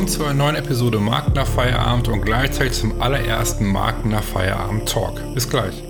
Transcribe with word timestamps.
willkommen 0.00 0.08
zu 0.08 0.24
einer 0.24 0.34
neuen 0.34 0.56
Episode 0.56 0.98
Markt 0.98 1.36
Feierabend 1.46 2.08
und 2.08 2.22
gleichzeitig 2.22 2.72
zum 2.72 3.02
allerersten 3.02 3.66
Markt 3.66 4.06
Feierabend 4.24 4.88
Talk. 4.88 5.20
Bis 5.34 5.46
gleich. 5.46 5.89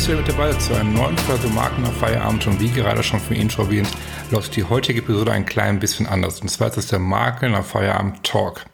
Dass 0.00 0.08
ihr 0.08 0.16
mit 0.16 0.28
dabei 0.28 0.50
zu 0.54 0.74
einem 0.74 0.94
neuen 0.94 1.18
Folge 1.18 1.48
Marken 1.48 1.84
auf 1.84 1.94
Feierabend 1.98 2.46
und 2.46 2.58
wie 2.58 2.70
gerade 2.70 3.02
schon 3.02 3.20
von 3.20 3.36
Intro 3.36 3.64
erwähnt, 3.64 3.90
läuft 4.30 4.56
die 4.56 4.64
heutige 4.64 5.00
Episode 5.00 5.30
ein 5.30 5.44
klein 5.44 5.78
bisschen 5.78 6.06
anders. 6.06 6.40
Und 6.40 6.48
zwar 6.48 6.68
ist 6.68 6.78
es 6.78 6.86
der 6.86 6.98
Marken 6.98 7.54
auf 7.54 7.66
Feierabend 7.66 8.24
Talk. 8.24 8.64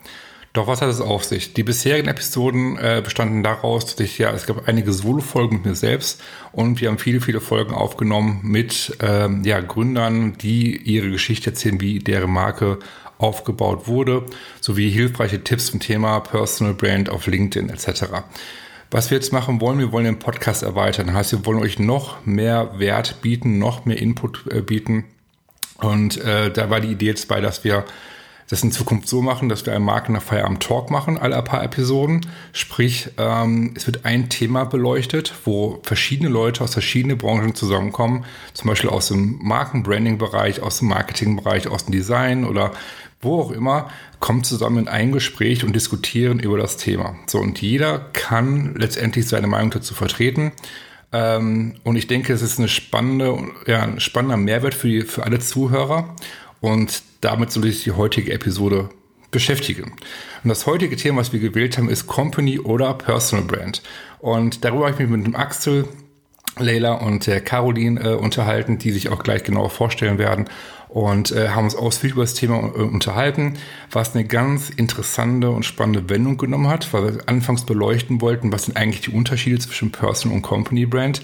Doch 0.52 0.68
was 0.68 0.82
hat 0.82 0.88
es 0.88 1.00
auf 1.00 1.24
sich? 1.24 1.52
Die 1.52 1.64
bisherigen 1.64 2.06
Episoden 2.06 2.78
äh, 2.78 3.02
bestanden 3.04 3.42
daraus, 3.42 3.86
dass 3.86 3.98
ich 4.06 4.18
ja, 4.18 4.30
es 4.30 4.46
gab 4.46 4.68
einige 4.68 4.92
Solo-Folgen 4.92 5.56
mit 5.56 5.64
mir 5.66 5.74
selbst 5.74 6.22
und 6.52 6.80
wir 6.80 6.90
haben 6.90 6.98
viele, 6.98 7.20
viele 7.20 7.40
Folgen 7.40 7.74
aufgenommen 7.74 8.38
mit 8.44 8.96
ähm, 9.00 9.42
ja, 9.42 9.58
Gründern, 9.58 10.38
die 10.38 10.76
ihre 10.76 11.10
Geschichte 11.10 11.50
erzählen, 11.50 11.80
wie 11.80 11.98
deren 11.98 12.30
Marke 12.30 12.78
aufgebaut 13.18 13.88
wurde, 13.88 14.26
sowie 14.60 14.90
hilfreiche 14.90 15.42
Tipps 15.42 15.72
zum 15.72 15.80
Thema 15.80 16.20
Personal 16.20 16.74
Brand 16.74 17.10
auf 17.10 17.26
LinkedIn 17.26 17.68
etc. 17.68 18.22
Was 18.96 19.10
wir 19.10 19.18
jetzt 19.18 19.30
machen 19.30 19.60
wollen, 19.60 19.78
wir 19.78 19.92
wollen 19.92 20.06
den 20.06 20.18
Podcast 20.18 20.62
erweitern. 20.62 21.08
Das 21.08 21.16
heißt, 21.16 21.32
wir 21.32 21.44
wollen 21.44 21.58
euch 21.58 21.78
noch 21.78 22.24
mehr 22.24 22.78
Wert 22.78 23.20
bieten, 23.20 23.58
noch 23.58 23.84
mehr 23.84 23.98
Input 23.98 24.46
äh, 24.50 24.62
bieten. 24.62 25.04
Und 25.76 26.16
äh, 26.24 26.50
da 26.50 26.70
war 26.70 26.80
die 26.80 26.92
Idee 26.92 27.08
jetzt 27.08 27.28
bei, 27.28 27.42
dass 27.42 27.62
wir 27.62 27.84
das 28.48 28.62
in 28.62 28.72
Zukunft 28.72 29.06
so 29.06 29.20
machen, 29.20 29.50
dass 29.50 29.66
wir 29.66 29.74
einen 29.74 29.84
Marken 29.84 30.18
Feierabend 30.18 30.62
Talk 30.62 30.90
machen, 30.90 31.18
alle 31.18 31.42
paar 31.42 31.62
Episoden. 31.62 32.24
Sprich, 32.52 33.10
ähm, 33.18 33.74
es 33.76 33.86
wird 33.86 34.06
ein 34.06 34.30
Thema 34.30 34.64
beleuchtet, 34.64 35.34
wo 35.44 35.78
verschiedene 35.82 36.30
Leute 36.30 36.64
aus 36.64 36.72
verschiedenen 36.72 37.18
Branchen 37.18 37.54
zusammenkommen, 37.54 38.24
zum 38.54 38.70
Beispiel 38.70 38.88
aus 38.88 39.08
dem 39.08 39.38
Markenbranding-Bereich, 39.42 40.62
aus 40.62 40.78
dem 40.78 40.88
Marketing-Bereich, 40.88 41.68
aus 41.68 41.84
dem 41.84 41.92
Design 41.92 42.46
oder 42.46 42.72
wo 43.20 43.40
auch 43.40 43.50
immer, 43.50 43.90
kommen 44.20 44.44
zusammen 44.44 44.78
in 44.78 44.88
ein 44.88 45.12
Gespräch 45.12 45.64
und 45.64 45.74
diskutieren 45.74 46.38
über 46.38 46.58
das 46.58 46.76
Thema. 46.76 47.16
So, 47.26 47.38
und 47.38 47.60
jeder 47.60 47.98
kann 48.12 48.74
letztendlich 48.76 49.26
seine 49.26 49.46
Meinung 49.46 49.70
dazu 49.70 49.94
vertreten. 49.94 50.52
Ähm, 51.12 51.74
und 51.84 51.96
ich 51.96 52.06
denke, 52.06 52.32
es 52.32 52.42
ist 52.42 52.58
eine 52.58 52.68
spannende, 52.68 53.38
ja, 53.66 53.82
ein 53.82 54.00
spannender 54.00 54.36
Mehrwert 54.36 54.74
für, 54.74 54.88
die, 54.88 55.02
für 55.02 55.24
alle 55.24 55.38
Zuhörer. 55.38 56.14
Und 56.60 57.02
damit 57.20 57.50
soll 57.52 57.66
ich 57.66 57.84
die 57.84 57.92
heutige 57.92 58.32
Episode 58.32 58.90
beschäftigen. 59.30 59.92
Und 60.42 60.48
das 60.48 60.66
heutige 60.66 60.96
Thema, 60.96 61.20
was 61.20 61.32
wir 61.32 61.40
gewählt 61.40 61.76
haben, 61.78 61.88
ist 61.88 62.06
Company 62.06 62.58
oder 62.58 62.94
Personal 62.94 63.44
Brand. 63.44 63.82
Und 64.18 64.64
darüber 64.64 64.86
habe 64.86 64.92
ich 64.92 64.98
mich 65.00 65.08
mit 65.08 65.26
dem 65.26 65.36
Axel, 65.36 65.86
Leila 66.58 66.94
und 66.94 67.26
der 67.26 67.40
Caroline 67.40 68.00
äh, 68.00 68.14
unterhalten, 68.14 68.78
die 68.78 68.90
sich 68.90 69.10
auch 69.10 69.22
gleich 69.22 69.44
genauer 69.44 69.70
vorstellen 69.70 70.18
werden 70.18 70.46
und 70.88 71.32
äh, 71.32 71.50
haben 71.50 71.64
uns 71.64 71.74
ausführlich 71.74 72.14
über 72.14 72.22
das 72.22 72.34
Thema 72.34 72.58
äh, 72.58 72.82
unterhalten, 72.82 73.54
was 73.90 74.14
eine 74.14 74.24
ganz 74.24 74.70
interessante 74.70 75.50
und 75.50 75.64
spannende 75.64 76.08
Wendung 76.08 76.38
genommen 76.38 76.68
hat, 76.68 76.92
weil 76.92 77.16
wir 77.16 77.28
anfangs 77.28 77.66
beleuchten 77.66 78.20
wollten, 78.20 78.52
was 78.52 78.64
sind 78.64 78.76
eigentlich 78.76 79.02
die 79.02 79.10
Unterschiede 79.10 79.58
zwischen 79.58 79.92
Personal 79.92 80.36
und 80.36 80.42
Company 80.42 80.86
Brand 80.86 81.22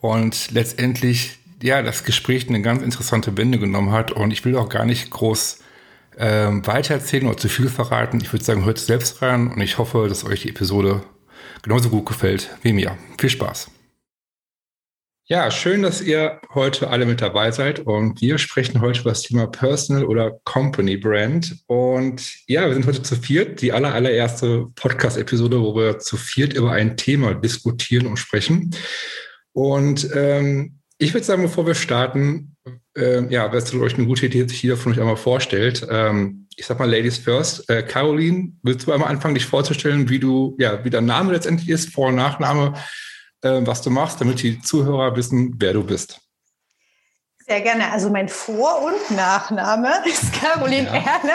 und 0.00 0.50
letztendlich 0.52 1.38
ja 1.62 1.82
das 1.82 2.04
Gespräch 2.04 2.48
eine 2.48 2.62
ganz 2.62 2.82
interessante 2.82 3.36
Wende 3.36 3.58
genommen 3.58 3.90
hat 3.90 4.12
und 4.12 4.30
ich 4.30 4.44
will 4.44 4.56
auch 4.56 4.68
gar 4.68 4.84
nicht 4.84 5.10
groß 5.10 5.58
ähm, 6.18 6.66
weitererzählen 6.66 7.26
oder 7.26 7.36
zu 7.36 7.48
viel 7.48 7.68
verraten. 7.68 8.20
Ich 8.20 8.32
würde 8.32 8.44
sagen, 8.44 8.64
hört 8.64 8.78
selbst 8.78 9.22
rein 9.22 9.48
und 9.48 9.60
ich 9.60 9.78
hoffe, 9.78 10.06
dass 10.08 10.24
euch 10.24 10.42
die 10.42 10.50
Episode 10.50 11.02
genauso 11.62 11.88
gut 11.88 12.06
gefällt 12.06 12.56
wie 12.62 12.72
mir. 12.72 12.96
Viel 13.18 13.30
Spaß! 13.30 13.77
Ja, 15.30 15.50
schön, 15.50 15.82
dass 15.82 16.00
ihr 16.00 16.40
heute 16.54 16.88
alle 16.88 17.04
mit 17.04 17.20
dabei 17.20 17.50
seid 17.50 17.80
und 17.80 18.22
wir 18.22 18.38
sprechen 18.38 18.80
heute 18.80 19.02
über 19.02 19.10
das 19.10 19.20
Thema 19.20 19.46
Personal 19.46 20.06
oder 20.06 20.40
Company 20.44 20.96
Brand. 20.96 21.54
Und 21.66 22.22
ja, 22.46 22.66
wir 22.66 22.72
sind 22.72 22.86
heute 22.86 23.02
zu 23.02 23.14
viert, 23.14 23.60
die 23.60 23.74
aller, 23.74 23.92
allererste 23.92 24.68
Podcast-Episode, 24.74 25.60
wo 25.60 25.76
wir 25.76 25.98
zu 25.98 26.16
viert 26.16 26.54
über 26.54 26.72
ein 26.72 26.96
Thema 26.96 27.34
diskutieren 27.34 28.06
und 28.06 28.16
sprechen. 28.16 28.74
Und 29.52 30.08
ähm, 30.14 30.78
ich 30.96 31.12
würde 31.12 31.26
sagen, 31.26 31.42
bevor 31.42 31.66
wir 31.66 31.74
starten, 31.74 32.56
äh, 32.96 33.30
ja, 33.30 33.52
wäre 33.52 33.58
es 33.58 33.74
euch 33.74 33.98
eine 33.98 34.06
gute 34.06 34.24
Idee, 34.24 34.48
sich 34.48 34.62
jeder 34.62 34.78
von 34.78 34.92
euch 34.92 34.98
einmal 34.98 35.18
vorstellt. 35.18 35.86
Ähm, 35.90 36.46
ich 36.56 36.64
sag 36.64 36.78
mal 36.78 36.90
Ladies 36.90 37.18
first. 37.18 37.68
Äh, 37.68 37.82
Caroline, 37.82 38.54
willst 38.62 38.86
du 38.86 38.92
einmal 38.92 39.10
anfangen, 39.10 39.34
dich 39.34 39.44
vorzustellen, 39.44 40.08
wie 40.08 40.20
du, 40.20 40.56
ja, 40.58 40.82
wie 40.86 40.90
dein 40.90 41.04
Name 41.04 41.32
letztendlich 41.32 41.68
ist, 41.68 41.92
Vor- 41.92 42.08
und 42.08 42.14
Nachname? 42.14 42.72
Äh, 43.42 43.60
was 43.64 43.82
du 43.82 43.90
machst, 43.90 44.20
damit 44.20 44.42
die 44.42 44.60
Zuhörer 44.60 45.16
wissen, 45.16 45.54
wer 45.58 45.72
du 45.72 45.84
bist. 45.84 46.20
Sehr 47.46 47.60
gerne. 47.62 47.90
Also 47.90 48.10
mein 48.10 48.28
Vor- 48.28 48.82
und 48.82 49.16
Nachname 49.16 49.90
ist 50.04 50.32
Caroline 50.34 50.86
ja. 50.86 50.94
Erle. 50.94 51.32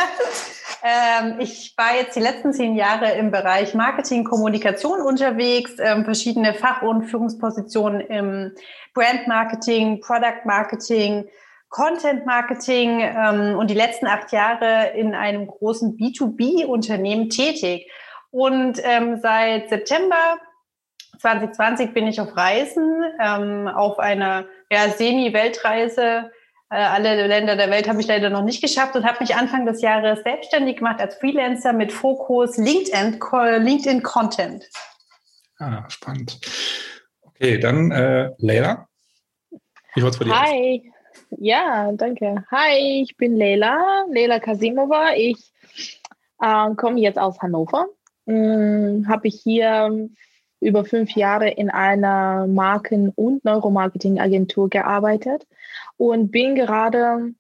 Ähm, 0.86 1.40
ich 1.40 1.74
war 1.78 1.96
jetzt 1.96 2.16
die 2.16 2.20
letzten 2.20 2.54
zehn 2.54 2.76
Jahre 2.76 3.14
im 3.14 3.32
Bereich 3.32 3.74
Marketing, 3.74 4.26
Kommunikation 4.26 5.02
unterwegs, 5.02 5.72
ähm, 5.80 6.04
verschiedene 6.04 6.54
Fach- 6.54 6.82
und 6.82 7.06
Führungspositionen 7.06 8.02
im 8.02 8.52
Brand 8.94 9.28
Marketing, 9.28 10.02
Product 10.02 10.46
Marketing, 10.46 11.26
Content 11.70 12.26
Marketing 12.26 13.00
ähm, 13.00 13.58
und 13.58 13.70
die 13.70 13.76
letzten 13.76 14.06
acht 14.06 14.32
Jahre 14.32 14.92
in 14.96 15.16
einem 15.16 15.48
großen 15.48 15.98
B2B-Unternehmen 15.98 17.30
tätig. 17.30 17.90
Und 18.30 18.80
ähm, 18.84 19.20
seit 19.22 19.70
September 19.70 20.38
2020 21.24 21.94
bin 21.94 22.06
ich 22.06 22.20
auf 22.20 22.36
Reisen, 22.36 23.02
ähm, 23.18 23.70
auf 23.70 23.98
einer 23.98 24.46
ja, 24.70 24.90
Semi-Weltreise. 24.90 26.30
Äh, 26.70 26.76
alle 26.76 27.28
Länder 27.28 27.56
der 27.56 27.70
Welt 27.72 27.88
habe 27.88 28.02
ich 28.02 28.08
leider 28.08 28.30
noch 28.30 28.44
nicht 28.44 28.62
geschafft 28.62 28.98
und 28.98 29.06
habe 29.06 29.20
mich 29.22 29.34
Anfang 29.34 29.66
des 29.66 29.82
Jahres 29.82 30.22
selbstständig 30.24 30.78
gemacht 30.78 31.00
als 31.00 31.16
Freelancer 31.16 31.72
mit 31.72 31.94
Fokus 31.94 32.58
LinkedIn, 32.58 33.22
LinkedIn 33.62 34.04
Content. 34.04 34.70
Ah, 35.60 35.90
spannend. 35.90 36.42
Okay, 37.22 37.58
dann 37.58 37.92
äh, 37.92 38.32
Leila. 38.40 38.90
Wie 39.96 40.02
schaut's 40.02 40.20
bei 40.20 40.26
dir 40.26 40.38
Hi. 40.38 40.84
Aus? 40.86 41.38
Ja, 41.40 41.90
danke. 41.94 42.44
Hi, 42.52 43.02
ich 43.02 43.16
bin 43.16 43.38
Leila, 43.38 44.04
Leila 44.10 44.40
Kasimova. 44.42 45.14
Ich 45.16 45.54
äh, 46.42 46.76
komme 46.76 47.00
jetzt 47.00 47.18
aus 47.18 47.40
Hannover. 47.40 47.86
Hm, 48.28 49.06
habe 49.08 49.30
ich 49.30 49.40
hier 49.42 50.10
über 50.64 50.86
fünf 50.86 51.12
Jahre 51.12 51.50
in 51.50 51.70
einer 51.70 52.48
Marken- 52.48 53.10
und 53.10 53.44
Neuromarketing-Agentur 53.46 54.70
gearbeitet 54.70 55.46
und 55.98 56.32
bin 56.32 56.56
gerade 56.56 57.34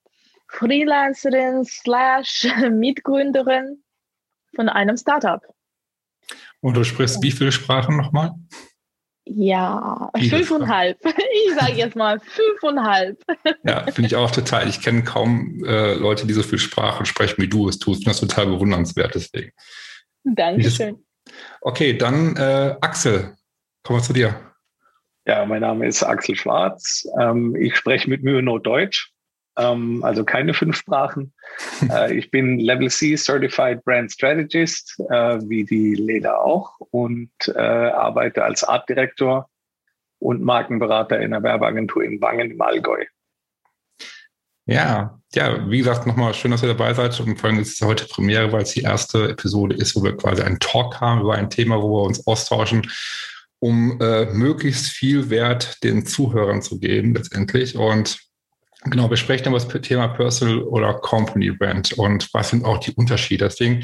Freelancerin 0.47 1.65
slash 1.65 2.47
Mitgründerin 2.71 3.83
von 4.55 4.69
einem 4.69 4.97
Startup. 4.97 5.41
Und 6.61 6.75
du 6.77 6.83
sprichst 6.83 7.21
wie 7.23 7.31
viele 7.31 7.51
Sprachen 7.51 7.97
nochmal? 7.97 8.31
Ja, 9.25 10.11
Viele 10.17 10.37
fünfeinhalb. 10.37 10.97
Sprachen. 10.99 11.17
Ich 11.47 11.55
sage 11.55 11.73
jetzt 11.73 11.95
mal 11.95 12.19
fünfeinhalb. 12.19 13.21
Ja, 13.63 13.85
finde 13.91 14.07
ich 14.07 14.15
auch 14.15 14.31
total. 14.31 14.67
Ich 14.67 14.81
kenne 14.81 15.03
kaum 15.03 15.63
äh, 15.65 15.93
Leute, 15.93 16.27
die 16.27 16.33
so 16.33 16.43
viele 16.43 16.59
Sprachen 16.59 17.05
sprechen, 17.05 17.41
wie 17.41 17.47
du 17.47 17.67
es 17.67 17.79
tust. 17.79 18.05
das 18.05 18.21
ist 18.21 18.29
total 18.29 18.47
bewundernswert 18.47 19.15
deswegen. 19.15 19.51
Dankeschön. 20.23 21.03
Okay, 21.61 21.97
dann 21.97 22.35
äh, 22.35 22.75
Axel, 22.81 23.35
kommen 23.83 23.99
wir 23.99 24.03
zu 24.03 24.13
dir. 24.13 24.35
Ja, 25.25 25.45
mein 25.45 25.61
Name 25.61 25.87
ist 25.87 26.03
Axel 26.03 26.35
Schwarz. 26.35 27.07
Ähm, 27.19 27.55
ich 27.55 27.75
spreche 27.77 28.09
mit 28.09 28.23
Mühe 28.23 28.41
nur 28.41 28.61
Deutsch, 28.61 29.13
ähm, 29.57 30.03
also 30.03 30.25
keine 30.25 30.53
fünf 30.53 30.75
Sprachen. 30.75 31.33
äh, 31.89 32.13
ich 32.13 32.29
bin 32.29 32.59
Level 32.59 32.89
C 32.89 33.15
Certified 33.15 33.83
Brand 33.85 34.11
Strategist, 34.11 34.99
äh, 35.09 35.39
wie 35.47 35.63
die 35.63 35.95
Leda 35.95 36.37
auch, 36.37 36.73
und 36.91 37.31
äh, 37.47 37.59
arbeite 37.59 38.43
als 38.43 38.63
Art 38.63 38.89
Director 38.89 39.49
und 40.19 40.41
Markenberater 40.41 41.17
in 41.17 41.33
einer 41.33 41.43
Werbeagentur 41.43 42.03
in 42.03 42.19
Wangen 42.21 42.51
im 42.51 42.61
Allgäu. 42.61 43.05
Ja, 44.65 45.19
ja, 45.35 45.69
wie 45.69 45.79
gesagt, 45.79 46.07
nochmal 46.07 46.33
schön, 46.33 46.51
dass 46.51 46.63
ihr 46.63 46.69
dabei 46.69 46.93
seid. 46.93 47.19
Und 47.19 47.37
vor 47.37 47.49
allem 47.49 47.59
ist 47.59 47.81
es 47.81 47.85
heute 47.85 48.05
Premiere, 48.05 48.51
weil 48.51 48.63
es 48.63 48.73
die 48.73 48.81
erste 48.81 49.29
Episode 49.29 49.75
ist, 49.75 49.95
wo 49.95 50.03
wir 50.03 50.15
quasi 50.15 50.41
einen 50.41 50.59
Talk 50.59 51.01
haben 51.01 51.21
über 51.21 51.35
ein 51.35 51.49
Thema, 51.49 51.81
wo 51.81 51.89
wir 51.89 52.03
uns 52.03 52.25
austauschen, 52.27 52.89
um 53.59 53.99
äh, 53.99 54.25
möglichst 54.25 54.87
viel 54.89 55.29
Wert 55.29 55.83
den 55.83 56.05
Zuhörern 56.05 56.61
zu 56.61 56.79
geben, 56.79 57.13
letztendlich. 57.13 57.75
Und 57.75 58.19
genau, 58.85 59.09
wir 59.09 59.17
sprechen 59.17 59.47
über 59.47 59.59
das 59.59 59.67
Thema 59.67 60.07
Personal 60.09 60.59
oder 60.59 60.93
Company 60.93 61.51
Brand 61.51 61.93
und 61.93 62.29
was 62.33 62.49
sind 62.49 62.63
auch 62.63 62.77
die 62.77 62.91
Unterschiede. 62.91 63.45
Deswegen, 63.45 63.83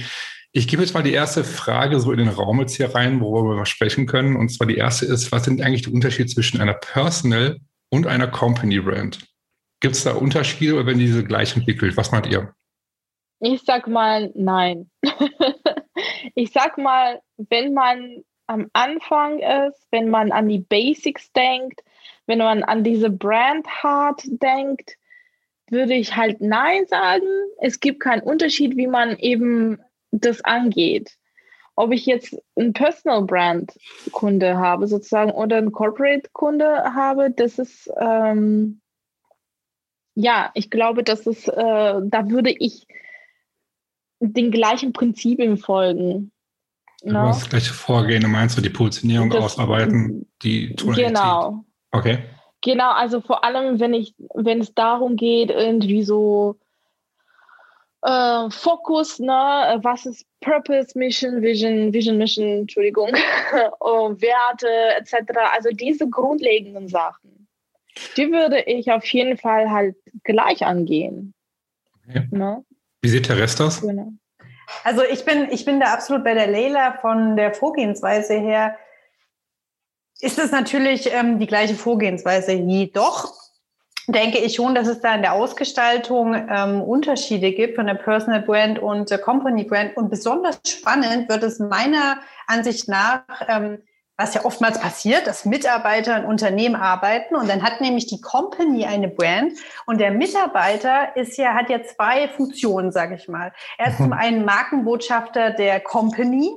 ich 0.51 0.67
gebe 0.67 0.81
jetzt 0.81 0.93
mal 0.93 1.03
die 1.03 1.13
erste 1.13 1.43
Frage 1.43 1.99
so 1.99 2.11
in 2.11 2.19
den 2.19 2.29
Raum 2.29 2.59
jetzt 2.59 2.77
hier 2.77 2.93
rein, 2.95 3.19
worüber 3.19 3.55
wir 3.55 3.65
sprechen 3.65 4.05
können. 4.05 4.35
Und 4.35 4.49
zwar 4.49 4.67
die 4.67 4.77
erste 4.77 5.05
ist, 5.05 5.31
was 5.31 5.43
sind 5.43 5.61
eigentlich 5.61 5.83
die 5.83 5.93
Unterschiede 5.93 6.29
zwischen 6.29 6.61
einer 6.61 6.73
Personal 6.73 7.57
und 7.89 8.07
einer 8.07 8.27
Company 8.27 8.79
Brand. 8.79 9.19
Gibt 9.79 9.95
es 9.95 10.03
da 10.03 10.13
Unterschiede 10.13 10.75
oder 10.75 10.87
werden 10.87 10.99
diese 10.99 11.23
gleich 11.23 11.55
entwickelt? 11.55 11.95
Was 11.95 12.11
meint 12.11 12.27
ihr? 12.27 12.53
Ich 13.39 13.61
sag 13.63 13.87
mal 13.87 14.31
nein. 14.35 14.89
ich 16.35 16.51
sag 16.51 16.77
mal, 16.77 17.21
wenn 17.37 17.73
man 17.73 18.23
am 18.47 18.67
Anfang 18.73 19.39
ist, 19.39 19.87
wenn 19.91 20.09
man 20.09 20.31
an 20.31 20.49
die 20.49 20.59
Basics 20.59 21.31
denkt, 21.31 21.81
wenn 22.25 22.39
man 22.39 22.63
an 22.63 22.83
diese 22.83 23.09
Brand 23.09 23.67
Hard 23.67 24.21
denkt, 24.25 24.97
würde 25.69 25.93
ich 25.93 26.15
halt 26.15 26.41
nein 26.41 26.85
sagen. 26.87 27.27
Es 27.59 27.79
gibt 27.79 28.01
keinen 28.01 28.23
Unterschied, 28.23 28.75
wie 28.75 28.87
man 28.87 29.17
eben 29.17 29.79
das 30.11 30.43
angeht. 30.43 31.15
Ob 31.75 31.93
ich 31.93 32.05
jetzt 32.05 32.35
einen 32.55 32.73
Personal 32.73 33.21
Brand 33.21 33.71
Kunde 34.11 34.57
habe 34.57 34.87
sozusagen 34.87 35.31
oder 35.31 35.57
einen 35.57 35.71
Corporate 35.71 36.29
Kunde 36.33 36.93
habe, 36.93 37.31
das 37.31 37.57
ist 37.57 37.89
ähm, 38.01 38.81
ja, 40.19 40.51
ich 40.53 40.69
glaube, 40.69 41.03
das 41.03 41.25
ist, 41.25 41.47
äh, 41.47 41.53
da 42.03 42.29
würde 42.29 42.51
ich 42.51 42.85
den 44.19 44.51
gleichen 44.51 44.91
Prinzipien 44.91 45.57
folgen. 45.57 46.31
Ne? 47.03 47.13
Das 47.13 47.49
gleiche 47.49 47.73
Vorgehen, 47.73 48.29
meinst 48.29 48.57
du, 48.57 48.61
die 48.61 48.69
Positionierung 48.69 49.29
das, 49.29 49.45
ausarbeiten, 49.45 50.29
die 50.43 50.75
Tonalität? 50.75 51.07
Genau. 51.07 51.63
Okay. 51.91 52.19
Genau, 52.61 52.91
also 52.91 53.21
vor 53.21 53.45
allem, 53.45 53.79
wenn 53.79 53.93
ich, 53.93 54.13
wenn 54.33 54.59
es 54.59 54.73
darum 54.73 55.15
geht, 55.15 55.51
irgendwie 55.51 56.03
so 56.03 56.57
äh, 58.01 58.49
Fokus, 58.49 59.19
ne, 59.19 59.79
was 59.81 60.05
ist 60.05 60.25
Purpose, 60.41 60.99
Mission, 60.99 61.41
Vision, 61.41 61.93
Vision, 61.93 62.17
Mission, 62.17 62.45
Entschuldigung, 62.45 63.11
oh, 63.79 64.09
Werte 64.19 64.67
etc. 64.97 65.31
Also 65.53 65.69
diese 65.69 66.09
grundlegenden 66.09 66.89
Sachen, 66.89 67.38
die 68.17 68.31
würde 68.31 68.61
ich 68.61 68.91
auf 68.91 69.05
jeden 69.05 69.37
Fall 69.37 69.69
halt 69.71 69.95
gleich 70.23 70.65
angehen. 70.65 71.33
Okay. 72.07 72.27
Ne? 72.31 72.63
Wie 73.01 73.09
sieht 73.09 73.29
der 73.29 73.37
Rest 73.37 73.61
aus? 73.61 73.81
Genau. 73.81 74.11
Also 74.83 75.03
ich 75.03 75.25
bin, 75.25 75.47
ich 75.51 75.65
bin 75.65 75.79
da 75.79 75.93
absolut 75.93 76.23
bei 76.23 76.33
der 76.33 76.47
Leila 76.47 76.97
von 77.01 77.35
der 77.35 77.53
Vorgehensweise 77.53 78.35
her. 78.35 78.77
Ist 80.19 80.37
es 80.37 80.51
natürlich 80.51 81.11
ähm, 81.13 81.39
die 81.39 81.47
gleiche 81.47 81.75
Vorgehensweise. 81.75 82.53
Jedoch 82.53 83.33
denke 84.07 84.39
ich 84.39 84.55
schon, 84.55 84.75
dass 84.75 84.87
es 84.87 85.01
da 85.01 85.15
in 85.15 85.21
der 85.21 85.33
Ausgestaltung 85.33 86.35
ähm, 86.35 86.81
Unterschiede 86.81 87.51
gibt 87.51 87.75
von 87.75 87.87
der 87.87 87.95
Personal 87.95 88.41
Brand 88.41 88.79
und 88.79 89.09
der 89.09 89.19
Company 89.19 89.63
Brand. 89.63 89.95
Und 89.97 90.09
besonders 90.09 90.59
spannend 90.67 91.29
wird 91.29 91.43
es 91.43 91.59
meiner 91.59 92.19
Ansicht 92.47 92.87
nach, 92.87 93.23
ähm, 93.47 93.81
was 94.19 94.33
ja 94.33 94.43
oftmals 94.43 94.77
passiert, 94.81 95.27
dass 95.27 95.45
Mitarbeiter 95.45 96.17
in 96.17 96.25
Unternehmen 96.25 96.75
arbeiten 96.75 97.35
und 97.35 97.49
dann 97.49 97.63
hat 97.63 97.79
nämlich 97.79 98.05
die 98.07 98.19
Company 98.19 98.85
eine 98.85 99.07
Brand 99.07 99.53
und 99.85 100.01
der 100.01 100.11
Mitarbeiter 100.11 101.15
ist 101.15 101.37
ja, 101.37 101.53
hat 101.53 101.69
ja 101.69 101.81
zwei 101.83 102.27
Funktionen, 102.27 102.91
sage 102.91 103.15
ich 103.15 103.29
mal. 103.29 103.53
Er 103.77 103.91
ist 103.91 103.97
zum 103.97 104.11
einen 104.11 104.43
Markenbotschafter 104.43 105.51
der 105.51 105.79
Company, 105.79 106.51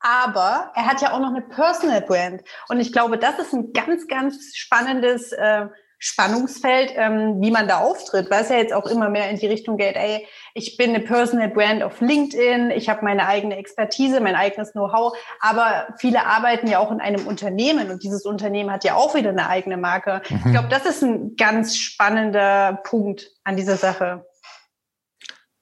aber 0.00 0.72
er 0.74 0.86
hat 0.86 1.00
ja 1.00 1.12
auch 1.12 1.20
noch 1.20 1.28
eine 1.28 1.42
Personal 1.42 2.00
Brand. 2.00 2.42
Und 2.68 2.80
ich 2.80 2.92
glaube, 2.92 3.16
das 3.16 3.38
ist 3.38 3.52
ein 3.52 3.72
ganz, 3.72 4.08
ganz 4.08 4.56
spannendes 4.56 5.30
äh, 5.30 5.66
Spannungsfeld, 5.98 6.92
ähm, 6.94 7.40
wie 7.40 7.50
man 7.50 7.68
da 7.68 7.78
auftritt, 7.78 8.30
weil 8.30 8.42
es 8.42 8.50
ja 8.50 8.56
jetzt 8.56 8.74
auch 8.74 8.86
immer 8.86 9.08
mehr 9.08 9.30
in 9.30 9.38
die 9.38 9.46
Richtung 9.46 9.76
geht, 9.76 9.96
ey, 9.96 10.26
ich 10.54 10.76
bin 10.76 10.90
eine 10.90 11.00
Personal 11.00 11.48
Brand 11.48 11.82
auf 11.82 12.00
LinkedIn, 12.00 12.70
ich 12.70 12.88
habe 12.88 13.04
meine 13.04 13.26
eigene 13.26 13.56
Expertise, 13.56 14.20
mein 14.20 14.34
eigenes 14.34 14.72
Know-how, 14.72 15.16
aber 15.40 15.88
viele 15.98 16.26
arbeiten 16.26 16.68
ja 16.68 16.78
auch 16.78 16.92
in 16.92 17.00
einem 17.00 17.26
Unternehmen 17.26 17.90
und 17.90 18.02
dieses 18.02 18.24
Unternehmen 18.24 18.70
hat 18.70 18.84
ja 18.84 18.94
auch 18.94 19.14
wieder 19.14 19.30
eine 19.30 19.48
eigene 19.48 19.76
Marke. 19.76 20.22
Mhm. 20.28 20.42
Ich 20.44 20.52
glaube, 20.52 20.68
das 20.68 20.84
ist 20.84 21.02
ein 21.02 21.36
ganz 21.36 21.76
spannender 21.76 22.80
Punkt 22.84 23.30
an 23.44 23.56
dieser 23.56 23.76
Sache. 23.76 24.26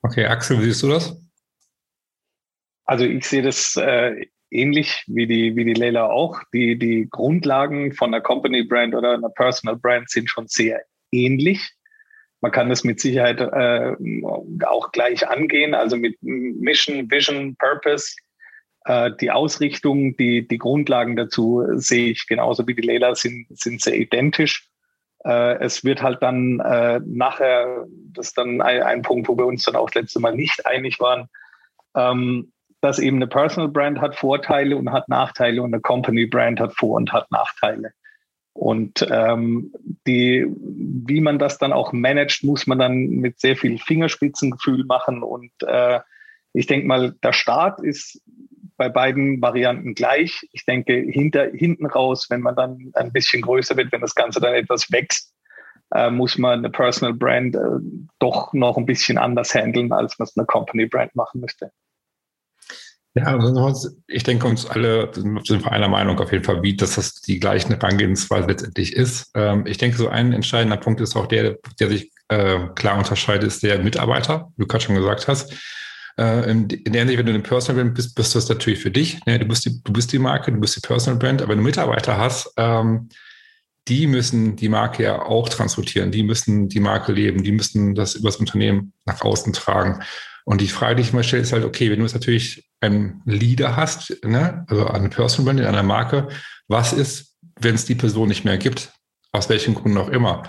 Okay, 0.03 0.27
Axel, 0.27 0.61
wie 0.61 0.65
siehst 0.65 0.83
du 0.83 0.89
das? 0.89 1.17
Also 2.85 3.05
ich 3.05 3.27
sehe 3.27 3.43
das 3.43 3.77
äh, 3.77 4.27
ähnlich 4.55 5.05
wie 5.07 5.27
die, 5.27 5.57
wie 5.57 5.65
die 5.65 5.75
Leila 5.75 6.07
auch. 6.07 6.41
Die, 6.53 6.79
die 6.79 7.09
Grundlagen 7.11 7.93
von 7.93 8.15
einer 8.15 8.23
Company 8.23 8.63
Brand 8.63 8.95
oder 8.95 9.15
einer 9.15 9.31
Personal 9.31 9.77
Brand 9.77 10.09
sind 10.09 10.31
schon 10.31 10.47
sehr 10.49 10.83
ähnlich. 11.11 11.75
Man 12.41 12.53
kann 12.53 12.69
das 12.69 12.85
mit 12.85 13.01
Sicherheit 13.01 13.41
äh, 13.41 13.97
auch 14.67 14.93
gleich 14.93 15.27
angehen, 15.29 15.75
also 15.75 15.97
mit 15.97 16.17
Mission, 16.23 17.11
Vision, 17.11 17.57
Purpose. 17.57 18.15
Äh, 18.85 19.13
die 19.21 19.31
Ausrichtung, 19.31 20.17
die, 20.17 20.47
die 20.47 20.59
Grundlagen 20.59 21.17
dazu 21.17 21.65
sehe 21.75 22.11
ich 22.11 22.27
genauso 22.27 22.67
wie 22.67 22.75
die 22.75 22.87
Leila 22.87 23.15
sind, 23.15 23.47
sind 23.51 23.81
sehr 23.81 23.97
identisch. 23.97 24.69
Äh, 25.25 25.59
es 25.61 25.85
wird 25.85 26.03
halt 26.03 26.23
dann 26.23 26.61
äh, 26.61 27.01
nachher, 27.07 27.87
das 28.13 28.29
ist 28.29 28.39
dann 28.39 28.61
ein, 28.61 28.83
ein 28.83 29.03
Punkt, 29.03 29.27
wo 29.29 29.39
wir 29.39 29.47
uns 29.47 29.65
dann 29.65 29.77
auch 29.77 29.89
das 29.91 30.03
letzte 30.03 30.21
Mal 30.21 30.37
nicht 30.37 30.67
einig 30.67 31.01
waren, 31.01 31.29
ähm, 31.97 32.53
dass 32.85 32.99
eben 32.99 33.17
eine 33.17 33.27
Personal 33.27 33.71
Brand 33.71 34.01
hat 34.01 34.15
Vorteile 34.15 34.77
und 34.77 34.93
hat 34.93 35.09
Nachteile 35.09 35.63
und 35.63 35.73
eine 35.73 35.81
Company 35.81 36.27
Brand 36.27 36.61
hat 36.61 36.75
Vor- 36.75 36.97
und 36.97 37.13
hat 37.15 37.31
Nachteile. 37.31 37.93
Und 38.53 39.05
ähm, 39.11 39.73
die, 40.07 40.47
wie 40.47 41.23
man 41.23 41.39
das 41.39 41.57
dann 41.57 41.73
auch 41.73 41.93
managt, 41.95 42.45
muss 42.45 42.67
man 42.67 42.79
dann 42.79 43.07
mit 43.07 43.41
sehr 43.41 43.57
viel 43.57 43.79
Fingerspitzengefühl 43.79 44.85
machen. 44.85 45.23
Und 45.23 45.51
äh, 45.67 46.01
ich 46.53 46.67
denke 46.67 46.87
mal, 46.87 47.15
der 47.23 47.33
Start 47.33 47.81
ist 47.81 48.21
bei 48.77 48.91
beiden 48.91 49.41
Varianten 49.41 49.95
gleich. 49.95 50.47
Ich 50.53 50.67
denke, 50.67 50.93
hinter, 50.93 51.47
hinten 51.53 51.87
raus, 51.87 52.27
wenn 52.29 52.43
man 52.43 52.55
dann 52.55 52.93
ein 52.93 53.13
bisschen 53.13 53.41
größer 53.41 53.79
wird, 53.79 53.93
wenn 53.93 54.03
das 54.03 54.15
Ganze 54.15 54.41
dann 54.41 54.53
etwas 54.53 54.93
wächst, 54.93 55.35
äh, 55.95 56.11
muss 56.11 56.37
man 56.37 56.59
eine 56.59 56.71
Personal 56.71 57.15
Brand 57.15 57.57
äh, 57.57 57.61
doch 58.19 58.53
noch 58.53 58.77
ein 58.77 58.87
bisschen 58.87 59.17
anders 59.17 59.55
handeln, 59.55 59.91
als 59.91 60.19
man 60.19 60.25
es 60.25 60.37
eine 60.37 60.45
Company 60.47 60.85
Brand 60.85 61.17
machen 61.17 61.41
müsste. 61.41 61.73
Ja, 63.17 63.27
also 63.27 63.91
ich 64.09 64.25
denke, 64.25 64.49
uns 64.49 64.67
alle 64.67 65.11
sind 65.15 65.65
wir 65.65 65.71
einer 65.71 65.87
Meinung 65.87 66.19
auf 66.19 66.33
jeden 66.33 66.43
Fall, 66.43 66.63
wie 66.65 66.77
dass 66.77 66.97
das 66.97 67.15
die 67.15 67.39
gleiche 67.39 67.69
Herangehensweise 67.69 68.49
letztendlich 68.49 68.93
ist. 68.93 69.31
Ähm, 69.35 69.67
ich 69.67 69.79
denke, 69.79 69.97
so 69.97 70.09
ein 70.09 70.33
entscheidender 70.33 70.77
Punkt 70.77 71.01
ist 71.01 71.15
auch 71.15 71.27
der, 71.27 71.59
der 71.79 71.89
sich 71.89 72.11
äh, 72.29 72.59
klar 72.75 72.99
unterscheidet, 72.99 73.45
ist 73.45 73.63
der 73.63 73.79
Mitarbeiter, 73.79 74.51
wie 74.57 74.63
du 74.63 74.67
gerade 74.67 74.83
schon 74.83 74.97
gesagt 74.97 75.29
hast. 75.29 75.53
Äh, 76.19 76.51
in, 76.51 76.69
der 76.69 77.01
Hinsicht, 77.01 77.19
wenn 77.19 77.27
du 77.27 77.33
eine 77.33 77.43
Personal 77.43 77.85
Brand 77.85 77.95
bist, 77.95 78.17
bist 78.17 78.35
du 78.35 78.39
das 78.39 78.49
natürlich 78.49 78.81
für 78.81 78.91
dich. 78.91 79.25
Ne? 79.27 79.39
Du, 79.39 79.47
bist 79.47 79.65
die, 79.65 79.81
du 79.83 79.93
bist 79.93 80.13
die 80.13 80.19
Marke, 80.19 80.51
du 80.51 80.59
bist 80.59 80.75
die 80.75 80.81
Personal 80.81 81.19
Brand, 81.19 81.41
aber 81.41 81.51
wenn 81.51 81.59
du 81.59 81.65
Mitarbeiter 81.65 82.19
hast, 82.19 82.53
ähm, 82.57 83.09
die 83.87 84.09
müssen 84.09 84.57
die 84.57 84.69
Marke 84.69 85.05
ja 85.05 85.23
auch 85.23 85.49
transportieren, 85.49 86.11
die 86.11 86.23
müssen 86.25 86.69
die 86.69 86.81
Marke 86.81 87.13
leben, 87.13 87.45
die 87.45 87.53
müssen 87.53 87.95
das 87.95 88.15
übers 88.17 88.37
Unternehmen 88.37 88.93
nach 89.05 89.21
außen 89.21 89.53
tragen. 89.53 90.01
Und 90.45 90.61
die 90.61 90.69
Frage, 90.69 90.97
die 90.97 91.03
ich 91.03 91.13
mal 91.13 91.25
stelle, 91.25 91.43
ist 91.43 91.53
halt, 91.53 91.65
okay, 91.65 91.91
wenn 91.91 91.99
du 91.99 92.05
jetzt 92.05 92.15
natürlich 92.15 92.65
einen 92.85 93.23
Leader 93.25 93.77
hast, 93.77 94.25
ne, 94.25 94.65
also 94.69 94.87
eine 94.87 95.09
Personal 95.09 95.47
Brand 95.47 95.61
in 95.61 95.67
einer 95.67 95.83
Marke, 95.83 96.29
was 96.69 96.93
ist, 96.93 97.37
wenn 97.61 97.75
es 97.75 97.85
die 97.85 97.95
Person 97.95 98.29
nicht 98.29 98.45
mehr 98.45 98.59
gibt? 98.59 98.93
Aus 99.33 99.49
welchen 99.49 99.75
Gründen 99.75 99.99
auch 99.99 100.09
immer. 100.09 100.45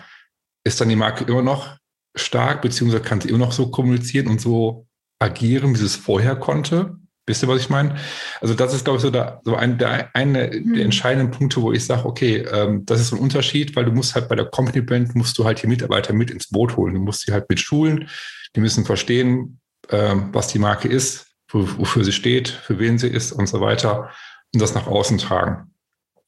Ist 0.63 0.79
dann 0.81 0.89
die 0.89 0.95
Marke 0.95 1.23
immer 1.25 1.41
noch 1.41 1.77
stark, 2.15 2.61
beziehungsweise 2.61 3.03
kann 3.03 3.21
sie 3.21 3.29
immer 3.29 3.39
noch 3.39 3.51
so 3.51 3.69
kommunizieren 3.69 4.27
und 4.27 4.41
so 4.41 4.87
agieren, 5.19 5.73
wie 5.73 5.79
sie 5.79 5.85
es 5.85 5.95
vorher 5.95 6.35
konnte? 6.35 6.97
Wisst 7.27 7.41
ihr, 7.41 7.49
was 7.49 7.61
ich 7.61 7.69
meine? 7.69 7.95
Also 8.39 8.53
das 8.53 8.73
ist, 8.73 8.85
glaube 8.85 8.97
ich, 8.97 9.01
so, 9.01 9.09
da, 9.09 9.41
so 9.43 9.55
ein, 9.55 9.79
der, 9.79 10.15
eine 10.15 10.51
mhm. 10.53 10.75
der 10.75 10.85
entscheidenden 10.85 11.31
Punkte, 11.31 11.61
wo 11.61 11.71
ich 11.71 11.83
sage, 11.83 12.05
okay, 12.05 12.37
ähm, 12.51 12.85
das 12.85 12.99
ist 12.99 13.09
so 13.09 13.15
ein 13.15 13.21
Unterschied, 13.21 13.75
weil 13.75 13.85
du 13.85 13.91
musst 13.91 14.13
halt 14.13 14.29
bei 14.29 14.35
der 14.35 14.45
Company 14.45 14.81
Brand, 14.81 15.15
musst 15.15 15.37
du 15.37 15.45
halt 15.45 15.61
die 15.61 15.67
Mitarbeiter 15.67 16.13
mit 16.13 16.29
ins 16.29 16.49
Boot 16.49 16.77
holen. 16.77 16.93
Du 16.93 16.99
musst 16.99 17.21
sie 17.21 17.33
halt 17.33 17.49
mit 17.49 17.59
schulen, 17.59 18.07
die 18.55 18.59
müssen 18.59 18.85
verstehen, 18.85 19.59
ähm, 19.89 20.29
was 20.33 20.49
die 20.49 20.59
Marke 20.59 20.87
ist, 20.87 21.24
wofür 21.49 22.03
sie 22.03 22.11
steht, 22.11 22.49
für 22.49 22.79
wen 22.79 22.97
sie 22.97 23.07
ist 23.07 23.31
und 23.31 23.47
so 23.47 23.61
weiter 23.61 24.09
und 24.53 24.61
das 24.61 24.75
nach 24.75 24.87
außen 24.87 25.17
tragen. 25.17 25.73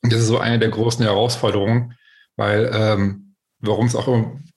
Und 0.04 0.14
das 0.14 0.22
ist 0.22 0.28
so 0.28 0.38
eine 0.38 0.60
der 0.60 0.70
großen 0.70 1.04
Herausforderungen, 1.04 1.96
weil 2.36 2.70
ähm, 2.74 3.36
warum 3.60 3.88
es 3.88 3.96
auch 3.96 4.08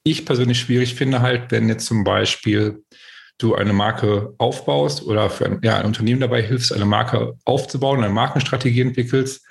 ich 0.02 0.26
persönlich 0.26 0.60
schwierig 0.60 0.94
finde, 0.94 1.22
halt, 1.22 1.50
wenn 1.50 1.68
jetzt 1.68 1.86
zum 1.86 2.04
Beispiel 2.04 2.84
du 3.38 3.54
eine 3.54 3.72
Marke 3.72 4.34
aufbaust 4.38 5.02
oder 5.02 5.30
für 5.30 5.46
ein, 5.46 5.60
ja, 5.62 5.78
ein 5.78 5.86
Unternehmen 5.86 6.20
dabei 6.20 6.42
hilfst, 6.42 6.72
eine 6.72 6.84
Marke 6.84 7.38
aufzubauen, 7.44 8.02
eine 8.02 8.12
Markenstrategie 8.12 8.82
entwickelst 8.82 9.46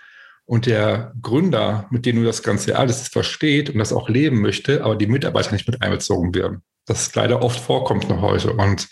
und 0.45 0.65
der 0.65 1.13
Gründer, 1.21 1.87
mit 1.89 2.05
dem 2.05 2.17
du 2.17 2.23
das 2.23 2.43
Ganze 2.43 2.77
alles 2.77 3.07
versteht 3.07 3.69
und 3.69 3.79
das 3.79 3.93
auch 3.93 4.09
leben 4.09 4.41
möchte, 4.41 4.83
aber 4.83 4.95
die 4.95 5.07
Mitarbeiter 5.07 5.53
nicht 5.53 5.67
mit 5.67 5.81
einbezogen 5.81 6.33
werden. 6.35 6.61
Das 6.85 7.13
leider 7.15 7.43
oft 7.43 7.59
vorkommt 7.59 8.09
noch 8.09 8.21
heute. 8.21 8.53
Und 8.53 8.87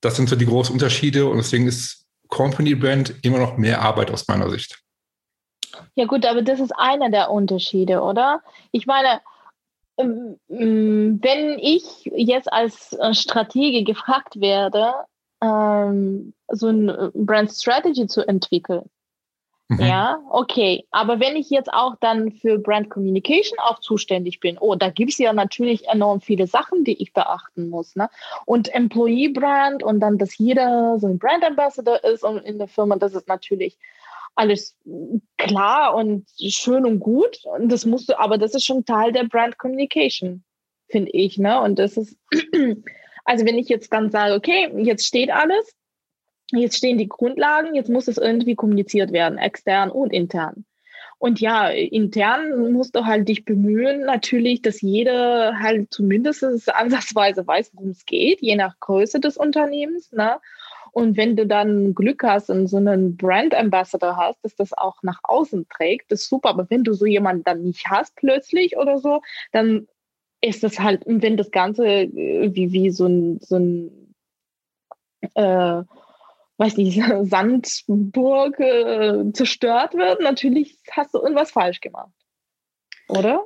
das 0.00 0.16
sind 0.16 0.28
so 0.28 0.36
die 0.36 0.46
großen 0.46 0.72
Unterschiede 0.72 1.26
und 1.26 1.38
deswegen 1.38 1.66
ist 1.66 2.06
Company 2.28 2.74
Brand 2.74 3.14
immer 3.22 3.38
noch 3.38 3.56
mehr 3.56 3.82
Arbeit 3.82 4.10
aus 4.10 4.26
meiner 4.28 4.50
Sicht. 4.50 4.82
Ja 5.94 6.06
gut, 6.06 6.24
aber 6.26 6.42
das 6.42 6.60
ist 6.60 6.72
einer 6.76 7.10
der 7.10 7.30
Unterschiede, 7.30 8.00
oder? 8.00 8.42
Ich 8.72 8.86
meine, 8.86 9.20
ähm, 9.98 10.38
ähm, 10.48 11.18
wenn 11.22 11.58
ich 11.58 12.04
jetzt 12.14 12.52
als 12.52 12.92
äh, 12.94 13.14
Stratege 13.14 13.84
gefragt 13.84 14.40
werde, 14.40 14.92
ähm, 15.42 16.32
so 16.48 16.68
ein 16.68 17.10
Brand 17.14 17.50
Strategy 17.50 18.06
zu 18.06 18.26
entwickeln, 18.26 18.88
Mhm. 19.68 19.80
Ja, 19.80 20.22
okay. 20.30 20.86
Aber 20.92 21.18
wenn 21.18 21.34
ich 21.34 21.50
jetzt 21.50 21.72
auch 21.72 21.96
dann 22.00 22.30
für 22.30 22.58
Brand 22.58 22.88
Communication 22.88 23.58
auch 23.58 23.80
zuständig 23.80 24.38
bin, 24.38 24.58
oh, 24.58 24.76
da 24.76 24.90
gibt 24.90 25.12
es 25.12 25.18
ja 25.18 25.32
natürlich 25.32 25.88
enorm 25.88 26.20
viele 26.20 26.46
Sachen, 26.46 26.84
die 26.84 27.02
ich 27.02 27.12
beachten 27.12 27.68
muss. 27.68 27.96
Ne? 27.96 28.08
Und 28.44 28.72
Employee 28.72 29.28
Brand 29.28 29.82
und 29.82 29.98
dann, 30.00 30.18
dass 30.18 30.38
jeder 30.38 30.98
so 31.00 31.08
ein 31.08 31.18
Brand 31.18 31.44
Ambassador 31.44 32.02
ist 32.04 32.22
und 32.22 32.38
in 32.38 32.58
der 32.58 32.68
Firma, 32.68 32.96
das 32.96 33.14
ist 33.14 33.26
natürlich 33.26 33.76
alles 34.36 34.76
klar 35.36 35.94
und 35.94 36.28
schön 36.38 36.84
und 36.84 37.00
gut. 37.00 37.44
Und 37.44 37.70
das 37.72 37.86
musst 37.86 38.08
du, 38.08 38.18
aber 38.18 38.38
das 38.38 38.54
ist 38.54 38.64
schon 38.64 38.84
Teil 38.84 39.10
der 39.10 39.24
Brand 39.24 39.58
Communication, 39.58 40.44
finde 40.88 41.10
ich. 41.10 41.38
Ne? 41.38 41.60
Und 41.60 41.80
das 41.80 41.96
ist, 41.96 42.16
also 43.24 43.44
wenn 43.44 43.58
ich 43.58 43.68
jetzt 43.68 43.92
dann 43.92 44.12
sage, 44.12 44.34
okay, 44.34 44.70
jetzt 44.76 45.06
steht 45.06 45.30
alles, 45.30 45.74
jetzt 46.52 46.76
stehen 46.76 46.98
die 46.98 47.08
Grundlagen, 47.08 47.74
jetzt 47.74 47.90
muss 47.90 48.08
es 48.08 48.18
irgendwie 48.18 48.54
kommuniziert 48.54 49.12
werden, 49.12 49.38
extern 49.38 49.90
und 49.90 50.12
intern. 50.12 50.64
Und 51.18 51.40
ja, 51.40 51.68
intern 51.68 52.72
musst 52.72 52.94
du 52.94 53.06
halt 53.06 53.28
dich 53.28 53.44
bemühen, 53.44 54.04
natürlich, 54.04 54.60
dass 54.60 54.82
jeder 54.82 55.58
halt 55.58 55.92
zumindest 55.92 56.44
ansatzweise 56.72 57.46
weiß, 57.46 57.70
worum 57.74 57.90
es 57.90 58.04
geht, 58.04 58.42
je 58.42 58.54
nach 58.56 58.78
Größe 58.80 59.18
des 59.18 59.38
Unternehmens. 59.38 60.12
Ne? 60.12 60.38
Und 60.92 61.16
wenn 61.16 61.36
du 61.36 61.46
dann 61.46 61.94
Glück 61.94 62.22
hast 62.22 62.50
und 62.50 62.68
so 62.68 62.76
einen 62.76 63.16
Brand 63.16 63.54
Ambassador 63.54 64.16
hast, 64.16 64.44
dass 64.44 64.56
das 64.56 64.72
auch 64.72 65.02
nach 65.02 65.20
außen 65.22 65.66
trägt, 65.68 66.12
das 66.12 66.22
ist 66.22 66.28
super. 66.28 66.50
Aber 66.50 66.68
wenn 66.70 66.84
du 66.84 66.92
so 66.92 67.06
jemanden 67.06 67.44
dann 67.44 67.62
nicht 67.62 67.86
hast 67.88 68.14
plötzlich 68.16 68.76
oder 68.76 68.98
so, 68.98 69.22
dann 69.52 69.88
ist 70.42 70.62
das 70.62 70.78
halt, 70.78 71.02
wenn 71.06 71.36
das 71.36 71.50
Ganze 71.50 71.86
äh, 71.86 72.54
wie, 72.54 72.72
wie 72.72 72.90
so 72.90 73.06
ein, 73.06 73.40
so 73.40 73.56
ein 73.56 74.14
äh, 75.34 75.82
weiß 76.58 76.76
nicht, 76.76 77.00
Sandburg 77.22 78.60
äh, 78.60 79.32
zerstört 79.32 79.94
wird, 79.94 80.20
natürlich 80.20 80.78
hast 80.90 81.14
du 81.14 81.18
irgendwas 81.18 81.50
falsch 81.50 81.80
gemacht. 81.80 82.12
Oder? 83.08 83.44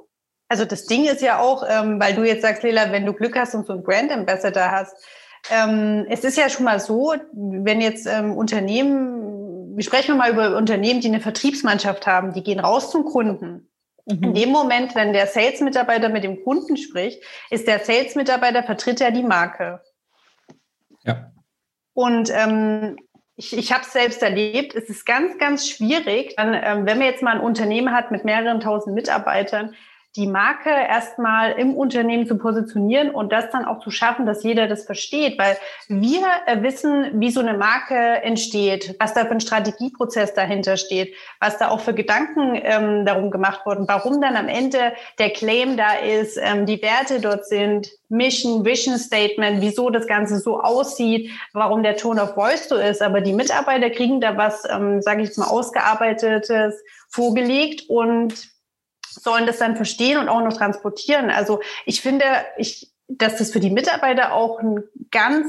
Also 0.48 0.64
das 0.64 0.86
Ding 0.86 1.04
ist 1.04 1.22
ja 1.22 1.38
auch, 1.38 1.64
ähm, 1.68 2.00
weil 2.00 2.14
du 2.14 2.24
jetzt 2.24 2.42
sagst, 2.42 2.62
Lela, 2.62 2.90
wenn 2.90 3.06
du 3.06 3.12
Glück 3.12 3.36
hast 3.36 3.54
und 3.54 3.66
so 3.66 3.72
einen 3.72 3.82
Brand 3.84 4.10
Ambassador 4.10 4.70
hast, 4.70 4.96
ähm, 5.50 6.06
es 6.08 6.24
ist 6.24 6.36
ja 6.36 6.48
schon 6.48 6.64
mal 6.64 6.80
so, 6.80 7.14
wenn 7.32 7.80
jetzt 7.80 8.06
ähm, 8.06 8.36
Unternehmen, 8.36 9.76
wir 9.76 9.84
sprechen 9.84 10.16
mal 10.16 10.32
über 10.32 10.56
Unternehmen, 10.56 11.00
die 11.00 11.08
eine 11.08 11.20
Vertriebsmannschaft 11.20 12.06
haben, 12.06 12.32
die 12.32 12.42
gehen 12.42 12.60
raus 12.60 12.90
zum 12.90 13.04
Kunden. 13.04 13.70
Mhm. 14.06 14.22
In 14.22 14.34
dem 14.34 14.50
Moment, 14.50 14.94
wenn 14.94 15.12
der 15.12 15.26
Sales-Mitarbeiter 15.26 16.08
mit 16.08 16.24
dem 16.24 16.42
Kunden 16.42 16.76
spricht, 16.76 17.22
ist 17.50 17.66
der 17.66 17.78
Sales-Mitarbeiter, 17.78 18.62
vertritt 18.62 19.00
er 19.00 19.12
die 19.12 19.22
Marke. 19.22 19.80
Ja. 21.04 21.32
Und 22.00 22.30
ähm, 22.32 22.96
ich, 23.36 23.54
ich 23.54 23.72
habe 23.74 23.82
es 23.82 23.92
selbst 23.92 24.22
erlebt, 24.22 24.74
es 24.74 24.88
ist 24.88 25.04
ganz, 25.04 25.36
ganz 25.36 25.68
schwierig, 25.68 26.32
dann, 26.38 26.54
ähm, 26.54 26.86
wenn 26.86 26.96
man 26.96 27.08
jetzt 27.08 27.22
mal 27.22 27.34
ein 27.34 27.42
Unternehmen 27.42 27.92
hat 27.92 28.10
mit 28.10 28.24
mehreren 28.24 28.60
tausend 28.60 28.94
Mitarbeitern, 28.94 29.74
die 30.16 30.26
Marke 30.26 30.70
erstmal 30.70 31.52
im 31.52 31.76
Unternehmen 31.76 32.26
zu 32.26 32.36
positionieren 32.36 33.10
und 33.10 33.30
das 33.30 33.50
dann 33.50 33.64
auch 33.64 33.78
zu 33.78 33.92
schaffen, 33.92 34.26
dass 34.26 34.42
jeder 34.42 34.66
das 34.66 34.84
versteht, 34.84 35.38
weil 35.38 35.56
wir 35.86 36.26
äh, 36.46 36.62
wissen, 36.62 37.20
wie 37.20 37.30
so 37.30 37.38
eine 37.38 37.56
Marke 37.56 37.94
entsteht, 37.94 38.96
was 38.98 39.14
da 39.14 39.24
für 39.24 39.32
ein 39.32 39.40
Strategieprozess 39.40 40.34
dahinter 40.34 40.76
steht, 40.76 41.14
was 41.38 41.58
da 41.58 41.68
auch 41.68 41.78
für 41.78 41.94
Gedanken 41.94 42.60
ähm, 42.60 43.06
darum 43.06 43.30
gemacht 43.30 43.64
wurden, 43.64 43.86
warum 43.86 44.20
dann 44.20 44.36
am 44.36 44.48
Ende 44.48 44.92
der 45.20 45.30
Claim 45.30 45.76
da 45.76 45.92
ist, 45.92 46.36
ähm, 46.42 46.66
die 46.66 46.82
Werte 46.82 47.20
dort 47.20 47.46
sind, 47.46 47.88
Mission, 48.08 48.64
Vision 48.64 48.98
Statement, 48.98 49.60
wieso 49.60 49.90
das 49.90 50.08
Ganze 50.08 50.40
so 50.40 50.60
aussieht, 50.60 51.30
warum 51.52 51.84
der 51.84 51.96
Tone 51.96 52.20
of 52.20 52.34
Voice 52.34 52.68
so 52.68 52.74
ist. 52.74 53.00
Aber 53.00 53.20
die 53.20 53.32
Mitarbeiter 53.32 53.90
kriegen 53.90 54.20
da 54.20 54.36
was, 54.36 54.64
ähm, 54.68 55.00
sage 55.00 55.22
ich 55.22 55.36
mal, 55.36 55.46
ausgearbeitetes 55.46 56.82
vorgelegt 57.08 57.88
und 57.88 58.50
sollen 59.10 59.46
das 59.46 59.58
dann 59.58 59.76
verstehen 59.76 60.18
und 60.18 60.28
auch 60.28 60.42
noch 60.42 60.56
transportieren. 60.56 61.30
Also 61.30 61.60
ich 61.86 62.00
finde, 62.00 62.24
ich, 62.56 62.92
dass 63.08 63.36
das 63.36 63.52
für 63.52 63.60
die 63.60 63.70
Mitarbeiter 63.70 64.32
auch 64.32 64.60
ein 64.60 64.84
ganz 65.10 65.46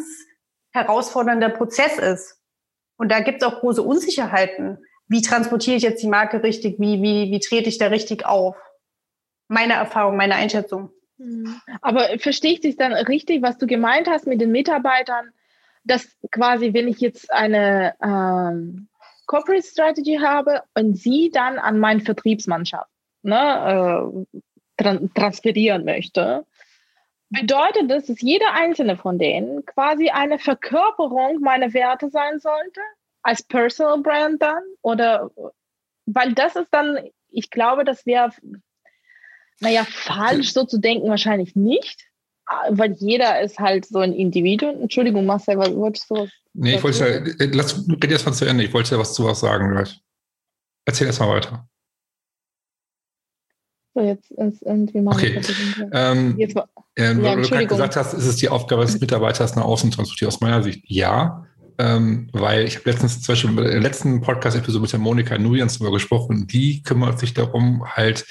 herausfordernder 0.72 1.50
Prozess 1.50 1.98
ist. 1.98 2.40
Und 2.98 3.12
da 3.12 3.20
gibt 3.20 3.42
es 3.42 3.48
auch 3.48 3.60
große 3.60 3.82
Unsicherheiten. 3.82 4.78
Wie 5.08 5.22
transportiere 5.22 5.78
ich 5.78 5.84
jetzt 5.84 6.02
die 6.02 6.08
Marke 6.08 6.44
richtig? 6.44 6.80
Wie, 6.80 7.02
wie, 7.02 7.32
wie 7.32 7.40
trete 7.40 7.70
ich 7.70 7.78
da 7.78 7.88
richtig 7.88 8.26
auf? 8.26 8.56
Meine 9.48 9.74
Erfahrung, 9.74 10.16
meine 10.16 10.36
Einschätzung. 10.36 10.92
Hm. 11.18 11.60
Aber 11.82 12.08
verstehe 12.20 12.54
ich 12.54 12.62
dich 12.62 12.78
dann 12.78 12.94
richtig, 12.94 13.42
was 13.42 13.58
du 13.58 13.68
gemeint 13.68 14.08
hast 14.08 14.28
mit 14.28 14.40
den 14.40 14.52
Mitarbeitern, 14.52 15.32
dass 15.84 16.08
quasi, 16.32 16.74
wenn 16.74 16.88
ich 16.88 17.00
jetzt 17.00 17.32
eine 17.32 17.96
ähm, 18.02 18.88
Corporate 19.26 19.66
Strategy 19.66 20.20
habe 20.22 20.62
und 20.76 20.98
sie 20.98 21.32
dann 21.34 21.58
an 21.58 21.80
meine 21.80 22.02
Vertriebsmannschaft 22.02 22.91
ne, 23.24 24.24
äh, 24.28 24.38
tran 24.78 25.14
transferieren 25.14 25.86
möchte, 25.86 26.46
bedeutet 27.30 27.90
das, 27.90 28.08
dass 28.08 28.22
jeder 28.22 28.54
einzelne 28.54 28.98
von 28.98 29.18
denen 29.18 29.66
quasi 29.66 30.10
eine 30.10 30.38
Verkörperung 30.38 31.40
meiner 31.42 31.74
Werte 31.74 32.10
sein 32.10 32.40
sollte, 32.40 32.82
als 33.24 33.44
Personal 33.44 34.02
Brand 34.02 34.42
dann? 34.42 34.64
Oder 34.82 35.32
weil 36.06 36.34
das 36.34 36.56
ist 36.56 36.70
dann, 36.72 37.00
ich 37.30 37.50
glaube, 37.50 37.86
das 37.86 38.06
wäre, 38.06 38.32
naja, 39.60 39.86
falsch 39.88 40.54
so 40.54 40.66
zu 40.66 40.80
denken 40.80 41.10
wahrscheinlich 41.10 41.56
nicht, 41.56 42.06
weil 42.70 42.92
jeder 42.94 43.42
ist 43.42 43.60
halt 43.60 43.86
so 43.86 44.00
ein 44.00 44.14
Individuum. 44.14 44.82
Entschuldigung, 44.82 45.26
Marcel, 45.26 45.58
was 45.58 45.74
wolltest 45.74 46.10
du 46.10 46.16
was? 46.16 46.30
Nee, 46.54 46.76
ich 46.76 46.84
wollte 46.84 47.36
ja, 47.40 47.48
lass, 47.54 47.88
red 47.88 48.12
erst 48.12 48.26
mal 48.26 48.34
zu 48.34 48.46
Ende, 48.46 48.66
ich 48.66 48.74
wollte 48.74 48.96
ja 48.96 49.00
was 49.00 49.14
zu 49.14 49.24
was 49.24 49.40
sagen, 49.40 49.72
right? 49.72 50.02
Erzähl 50.86 51.08
erst 51.08 51.22
mal 51.22 51.30
weiter. 51.30 51.70
So, 53.94 54.02
jetzt 54.02 54.32
ist 54.32 54.62
irgendwie 54.62 55.02
mal. 55.02 55.16
Okay. 55.16 55.42
Ähm, 55.92 56.36
jetzt 56.38 56.56
war, 56.56 56.70
äh, 56.96 57.14
ja, 57.14 57.24
weil 57.24 57.42
du 57.42 57.50
gerade 57.50 57.68
gesagt 57.68 57.96
hast, 57.96 58.14
ist 58.14 58.26
es 58.26 58.38
die 58.38 58.50
Aufgabe 58.50 58.86
des 58.86 59.00
Mitarbeiters 59.00 59.56
nach 59.56 59.66
außen 59.66 59.92
transportieren. 59.92 60.30
Aus 60.30 60.42
meiner 60.42 60.64
Sicht 60.64 60.84
ja. 60.88 61.46
Ähm, 61.78 62.30
weil 62.32 62.66
ich 62.66 62.76
habe 62.76 62.90
letztens 62.90 63.22
zum 63.22 63.34
Beispiel 63.34 63.50
in 63.50 63.56
der 63.56 63.80
letzten 63.80 64.22
Podcast-Episode 64.22 64.82
mit 64.82 64.92
der 64.92 65.00
Monika 65.00 65.38
Nujans 65.38 65.80
darüber 65.80 65.94
gesprochen, 65.94 66.46
die 66.48 66.84
kümmert 66.84 67.18
sich 67.20 67.34
darum, 67.34 67.84
halt, 67.86 68.26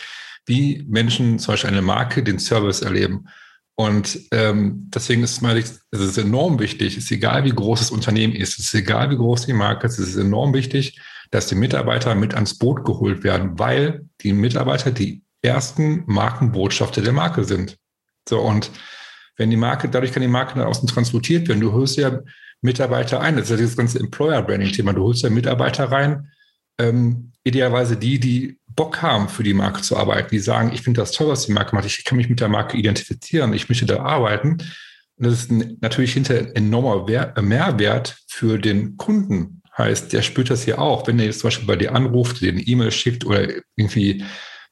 wie 0.46 0.84
Menschen 0.88 1.38
zum 1.38 1.52
Beispiel 1.52 1.70
eine 1.70 1.82
Marke 1.82 2.22
den 2.22 2.38
Service 2.38 2.80
erleben. 2.82 3.26
Und 3.74 4.20
ähm, 4.30 4.88
deswegen 4.94 5.22
ist 5.22 5.32
es 5.32 5.40
mal, 5.40 5.56
es 5.56 5.80
ist 5.90 6.18
enorm 6.18 6.58
wichtig, 6.58 6.96
es 6.96 7.04
ist 7.04 7.12
egal, 7.12 7.44
wie 7.44 7.50
groß 7.50 7.80
das 7.80 7.90
Unternehmen 7.90 8.34
ist, 8.34 8.58
es 8.58 8.66
ist 8.66 8.74
egal, 8.74 9.10
wie 9.10 9.16
groß 9.16 9.46
die 9.46 9.52
Marke 9.52 9.86
ist, 9.86 9.98
es 9.98 10.10
ist 10.10 10.16
enorm 10.16 10.52
wichtig, 10.54 11.00
dass 11.30 11.46
die 11.46 11.54
Mitarbeiter 11.54 12.14
mit 12.14 12.34
ans 12.34 12.58
Boot 12.58 12.84
geholt 12.84 13.24
werden, 13.24 13.58
weil 13.58 14.04
die 14.20 14.32
Mitarbeiter, 14.32 14.90
die 14.90 15.22
ersten 15.42 16.04
Markenbotschafter 16.06 17.02
der 17.02 17.12
Marke 17.12 17.44
sind. 17.44 17.76
So, 18.28 18.40
und 18.40 18.70
wenn 19.36 19.50
die 19.50 19.56
Marke, 19.56 19.88
dadurch 19.88 20.12
kann 20.12 20.22
die 20.22 20.28
Marke 20.28 20.58
nach 20.58 20.66
außen 20.66 20.88
transportiert 20.88 21.48
werden. 21.48 21.60
Du 21.60 21.72
holst 21.72 21.96
ja 21.96 22.20
Mitarbeiter 22.60 23.20
ein. 23.20 23.36
Das 23.36 23.50
ist 23.50 23.58
ja 23.58 23.64
das 23.64 23.76
ganze 23.76 23.98
Employer-Branding-Thema. 24.00 24.92
Du 24.92 25.02
holst 25.04 25.22
ja 25.22 25.30
Mitarbeiter 25.30 25.90
rein, 25.90 26.28
ähm, 26.78 27.32
idealerweise 27.44 27.96
die, 27.96 28.20
die 28.20 28.58
Bock 28.68 29.02
haben, 29.02 29.28
für 29.28 29.42
die 29.42 29.54
Marke 29.54 29.82
zu 29.82 29.96
arbeiten, 29.96 30.28
die 30.30 30.38
sagen, 30.38 30.72
ich 30.72 30.82
finde 30.82 31.00
das 31.00 31.12
toll, 31.12 31.28
was 31.28 31.46
die 31.46 31.52
Marke 31.52 31.74
macht, 31.74 31.86
ich 31.86 32.04
kann 32.04 32.16
mich 32.16 32.28
mit 32.28 32.40
der 32.40 32.48
Marke 32.48 32.76
identifizieren, 32.76 33.52
ich 33.52 33.68
möchte 33.68 33.86
da 33.86 34.02
arbeiten. 34.02 34.58
Und 35.16 35.26
das 35.26 35.34
ist 35.34 35.50
ein, 35.50 35.78
natürlich 35.80 36.12
hinter 36.12 36.38
ein 36.38 36.54
enormer 36.54 37.08
äh, 37.08 37.42
Mehrwert 37.42 38.18
für 38.28 38.58
den 38.58 38.96
Kunden. 38.96 39.62
Heißt, 39.76 40.12
der 40.12 40.22
spürt 40.22 40.50
das 40.50 40.64
hier 40.64 40.80
auch. 40.80 41.06
Wenn 41.06 41.18
er 41.18 41.26
jetzt 41.26 41.40
zum 41.40 41.48
Beispiel 41.48 41.66
bei 41.66 41.76
dir 41.76 41.94
anruft, 41.94 42.40
dir 42.40 42.52
eine 42.52 42.60
E-Mail 42.60 42.90
schickt 42.90 43.24
oder 43.24 43.48
irgendwie 43.76 44.24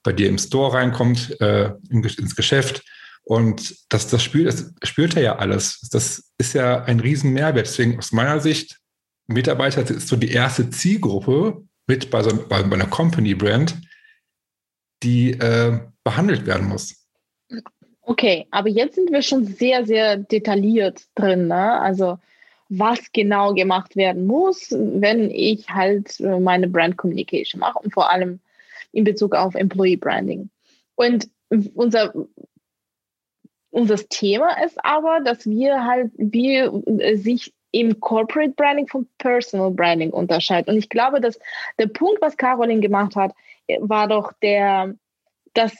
bei 0.09 0.15
dir 0.15 0.31
im 0.31 0.39
Store 0.39 0.73
reinkommt, 0.73 1.39
äh, 1.43 1.71
ins 1.91 2.35
Geschäft. 2.35 2.83
Und 3.25 3.77
das, 3.91 4.09
das, 4.09 4.23
spürt, 4.25 4.47
das 4.49 4.73
spürt 4.89 5.17
er 5.17 5.23
ja 5.23 5.37
alles. 5.37 5.87
Das 5.93 6.33
ist 6.39 6.55
ja 6.55 6.83
ein 6.85 6.99
riesen 7.01 7.35
Mehrwert. 7.35 7.67
Deswegen 7.67 7.99
aus 7.99 8.11
meiner 8.11 8.41
Sicht, 8.41 8.79
Mitarbeiter 9.27 9.83
ist 9.83 10.09
so 10.09 10.17
die 10.17 10.33
erste 10.33 10.71
Zielgruppe 10.71 11.63
mit 11.87 12.09
bei, 12.09 12.23
so, 12.23 12.35
bei, 12.49 12.63
bei 12.63 12.77
einer 12.77 12.87
Company-Brand, 12.87 13.77
die 15.03 15.33
äh, 15.33 15.79
behandelt 16.05 16.47
werden 16.47 16.69
muss. 16.69 17.07
Okay, 18.01 18.47
aber 18.51 18.71
jetzt 18.71 18.95
sind 18.95 19.13
wir 19.13 19.21
schon 19.21 19.45
sehr, 19.45 19.85
sehr 19.85 20.17
detailliert 20.17 21.03
drin. 21.17 21.49
Ne? 21.49 21.79
Also 21.83 22.19
was 22.71 23.13
genau 23.13 23.53
gemacht 23.53 23.95
werden 23.95 24.27
muss, 24.27 24.71
wenn 24.71 25.31
ich 25.31 25.69
halt 25.69 26.19
äh, 26.21 26.41
meine 26.41 26.67
Brand 26.67 26.97
Communication 26.97 27.61
mache 27.61 27.81
und 27.81 27.93
vor 27.93 28.09
allem 28.09 28.41
in 28.93 29.05
Bezug 29.05 29.35
auf 29.35 29.55
Employee 29.55 29.97
Branding. 29.97 30.51
Und 30.97 31.29
unser 31.75 32.13
unser 33.71 33.97
Thema 33.97 34.63
ist 34.65 34.83
aber, 34.85 35.21
dass 35.21 35.47
wir 35.47 35.85
halt, 35.85 36.11
wie 36.17 37.17
sich 37.17 37.53
im 37.71 38.01
Corporate 38.01 38.53
Branding 38.53 38.89
vom 38.89 39.07
Personal 39.19 39.71
Branding 39.71 40.11
unterscheiden. 40.11 40.73
Und 40.73 40.79
ich 40.79 40.89
glaube, 40.89 41.21
dass 41.21 41.39
der 41.79 41.87
Punkt, 41.87 42.23
was 42.23 42.37
Caroline 42.37 42.81
gemacht 42.81 43.15
hat, 43.15 43.35
war 43.81 44.09
doch 44.09 44.33
der, 44.43 44.95
dass 45.53 45.75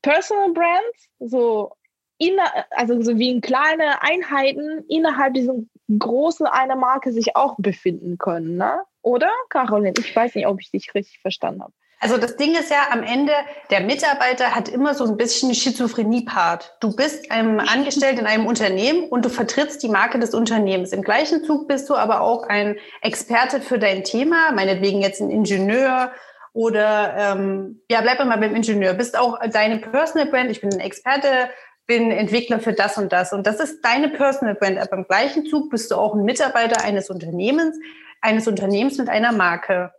Personal 0.00 0.52
Brands 0.52 1.08
so 1.20 1.72
inner, 2.18 2.50
also 2.70 3.02
so 3.02 3.18
wie 3.18 3.30
in 3.30 3.42
kleine 3.42 4.00
Einheiten 4.02 4.84
innerhalb 4.88 5.34
diesem 5.34 5.68
große 5.98 6.50
eine 6.50 6.74
Marke 6.74 7.12
sich 7.12 7.36
auch 7.36 7.56
befinden 7.58 8.16
können, 8.16 8.56
ne? 8.56 8.82
Oder, 9.02 9.30
Caroline? 9.50 9.94
Ich 9.98 10.16
weiß 10.16 10.34
nicht, 10.34 10.46
ob 10.46 10.60
ich 10.60 10.70
dich 10.70 10.94
richtig 10.94 11.20
verstanden 11.20 11.62
habe. 11.62 11.72
Also 11.98 12.18
das 12.18 12.36
Ding 12.36 12.54
ist 12.54 12.70
ja 12.70 12.88
am 12.90 13.02
Ende, 13.02 13.32
der 13.70 13.80
Mitarbeiter 13.80 14.54
hat 14.54 14.68
immer 14.68 14.94
so 14.94 15.04
ein 15.04 15.16
bisschen 15.16 15.54
Schizophrenie-Part. 15.54 16.76
Du 16.80 16.94
bist 16.94 17.30
einem 17.30 17.58
Angestellten 17.74 18.20
in 18.20 18.26
einem 18.26 18.46
Unternehmen 18.46 19.08
und 19.08 19.24
du 19.24 19.30
vertrittst 19.30 19.82
die 19.82 19.88
Marke 19.88 20.18
des 20.18 20.34
Unternehmens. 20.34 20.92
Im 20.92 21.02
gleichen 21.02 21.44
Zug 21.44 21.68
bist 21.68 21.88
du 21.88 21.94
aber 21.94 22.20
auch 22.20 22.42
ein 22.44 22.76
Experte 23.00 23.60
für 23.60 23.78
dein 23.78 24.04
Thema, 24.04 24.52
meinetwegen 24.52 25.00
jetzt 25.00 25.20
ein 25.20 25.30
Ingenieur 25.30 26.12
oder 26.52 27.14
ähm, 27.18 27.82
ja, 27.90 28.00
bleib 28.00 28.18
mal 28.24 28.38
beim 28.38 28.54
Ingenieur. 28.54 28.94
Bist 28.94 29.18
auch 29.18 29.38
deine 29.50 29.76
Personal 29.76 30.26
Brand. 30.26 30.50
Ich 30.50 30.62
bin 30.62 30.72
ein 30.72 30.80
Experte, 30.80 31.50
bin 31.86 32.10
Entwickler 32.10 32.60
für 32.60 32.72
das 32.72 32.96
und 32.96 33.12
das. 33.12 33.34
Und 33.34 33.46
das 33.46 33.60
ist 33.60 33.84
deine 33.84 34.08
Personal 34.08 34.54
Brand. 34.54 34.78
Aber 34.78 34.96
im 34.96 35.04
gleichen 35.04 35.44
Zug 35.44 35.68
bist 35.68 35.90
du 35.90 35.96
auch 35.96 36.14
ein 36.14 36.24
Mitarbeiter 36.24 36.82
eines 36.82 37.10
Unternehmens, 37.10 37.78
eines 38.22 38.48
Unternehmens 38.48 38.96
mit 38.96 39.10
einer 39.10 39.32
Marke. 39.32 39.92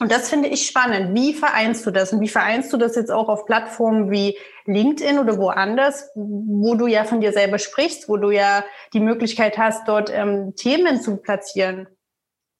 Und 0.00 0.10
das 0.10 0.30
finde 0.30 0.48
ich 0.48 0.66
spannend. 0.66 1.14
Wie 1.14 1.34
vereinst 1.34 1.84
du 1.84 1.90
das? 1.90 2.14
Und 2.14 2.22
wie 2.22 2.28
vereinst 2.28 2.72
du 2.72 2.78
das 2.78 2.96
jetzt 2.96 3.10
auch 3.10 3.28
auf 3.28 3.44
Plattformen 3.44 4.10
wie 4.10 4.36
LinkedIn 4.64 5.18
oder 5.18 5.36
woanders, 5.36 6.08
wo 6.14 6.74
du 6.74 6.86
ja 6.86 7.04
von 7.04 7.20
dir 7.20 7.32
selber 7.32 7.58
sprichst, 7.58 8.08
wo 8.08 8.16
du 8.16 8.30
ja 8.30 8.64
die 8.94 9.00
Möglichkeit 9.00 9.58
hast, 9.58 9.86
dort 9.86 10.10
ähm, 10.10 10.54
Themen 10.56 11.02
zu 11.02 11.18
platzieren? 11.18 11.86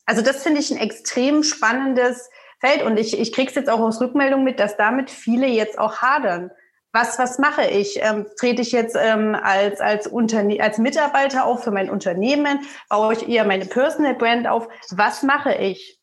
Also 0.04 0.20
das 0.20 0.42
finde 0.42 0.60
ich 0.60 0.70
ein 0.70 0.76
extrem 0.76 1.42
spannendes 1.42 2.28
Feld. 2.60 2.82
Und 2.82 2.98
ich, 2.98 3.18
ich 3.18 3.32
kriege 3.32 3.48
es 3.48 3.54
jetzt 3.54 3.70
auch 3.70 3.80
aus 3.80 4.02
Rückmeldung 4.02 4.44
mit, 4.44 4.60
dass 4.60 4.76
damit 4.76 5.10
viele 5.10 5.46
jetzt 5.46 5.78
auch 5.78 6.02
hadern. 6.02 6.50
Was, 6.92 7.18
was 7.18 7.38
mache 7.38 7.64
ich? 7.64 8.00
Ähm, 8.02 8.26
trete 8.38 8.60
ich 8.60 8.72
jetzt 8.72 8.98
ähm, 9.00 9.34
als, 9.34 9.80
als, 9.80 10.06
Unterne 10.06 10.60
als 10.60 10.76
Mitarbeiter 10.76 11.46
auf 11.46 11.64
für 11.64 11.70
mein 11.70 11.88
Unternehmen? 11.88 12.60
Baue 12.90 13.14
ich 13.14 13.28
eher 13.28 13.46
meine 13.46 13.64
Personal 13.64 14.14
Brand 14.14 14.46
auf? 14.46 14.68
Was 14.90 15.22
mache 15.22 15.54
ich? 15.54 15.99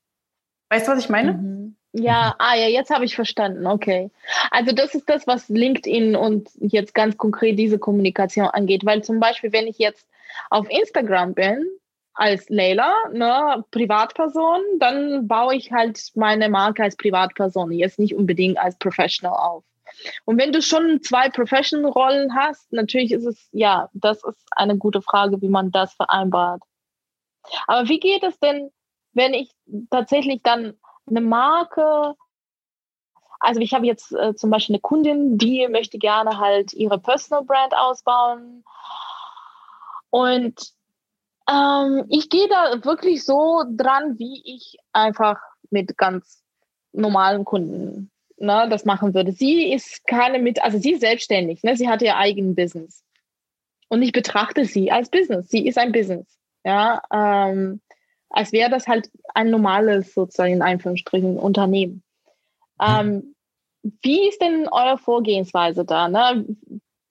Weißt 0.70 0.88
du, 0.88 0.92
was 0.92 1.00
ich 1.00 1.10
meine? 1.10 1.34
Mhm. 1.34 1.76
Ja, 1.94 2.36
ah 2.38 2.56
ja, 2.56 2.68
jetzt 2.68 2.92
habe 2.92 3.06
ich 3.06 3.16
verstanden. 3.16 3.66
Okay. 3.66 4.12
Also 4.52 4.72
das 4.72 4.94
ist 4.94 5.10
das, 5.10 5.26
was 5.26 5.50
LinkedIn 5.50 6.16
und 6.16 6.50
jetzt 6.60 6.94
ganz 6.94 7.18
konkret 7.18 7.58
diese 7.58 7.80
Kommunikation 7.80 8.48
angeht. 8.48 8.86
Weil 8.86 9.04
zum 9.04 9.20
Beispiel, 9.20 9.52
wenn 9.52 9.68
ich 9.68 9.80
jetzt 9.80 10.08
auf 10.50 10.70
Instagram 10.70 11.34
bin, 11.34 11.66
als 12.14 12.50
Leila, 12.50 12.94
ne, 13.14 13.64
Privatperson, 13.72 14.62
dann 14.80 15.28
baue 15.28 15.56
ich 15.56 15.72
halt 15.72 16.00
meine 16.16 16.50
Marke 16.50 16.84
als 16.84 16.96
Privatperson, 16.96 17.72
jetzt 17.72 18.00
nicht 18.00 18.16
unbedingt 18.16 18.58
als 18.58 18.76
Professional 18.78 19.34
auf. 19.34 19.64
Und 20.26 20.38
wenn 20.40 20.52
du 20.52 20.62
schon 20.62 21.02
zwei 21.02 21.30
Professional-Rollen 21.30 22.36
hast, 22.36 22.74
natürlich 22.74 23.12
ist 23.12 23.26
es, 23.26 23.50
ja, 23.52 23.90
das 23.94 24.24
ist 24.24 24.46
eine 24.52 24.78
gute 24.78 25.02
Frage, 25.02 25.42
wie 25.42 25.50
man 25.50 25.72
das 25.72 25.94
vereinbart. 25.94 26.62
Aber 27.68 27.88
wie 27.88 28.00
geht 28.00 28.24
es 28.24 28.38
denn, 28.40 28.72
wenn 29.18 29.34
ich 29.34 29.52
tatsächlich 29.90 30.42
dann 30.44 30.78
eine 31.08 31.22
Marke, 31.22 32.16
also 33.40 33.60
ich 33.60 33.74
habe 33.74 33.86
jetzt 33.86 34.14
äh, 34.14 34.36
zum 34.36 34.50
Beispiel 34.50 34.76
eine 34.76 34.82
Kundin, 34.82 35.38
die 35.38 35.68
möchte 35.68 35.98
gerne 35.98 36.40
halt 36.40 36.74
ihre 36.74 37.00
Personal 37.00 37.44
Brand 37.44 37.74
ausbauen. 37.76 38.64
Und 40.10 40.72
ähm, 41.50 42.06
ich 42.10 42.30
gehe 42.30 42.48
da 42.48 42.84
wirklich 42.84 43.26
so 43.26 43.64
dran, 43.70 44.18
wie 44.18 44.42
ich 44.46 44.78
einfach 44.94 45.40
mit 45.70 45.98
ganz 45.98 46.44
normalen 46.94 47.46
Kunden 47.46 48.12
ne, 48.38 48.68
das 48.70 48.86
machen 48.86 49.14
würde. 49.14 49.32
Sie 49.32 49.72
ist 49.72 50.06
keine 50.08 50.40
mit, 50.40 50.62
also 50.64 50.78
sie 50.78 50.94
ist 50.94 51.02
selbstständig, 51.02 51.64
ne, 51.64 51.76
sie 51.76 51.90
hat 51.90 52.02
ihr 52.02 52.18
eigenes 52.18 52.56
Business. 52.56 53.04
Und 53.90 54.02
ich 54.02 54.12
betrachte 54.12 54.66
sie 54.66 54.92
als 54.92 55.10
Business. 55.10 55.50
Sie 55.50 55.66
ist 55.66 55.78
ein 55.78 55.92
Business. 55.92 56.38
Ja, 56.66 57.02
ähm, 57.12 57.80
als 58.30 58.52
wäre 58.52 58.70
das 58.70 58.88
halt 58.88 59.10
ein 59.34 59.50
normales, 59.50 60.14
sozusagen 60.14 60.54
in 60.54 60.62
Anführungsstrichen, 60.62 61.38
Unternehmen. 61.38 62.04
Ähm, 62.82 63.36
wie 64.02 64.28
ist 64.28 64.42
denn 64.42 64.68
eure 64.68 64.98
Vorgehensweise 64.98 65.86
da? 65.86 66.10
Ne? 66.10 66.46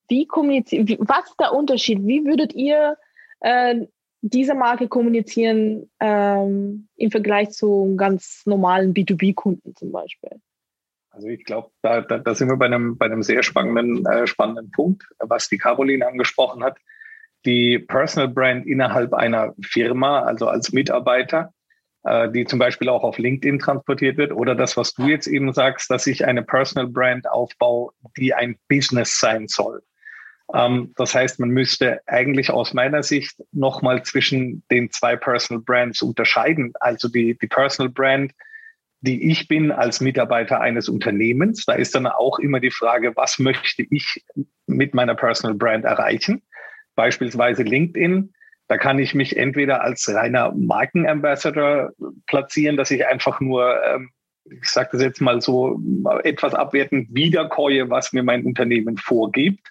Wie 0.08 0.26
kommuniziert, 0.26 0.98
was 1.00 1.30
ist 1.30 1.40
der 1.40 1.54
Unterschied? 1.54 2.06
Wie 2.06 2.24
würdet 2.24 2.54
ihr 2.54 2.96
äh, 3.40 3.86
diese 4.20 4.54
Marke 4.54 4.88
kommunizieren 4.88 5.90
ähm, 6.00 6.88
im 6.96 7.10
Vergleich 7.10 7.50
zu 7.50 7.94
ganz 7.96 8.42
normalen 8.44 8.92
B2B-Kunden 8.92 9.74
zum 9.74 9.92
Beispiel? 9.92 10.30
Also 11.10 11.28
ich 11.28 11.44
glaube, 11.44 11.70
da, 11.80 12.02
da, 12.02 12.18
da, 12.18 12.34
sind 12.34 12.48
wir 12.48 12.56
bei 12.56 12.66
einem, 12.66 12.98
bei 12.98 13.06
einem 13.06 13.22
sehr 13.22 13.42
spannenden, 13.42 14.04
äh, 14.04 14.26
spannenden 14.26 14.70
Punkt, 14.70 15.04
was 15.18 15.48
die 15.48 15.56
Caroline 15.56 16.06
angesprochen 16.06 16.62
hat 16.62 16.78
die 17.46 17.78
Personal 17.78 18.28
Brand 18.28 18.66
innerhalb 18.66 19.14
einer 19.14 19.54
Firma, 19.62 20.20
also 20.22 20.48
als 20.48 20.72
Mitarbeiter, 20.72 21.52
äh, 22.04 22.30
die 22.30 22.44
zum 22.44 22.58
Beispiel 22.58 22.88
auch 22.88 23.02
auf 23.02 23.18
LinkedIn 23.18 23.60
transportiert 23.60 24.18
wird, 24.18 24.32
oder 24.32 24.54
das, 24.54 24.76
was 24.76 24.92
du 24.92 25.06
jetzt 25.06 25.26
eben 25.26 25.52
sagst, 25.52 25.90
dass 25.90 26.06
ich 26.06 26.24
eine 26.26 26.42
Personal 26.42 26.88
Brand 26.88 27.28
aufbaue, 27.30 27.92
die 28.16 28.34
ein 28.34 28.56
Business 28.68 29.18
sein 29.18 29.48
soll. 29.48 29.82
Ähm, 30.54 30.92
das 30.96 31.14
heißt, 31.14 31.40
man 31.40 31.50
müsste 31.50 32.00
eigentlich 32.06 32.50
aus 32.50 32.74
meiner 32.74 33.02
Sicht 33.02 33.42
nochmal 33.52 34.02
zwischen 34.02 34.62
den 34.70 34.90
zwei 34.90 35.16
Personal 35.16 35.62
Brands 35.62 36.02
unterscheiden. 36.02 36.72
Also 36.80 37.08
die, 37.08 37.36
die 37.38 37.48
Personal 37.48 37.90
Brand, 37.90 38.32
die 39.00 39.30
ich 39.30 39.48
bin 39.48 39.72
als 39.72 40.00
Mitarbeiter 40.00 40.60
eines 40.60 40.88
Unternehmens. 40.88 41.64
Da 41.64 41.74
ist 41.74 41.94
dann 41.94 42.06
auch 42.06 42.38
immer 42.38 42.60
die 42.60 42.70
Frage, 42.70 43.14
was 43.16 43.38
möchte 43.38 43.84
ich 43.90 44.24
mit 44.66 44.94
meiner 44.94 45.14
Personal 45.14 45.56
Brand 45.56 45.84
erreichen? 45.84 46.42
Beispielsweise 46.96 47.62
LinkedIn. 47.62 48.32
Da 48.68 48.78
kann 48.78 48.98
ich 48.98 49.14
mich 49.14 49.36
entweder 49.36 49.82
als 49.82 50.12
reiner 50.12 50.52
Markenambassador 50.52 51.92
platzieren, 52.26 52.76
dass 52.76 52.90
ich 52.90 53.06
einfach 53.06 53.40
nur, 53.40 53.76
ähm, 53.84 54.10
ich 54.44 54.68
sage 54.68 54.90
das 54.92 55.02
jetzt 55.02 55.20
mal 55.20 55.40
so, 55.40 55.80
etwas 56.24 56.54
abwertend 56.54 57.08
wiederkäue, 57.12 57.88
was 57.90 58.12
mir 58.12 58.24
mein 58.24 58.44
Unternehmen 58.44 58.96
vorgibt. 58.96 59.68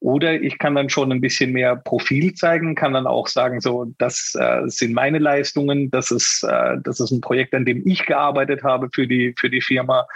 Oder 0.00 0.34
ich 0.34 0.58
kann 0.58 0.74
dann 0.74 0.88
schon 0.88 1.12
ein 1.12 1.20
bisschen 1.20 1.52
mehr 1.52 1.76
Profil 1.76 2.34
zeigen, 2.34 2.74
kann 2.74 2.94
dann 2.94 3.06
auch 3.06 3.28
sagen, 3.28 3.60
so, 3.60 3.92
das 3.98 4.34
äh, 4.36 4.62
sind 4.66 4.94
meine 4.94 5.18
Leistungen, 5.18 5.92
das 5.92 6.10
ist, 6.10 6.42
äh, 6.42 6.78
das 6.82 6.98
ist 6.98 7.12
ein 7.12 7.20
Projekt, 7.20 7.54
an 7.54 7.64
dem 7.64 7.86
ich 7.86 8.04
gearbeitet 8.04 8.64
habe 8.64 8.88
für 8.92 9.06
die, 9.06 9.32
für 9.38 9.48
die 9.48 9.60
Firma 9.60 10.06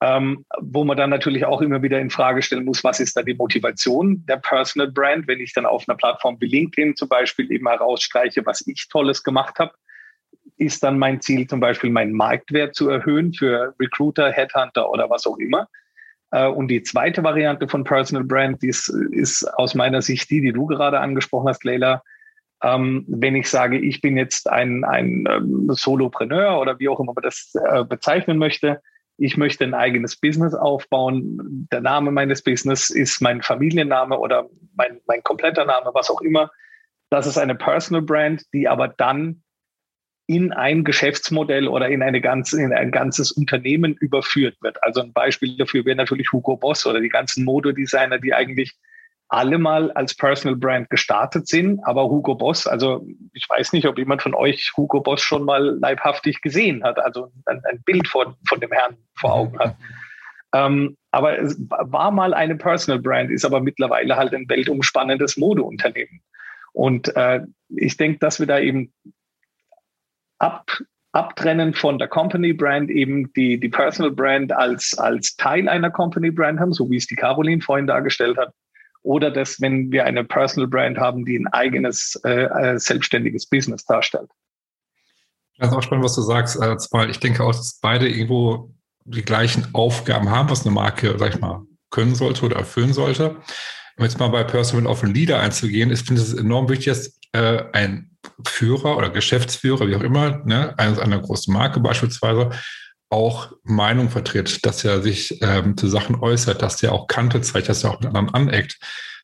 ähm, 0.00 0.44
wo 0.60 0.84
man 0.84 0.96
dann 0.96 1.10
natürlich 1.10 1.44
auch 1.44 1.60
immer 1.60 1.82
wieder 1.82 1.98
in 1.98 2.10
Frage 2.10 2.42
stellen 2.42 2.64
muss, 2.64 2.84
was 2.84 3.00
ist 3.00 3.16
da 3.16 3.22
die 3.22 3.34
Motivation 3.34 4.24
der 4.26 4.36
Personal 4.36 4.90
Brand, 4.90 5.26
wenn 5.26 5.40
ich 5.40 5.52
dann 5.52 5.66
auf 5.66 5.88
einer 5.88 5.96
Plattform 5.96 6.36
wie 6.40 6.46
LinkedIn 6.46 6.94
zum 6.94 7.08
Beispiel 7.08 7.50
eben 7.50 7.68
herausstreiche, 7.68 8.46
was 8.46 8.64
ich 8.66 8.88
Tolles 8.88 9.24
gemacht 9.24 9.58
habe, 9.58 9.72
ist 10.56 10.82
dann 10.82 10.98
mein 10.98 11.20
Ziel 11.20 11.46
zum 11.46 11.60
Beispiel 11.60 11.90
meinen 11.90 12.12
Marktwert 12.12 12.74
zu 12.74 12.88
erhöhen 12.88 13.32
für 13.32 13.74
Recruiter, 13.80 14.30
Headhunter 14.30 14.90
oder 14.90 15.10
was 15.10 15.26
auch 15.26 15.38
immer. 15.38 15.68
Äh, 16.30 16.46
und 16.46 16.68
die 16.68 16.82
zweite 16.82 17.24
Variante 17.24 17.68
von 17.68 17.84
Personal 17.84 18.24
Brand 18.24 18.62
ist, 18.62 18.88
ist 19.10 19.44
aus 19.56 19.74
meiner 19.74 20.02
Sicht 20.02 20.30
die, 20.30 20.40
die 20.40 20.52
du 20.52 20.66
gerade 20.66 21.00
angesprochen 21.00 21.48
hast, 21.48 21.64
Leila. 21.64 22.02
Ähm, 22.62 23.04
wenn 23.08 23.36
ich 23.36 23.48
sage, 23.48 23.78
ich 23.78 24.00
bin 24.00 24.16
jetzt 24.16 24.48
ein, 24.48 24.84
ein 24.84 25.24
ähm, 25.28 25.68
Solopreneur 25.70 26.60
oder 26.60 26.78
wie 26.78 26.88
auch 26.88 26.98
immer 26.98 27.12
man 27.14 27.22
das 27.22 27.52
äh, 27.54 27.84
bezeichnen 27.84 28.38
möchte, 28.38 28.80
ich 29.18 29.36
möchte 29.36 29.64
ein 29.64 29.74
eigenes 29.74 30.16
Business 30.16 30.54
aufbauen. 30.54 31.68
Der 31.72 31.80
Name 31.80 32.12
meines 32.12 32.42
Business 32.42 32.88
ist 32.88 33.20
mein 33.20 33.42
Familienname 33.42 34.16
oder 34.16 34.48
mein, 34.76 35.00
mein 35.06 35.22
kompletter 35.24 35.64
Name, 35.64 35.90
was 35.92 36.08
auch 36.08 36.20
immer. 36.20 36.50
Das 37.10 37.26
ist 37.26 37.36
eine 37.36 37.56
Personal 37.56 38.02
Brand, 38.02 38.44
die 38.52 38.68
aber 38.68 38.88
dann 38.88 39.42
in 40.28 40.52
ein 40.52 40.84
Geschäftsmodell 40.84 41.66
oder 41.66 41.88
in, 41.88 42.02
eine 42.02 42.20
ganze, 42.20 42.62
in 42.62 42.72
ein 42.72 42.92
ganzes 42.92 43.32
Unternehmen 43.32 43.94
überführt 43.94 44.56
wird. 44.60 44.80
Also 44.82 45.00
ein 45.00 45.12
Beispiel 45.12 45.56
dafür 45.56 45.84
wäre 45.84 45.96
natürlich 45.96 46.30
Hugo 46.32 46.56
Boss 46.56 46.86
oder 46.86 47.00
die 47.00 47.08
ganzen 47.08 47.44
Modedesigner, 47.44 48.18
die 48.18 48.34
eigentlich 48.34 48.76
alle 49.28 49.58
mal 49.58 49.90
als 49.92 50.14
Personal 50.14 50.56
Brand 50.56 50.88
gestartet 50.88 51.46
sind, 51.48 51.80
aber 51.84 52.08
Hugo 52.08 52.34
Boss, 52.34 52.66
also 52.66 53.06
ich 53.34 53.46
weiß 53.48 53.72
nicht, 53.74 53.86
ob 53.86 53.98
jemand 53.98 54.22
von 54.22 54.34
euch 54.34 54.72
Hugo 54.76 55.00
Boss 55.00 55.20
schon 55.20 55.44
mal 55.44 55.78
leibhaftig 55.78 56.40
gesehen 56.40 56.82
hat, 56.82 56.98
also 56.98 57.30
ein, 57.44 57.60
ein 57.70 57.82
Bild 57.82 58.08
von, 58.08 58.36
von 58.46 58.60
dem 58.60 58.72
Herrn 58.72 58.96
vor 59.14 59.34
Augen 59.34 59.58
hat. 59.58 59.76
Ähm, 60.54 60.96
aber 61.10 61.38
es 61.38 61.60
war 61.68 62.10
mal 62.10 62.32
eine 62.32 62.56
Personal 62.56 63.00
Brand, 63.00 63.30
ist 63.30 63.44
aber 63.44 63.60
mittlerweile 63.60 64.16
halt 64.16 64.32
ein 64.32 64.48
weltumspannendes 64.48 65.36
Modeunternehmen. 65.36 66.22
Und 66.72 67.14
äh, 67.14 67.42
ich 67.68 67.98
denke, 67.98 68.18
dass 68.20 68.40
wir 68.40 68.46
da 68.46 68.58
eben 68.58 68.94
ab, 70.38 70.70
abtrennen 71.12 71.74
von 71.74 71.98
der 71.98 72.08
Company 72.08 72.54
Brand 72.54 72.90
eben 72.90 73.30
die, 73.34 73.60
die 73.60 73.68
Personal 73.68 74.12
Brand 74.12 74.52
als, 74.52 74.96
als 74.96 75.36
Teil 75.36 75.68
einer 75.68 75.90
Company 75.90 76.30
Brand 76.30 76.60
haben, 76.60 76.72
so 76.72 76.88
wie 76.88 76.96
es 76.96 77.06
die 77.06 77.16
Caroline 77.16 77.60
vorhin 77.60 77.86
dargestellt 77.86 78.38
hat 78.38 78.54
oder 79.02 79.30
dass, 79.30 79.60
wenn 79.60 79.90
wir 79.90 80.04
eine 80.04 80.24
Personal 80.24 80.68
Brand 80.68 80.98
haben, 80.98 81.24
die 81.24 81.38
ein 81.38 81.46
eigenes 81.48 82.20
äh, 82.24 82.44
äh, 82.44 82.78
selbstständiges 82.78 83.46
Business 83.46 83.84
darstellt. 83.84 84.30
Das 85.58 85.70
ist 85.70 85.76
auch 85.76 85.82
spannend, 85.82 86.04
was 86.04 86.14
du 86.14 86.22
sagst, 86.22 86.58
weil 86.92 87.10
ich 87.10 87.18
denke 87.18 87.42
auch, 87.42 87.52
dass 87.52 87.80
beide 87.80 88.08
irgendwo 88.08 88.72
die 89.04 89.24
gleichen 89.24 89.66
Aufgaben 89.74 90.30
haben, 90.30 90.50
was 90.50 90.64
eine 90.64 90.74
Marke, 90.74 91.16
sag 91.18 91.34
ich 91.34 91.40
mal, 91.40 91.62
können 91.90 92.14
sollte 92.14 92.44
oder 92.44 92.56
erfüllen 92.56 92.92
sollte. 92.92 93.36
Um 93.96 94.04
jetzt 94.04 94.20
mal 94.20 94.28
bei 94.28 94.44
Personal 94.44 94.86
auf 94.86 95.00
den 95.00 95.14
Leader 95.14 95.40
einzugehen, 95.40 95.90
ist, 95.90 96.06
finde 96.06 96.22
ich 96.22 96.28
es 96.28 96.34
enorm 96.34 96.68
wichtig, 96.68 96.86
dass 96.86 97.18
äh, 97.32 97.64
ein 97.72 98.16
Führer 98.46 98.96
oder 98.96 99.10
Geschäftsführer, 99.10 99.88
wie 99.88 99.96
auch 99.96 100.02
immer, 100.02 100.44
ne, 100.44 100.78
einer 100.78 101.18
großen 101.18 101.52
Marke 101.52 101.80
beispielsweise, 101.80 102.50
auch 103.10 103.52
Meinung 103.62 104.10
vertritt, 104.10 104.64
dass 104.66 104.84
er 104.84 105.02
sich 105.02 105.40
ähm, 105.42 105.76
zu 105.76 105.88
Sachen 105.88 106.16
äußert, 106.16 106.60
dass 106.62 106.82
er 106.82 106.92
auch 106.92 107.06
Kante 107.06 107.40
zeigt, 107.40 107.68
dass 107.68 107.84
er 107.84 107.90
auch 107.90 108.00
mit 108.00 108.08
anderen 108.08 108.34
aneckt. 108.34 108.78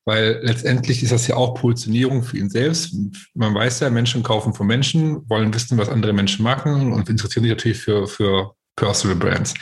Weil 0.06 0.40
letztendlich 0.42 1.02
ist 1.02 1.12
das 1.12 1.26
ja 1.26 1.36
auch 1.36 1.54
Positionierung 1.54 2.22
für 2.22 2.36
ihn 2.36 2.50
selbst. 2.50 2.94
Man 3.34 3.54
weiß 3.54 3.80
ja, 3.80 3.90
Menschen 3.90 4.22
kaufen 4.22 4.52
von 4.52 4.66
Menschen, 4.66 5.28
wollen 5.30 5.54
wissen, 5.54 5.78
was 5.78 5.88
andere 5.88 6.12
Menschen 6.12 6.42
machen 6.42 6.92
und 6.92 7.08
interessieren 7.08 7.44
sich 7.44 7.52
natürlich 7.52 7.78
für, 7.78 8.06
für 8.06 8.54
Personal 8.76 9.16
Brands. 9.16 9.54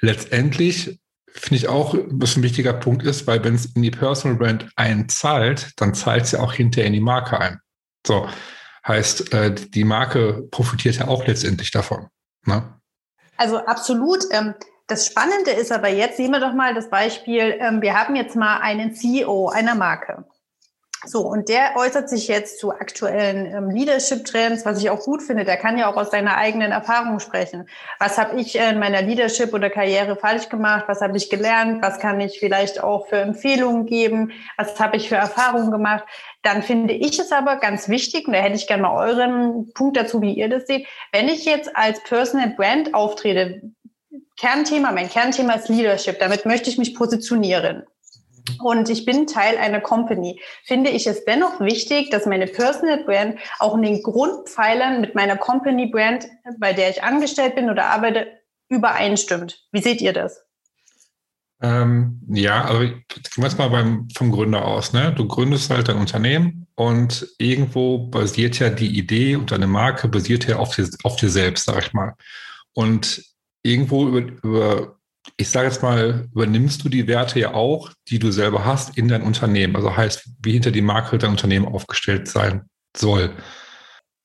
Letztendlich 0.00 0.98
finde 1.28 1.56
ich 1.56 1.68
auch, 1.68 1.96
was 2.08 2.36
ein 2.36 2.42
wichtiger 2.42 2.74
Punkt 2.74 3.04
ist, 3.04 3.26
weil 3.26 3.42
wenn 3.44 3.54
es 3.54 3.66
in 3.66 3.82
die 3.82 3.90
Personal 3.90 4.38
Brand 4.38 4.68
einzahlt, 4.76 5.72
dann 5.76 5.94
zahlt 5.94 6.24
es 6.24 6.32
ja 6.32 6.40
auch 6.40 6.52
hinterher 6.52 6.86
in 6.86 6.94
die 6.94 7.00
Marke 7.00 7.40
ein. 7.40 7.60
So, 8.06 8.28
heißt, 8.86 9.32
äh, 9.32 9.54
die 9.54 9.84
Marke 9.84 10.46
profitiert 10.50 10.96
ja 10.96 11.08
auch 11.08 11.26
letztendlich 11.26 11.70
davon. 11.70 12.08
Ne? 12.44 12.75
Also 13.36 13.58
absolut. 13.58 14.24
Ähm, 14.30 14.54
das 14.86 15.06
Spannende 15.06 15.50
ist 15.50 15.72
aber 15.72 15.88
jetzt, 15.88 16.16
sehen 16.16 16.30
wir 16.30 16.40
doch 16.40 16.52
mal 16.52 16.74
das 16.74 16.88
Beispiel, 16.88 17.56
ähm, 17.58 17.82
wir 17.82 17.98
haben 17.98 18.14
jetzt 18.14 18.36
mal 18.36 18.58
einen 18.58 18.94
CEO 18.94 19.48
einer 19.48 19.74
Marke. 19.74 20.24
So, 21.08 21.20
und 21.20 21.48
der 21.48 21.76
äußert 21.76 22.10
sich 22.10 22.26
jetzt 22.26 22.58
zu 22.58 22.72
aktuellen 22.72 23.46
ähm, 23.46 23.70
Leadership-Trends, 23.70 24.64
was 24.64 24.80
ich 24.80 24.90
auch 24.90 24.98
gut 24.98 25.22
finde. 25.22 25.44
Der 25.44 25.56
kann 25.56 25.78
ja 25.78 25.88
auch 25.88 25.96
aus 25.96 26.10
seiner 26.10 26.36
eigenen 26.36 26.72
Erfahrung 26.72 27.20
sprechen. 27.20 27.68
Was 28.00 28.18
habe 28.18 28.40
ich 28.40 28.56
in 28.56 28.80
meiner 28.80 29.02
Leadership 29.02 29.54
oder 29.54 29.70
Karriere 29.70 30.16
falsch 30.16 30.48
gemacht? 30.48 30.86
Was 30.88 31.00
habe 31.00 31.16
ich 31.16 31.30
gelernt? 31.30 31.80
Was 31.80 32.00
kann 32.00 32.20
ich 32.20 32.40
vielleicht 32.40 32.82
auch 32.82 33.06
für 33.06 33.18
Empfehlungen 33.18 33.86
geben? 33.86 34.32
Was 34.56 34.80
habe 34.80 34.96
ich 34.96 35.08
für 35.08 35.14
Erfahrungen 35.14 35.70
gemacht? 35.70 36.04
Dann 36.42 36.62
finde 36.62 36.94
ich 36.94 37.20
es 37.20 37.30
aber 37.30 37.56
ganz 37.56 37.88
wichtig, 37.88 38.26
und 38.26 38.32
da 38.32 38.40
hätte 38.40 38.56
ich 38.56 38.66
gerne 38.66 38.82
mal 38.82 39.08
euren 39.08 39.72
Punkt 39.74 39.96
dazu, 39.96 40.20
wie 40.20 40.34
ihr 40.34 40.48
das 40.48 40.66
seht. 40.66 40.86
Wenn 41.12 41.28
ich 41.28 41.44
jetzt 41.44 41.76
als 41.76 42.02
Personal 42.02 42.50
Brand 42.50 42.94
auftrete, 42.94 43.62
Kernthema, 44.38 44.90
mein 44.90 45.08
Kernthema 45.08 45.54
ist 45.54 45.68
Leadership. 45.68 46.18
Damit 46.18 46.46
möchte 46.46 46.68
ich 46.68 46.78
mich 46.78 46.94
positionieren 46.94 47.84
und 48.62 48.88
ich 48.88 49.04
bin 49.04 49.26
Teil 49.26 49.58
einer 49.58 49.80
Company, 49.80 50.40
finde 50.64 50.90
ich 50.90 51.06
es 51.06 51.24
dennoch 51.24 51.60
wichtig, 51.60 52.10
dass 52.10 52.26
meine 52.26 52.46
Personal 52.46 53.04
Brand 53.04 53.38
auch 53.58 53.76
in 53.76 53.82
den 53.82 54.02
Grundpfeilern 54.02 55.00
mit 55.00 55.14
meiner 55.14 55.36
Company 55.36 55.86
Brand, 55.86 56.26
bei 56.58 56.72
der 56.72 56.90
ich 56.90 57.02
angestellt 57.02 57.54
bin 57.54 57.70
oder 57.70 57.86
arbeite, 57.86 58.26
übereinstimmt. 58.68 59.66
Wie 59.72 59.82
seht 59.82 60.00
ihr 60.00 60.12
das? 60.12 60.42
Ähm, 61.62 62.20
ja, 62.28 62.64
also 62.66 62.80
gehen 62.80 63.04
wir 63.36 63.44
jetzt 63.44 63.58
mal 63.58 63.70
beim, 63.70 64.08
vom 64.14 64.30
Gründer 64.30 64.64
aus. 64.64 64.92
Ne? 64.92 65.14
Du 65.16 65.26
gründest 65.26 65.70
halt 65.70 65.88
ein 65.88 65.96
Unternehmen 65.96 66.66
und 66.74 67.26
irgendwo 67.38 67.98
basiert 68.08 68.58
ja 68.58 68.68
die 68.68 68.98
Idee 68.98 69.36
und 69.36 69.50
deine 69.50 69.66
Marke 69.66 70.08
basiert 70.08 70.46
ja 70.46 70.56
auf 70.56 70.74
dir, 70.74 70.86
auf 71.02 71.16
dir 71.16 71.30
selbst, 71.30 71.64
sag 71.64 71.86
ich 71.86 71.92
mal. 71.94 72.14
Und 72.74 73.24
irgendwo 73.62 74.06
über, 74.08 74.20
über 74.42 74.95
ich 75.36 75.50
sage 75.50 75.68
jetzt 75.68 75.82
mal, 75.82 76.28
übernimmst 76.32 76.84
du 76.84 76.88
die 76.88 77.06
Werte 77.06 77.38
ja 77.38 77.54
auch, 77.54 77.90
die 78.08 78.18
du 78.18 78.30
selber 78.30 78.64
hast, 78.64 78.96
in 78.96 79.08
dein 79.08 79.22
Unternehmen. 79.22 79.76
Also 79.76 79.96
heißt, 79.96 80.28
wie 80.42 80.52
hinter 80.52 80.70
die 80.70 80.82
Marke 80.82 81.18
dein 81.18 81.30
Unternehmen 81.30 81.66
aufgestellt 81.66 82.28
sein 82.28 82.66
soll. 82.96 83.30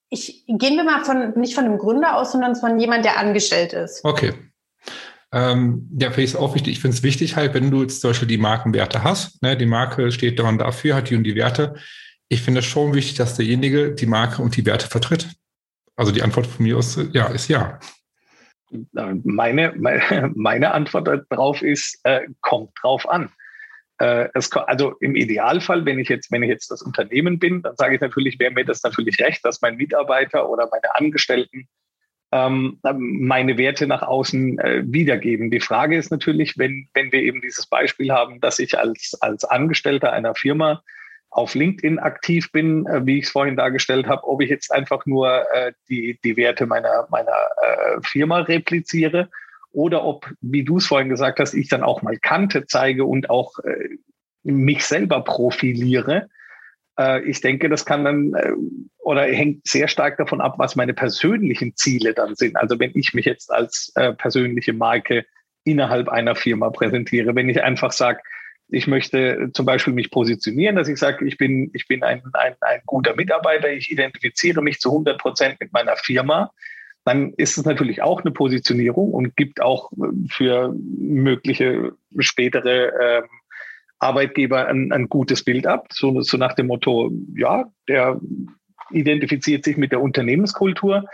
Ich 0.10 0.46
gehen 0.48 0.76
wir 0.76 0.84
mal 0.84 1.04
von 1.06 1.40
nicht 1.40 1.56
von 1.56 1.66
einem 1.66 1.78
Gründer 1.78 2.18
aus, 2.18 2.34
sondern 2.34 2.56
von 2.56 2.80
jemand, 2.80 3.06
der 3.06 3.18
angestellt 3.18 3.74
ist. 3.74 4.04
Okay. 4.04 4.34
Ähm, 5.34 5.90
ja, 5.98 6.10
finde 6.10 6.24
ich 6.24 6.32
es 6.32 6.36
auch 6.36 6.56
wichtig. 6.56 6.74
Ich 6.74 6.82
finde 6.82 6.98
es 6.98 7.04
wichtig 7.04 7.38
halt, 7.38 7.54
wenn 7.54 7.72
du 7.72 7.82
jetzt 7.82 8.02
zum 8.02 8.10
Beispiel 8.10 8.28
die 8.28 8.38
Markenwerte 8.38 9.04
hast, 9.04 9.42
ne, 9.42 9.56
die 9.56 9.66
Marke 9.66 10.12
steht 10.12 10.38
daran 10.38 10.58
dafür, 10.58 10.96
hat 10.96 11.10
die 11.10 11.16
und 11.16 11.24
die 11.24 11.36
Werte. 11.36 11.76
Ich 12.28 12.42
finde 12.42 12.60
es 12.60 12.66
schon 12.66 12.94
wichtig, 12.94 13.16
dass 13.16 13.36
derjenige 13.36 13.94
die 13.94 14.06
Marke 14.06 14.42
und 14.42 14.58
die 14.58 14.66
Werte 14.66 14.88
vertritt. 14.88 15.30
Also 15.96 16.12
die 16.12 16.24
Antwort 16.24 16.48
von 16.48 16.64
mir 16.64 16.78
aus, 16.78 17.00
ja, 17.14 17.28
ist 17.28 17.48
ja. 17.48 17.80
Meine, 19.24 19.74
meine, 20.36 20.74
Antwort 20.74 21.26
darauf 21.30 21.62
ist, 21.62 22.00
äh, 22.04 22.22
kommt 22.42 22.72
drauf 22.82 23.08
an. 23.08 23.30
Äh, 24.00 24.30
es, 24.34 24.52
also 24.52 24.96
im 25.00 25.16
Idealfall, 25.16 25.86
wenn 25.86 26.00
ich 26.00 26.10
jetzt, 26.10 26.32
wenn 26.32 26.44
ich 26.44 26.50
jetzt 26.50 26.72
das 26.72 26.82
Unternehmen 26.82 27.40
bin, 27.40 27.62
dann 27.62 27.76
sage 27.76 27.96
ich 27.96 28.02
natürlich, 28.02 28.40
wäre 28.40 28.52
mir 28.52 28.66
das 28.66 28.84
natürlich 28.84 29.20
recht, 29.20 29.46
dass 29.46 29.62
mein 29.62 29.78
Mitarbeiter 29.78 30.50
oder 30.50 30.68
meine 30.72 30.96
Angestellten 30.96 31.68
ähm, 32.32 32.80
meine 32.82 33.58
Werte 33.58 33.88
nach 33.88 34.02
außen 34.02 34.60
äh, 34.60 34.84
wiedergeben. 34.86 35.52
Die 35.52 35.60
Frage 35.60 35.98
ist 35.98 36.12
natürlich, 36.12 36.58
wenn, 36.58 36.88
wenn 36.94 37.12
wir 37.12 37.22
eben 37.22 37.42
dieses 37.42 37.68
Beispiel 37.68 38.12
haben, 38.12 38.40
dass 38.40 38.60
ich 38.60 38.78
als, 38.80 39.18
als 39.20 39.44
Angestellter 39.44 40.14
einer 40.14 40.34
Firma 40.34 40.82
auf 41.32 41.56
LinkedIn 41.56 41.98
aktiv 41.98 42.52
bin, 42.52 42.86
äh, 42.86 43.06
wie 43.06 43.18
ich 43.18 43.26
es 43.26 43.32
vorhin 43.32 43.56
dargestellt 43.56 44.08
habe, 44.08 44.28
ob 44.28 44.42
ich 44.42 44.50
jetzt 44.50 44.72
einfach 44.72 45.06
nur 45.06 45.46
äh, 45.54 45.72
die, 45.90 46.20
die 46.24 46.38
Werte 46.38 46.66
meiner, 46.66 47.08
meiner 47.10 47.32
äh, 47.32 48.02
Firma 48.04 48.40
repliziere 48.40 49.30
oder 49.72 50.04
ob, 50.04 50.30
wie 50.42 50.64
du 50.64 50.78
es 50.78 50.88
vorhin 50.88 51.10
gesagt 51.10 51.40
hast, 51.40 51.54
ich 51.54 51.70
dann 51.70 51.84
auch 51.84 52.02
mal 52.02 52.18
Kante 52.18 52.66
zeige 52.66 53.06
und 53.06 53.30
auch 53.30 53.58
äh, 53.60 53.98
mich 54.44 54.86
selber 54.86 55.24
profiliere. 55.24 56.28
Äh, 57.00 57.24
ich 57.24 57.40
denke, 57.40 57.70
das 57.70 57.86
kann 57.86 58.04
dann 58.04 58.34
äh, 58.34 58.52
oder 59.00 59.24
hängt 59.24 59.66
sehr 59.66 59.88
stark 59.88 60.18
davon 60.18 60.42
ab, 60.42 60.56
was 60.58 60.76
meine 60.76 60.94
persönlichen 60.94 61.78
Ziele 61.78 62.14
dann 62.14 62.36
sind. 62.36 62.58
Also 62.58 62.78
wenn 62.78 62.92
ich 62.94 63.14
mich 63.14 63.26
jetzt 63.26 63.52
als 63.52 63.94
persönliche 64.18 64.74
Marke 64.74 65.26
innerhalb 65.64 66.10
einer 66.10 66.36
Firma 66.36 66.70
präsentiere, 66.70 67.36
wenn 67.36 67.50
ich 67.50 67.64
einfach 67.64 67.94
sage, 67.94 68.20
ich 68.72 68.88
möchte 68.88 69.50
zum 69.54 69.66
Beispiel 69.66 69.94
mich 69.94 70.12
positionieren, 70.12 70.78
dass 70.78 70.88
ich 70.88 70.98
sage, 70.98 71.26
ich 71.26 71.38
bin, 71.38 71.70
ich 71.74 71.88
bin 71.88 72.04
ein, 72.04 72.24
ein, 72.34 72.56
ein 72.62 72.82
guter 72.86 73.16
Mitarbeiter, 73.16 73.70
ich 73.70 73.92
identifiziere 73.92 74.62
mich 74.62 74.80
zu 74.80 74.90
100 74.90 75.20
Prozent 75.20 75.60
mit 75.60 75.74
meiner 75.74 75.98
Firma. 75.98 76.52
Dann 77.04 77.34
ist 77.34 77.58
es 77.58 77.66
natürlich 77.66 78.02
auch 78.02 78.22
eine 78.22 78.32
Positionierung 78.32 79.12
und 79.12 79.36
gibt 79.36 79.62
auch 79.62 79.92
für 80.30 80.74
mögliche 80.74 81.92
spätere 82.20 82.94
ähm, 83.02 83.24
Arbeitgeber 84.00 84.68
ein, 84.68 84.94
ein 84.94 85.10
gutes 85.10 85.44
Bild 85.44 85.68
ab. 85.68 85.88
So, 85.92 86.22
so 86.22 86.38
nach 86.38 86.54
dem 86.54 86.68
Motto, 86.68 87.12
ja, 87.36 87.66
der 87.90 88.22
identifiziert 88.90 89.66
sich 89.66 89.76
mit 89.76 89.92
der 89.92 90.02
Unternehmenskultur. 90.02 91.06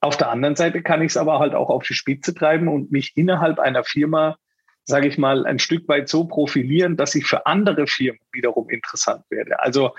Auf 0.00 0.16
der 0.16 0.30
anderen 0.30 0.56
Seite 0.56 0.82
kann 0.82 1.02
ich 1.02 1.10
es 1.12 1.16
aber 1.18 1.38
halt 1.40 1.54
auch 1.54 1.68
auf 1.68 1.84
die 1.84 1.94
Spitze 1.94 2.34
treiben 2.34 2.68
und 2.68 2.90
mich 2.90 3.12
innerhalb 3.16 3.58
einer 3.58 3.84
Firma 3.84 4.38
sage 4.84 5.08
ich 5.08 5.18
mal, 5.18 5.46
ein 5.46 5.58
Stück 5.58 5.88
weit 5.88 6.08
so 6.08 6.24
profilieren, 6.24 6.96
dass 6.96 7.14
ich 7.14 7.26
für 7.26 7.46
andere 7.46 7.86
Firmen 7.86 8.20
wiederum 8.32 8.68
interessant 8.70 9.24
werde. 9.30 9.60
Also 9.60 9.94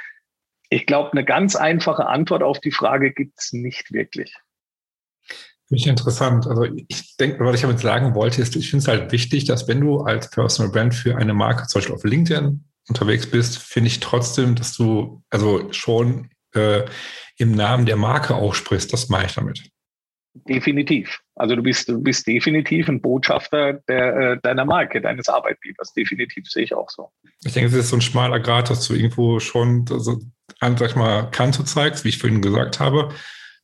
ich 0.69 0.85
glaube, 0.85 1.11
eine 1.11 1.23
ganz 1.23 1.55
einfache 1.55 2.07
Antwort 2.07 2.43
auf 2.43 2.59
die 2.59 2.71
Frage 2.71 3.11
gibt 3.11 3.39
es 3.39 3.53
nicht 3.53 3.93
wirklich. 3.93 4.35
Finde 5.67 5.81
ich 5.81 5.87
interessant. 5.87 6.47
Also 6.47 6.63
ich 6.87 7.15
denke, 7.17 7.43
was 7.45 7.55
ich 7.55 7.61
damit 7.61 7.79
sagen 7.79 8.15
wollte, 8.15 8.41
ist, 8.41 8.55
ich 8.55 8.69
finde 8.69 8.83
es 8.83 8.87
halt 8.87 9.11
wichtig, 9.11 9.45
dass 9.45 9.67
wenn 9.67 9.81
du 9.81 10.01
als 10.01 10.29
Personal 10.29 10.71
Brand 10.71 10.93
für 10.93 11.15
eine 11.15 11.33
Marke 11.33 11.67
zum 11.67 11.79
Beispiel 11.79 11.95
auf 11.95 12.03
LinkedIn 12.03 12.63
unterwegs 12.89 13.29
bist, 13.29 13.59
finde 13.59 13.87
ich 13.87 13.99
trotzdem, 13.99 14.55
dass 14.55 14.75
du 14.75 15.23
also 15.29 15.71
schon 15.71 16.29
äh, 16.53 16.83
im 17.37 17.51
Namen 17.53 17.85
der 17.85 17.95
Marke 17.95 18.35
auch 18.35 18.53
sprichst. 18.53 18.91
Das 18.91 19.09
mache 19.09 19.25
ich 19.27 19.33
damit. 19.33 19.72
Definitiv. 20.35 21.19
Also 21.35 21.55
du 21.55 21.61
bist, 21.61 21.89
du 21.89 22.01
bist 22.01 22.25
definitiv 22.25 22.89
ein 22.89 23.01
Botschafter 23.01 23.73
der, 23.87 24.15
äh, 24.15 24.37
deiner 24.41 24.65
Marke, 24.65 24.99
deines 24.99 25.29
Arbeitgebers. 25.29 25.93
Definitiv 25.93 26.49
sehe 26.49 26.63
ich 26.63 26.73
auch 26.73 26.89
so. 26.89 27.11
Ich 27.43 27.53
denke, 27.53 27.67
es 27.67 27.75
ist 27.75 27.89
so 27.89 27.97
ein 27.97 28.01
schmaler 28.01 28.39
Grad, 28.39 28.69
dass 28.69 28.87
du 28.87 28.95
irgendwo 28.95 29.39
schon, 29.39 29.85
also, 29.91 30.19
sag 30.59 30.81
ich 30.81 30.95
mal, 30.95 31.29
Kante 31.29 31.63
zeigst, 31.65 32.03
wie 32.03 32.09
ich 32.09 32.17
vorhin 32.17 32.41
gesagt 32.41 32.79
habe, 32.79 33.09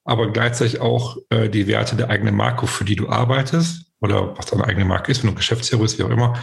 aber 0.03 0.31
gleichzeitig 0.31 0.79
auch 0.79 1.17
äh, 1.29 1.49
die 1.49 1.67
Werte 1.67 1.95
der 1.95 2.09
eigenen 2.09 2.35
Marke, 2.35 2.67
für 2.67 2.85
die 2.85 2.95
du 2.95 3.09
arbeitest 3.09 3.91
oder 3.99 4.37
was 4.37 4.45
deine 4.45 4.65
eigene 4.65 4.85
Marke 4.85 5.11
ist, 5.11 5.23
wenn 5.23 5.31
du 5.31 5.35
Geschäftsführer 5.35 5.81
bist, 5.81 5.97
wie 5.97 6.03
auch 6.03 6.09
immer, 6.09 6.39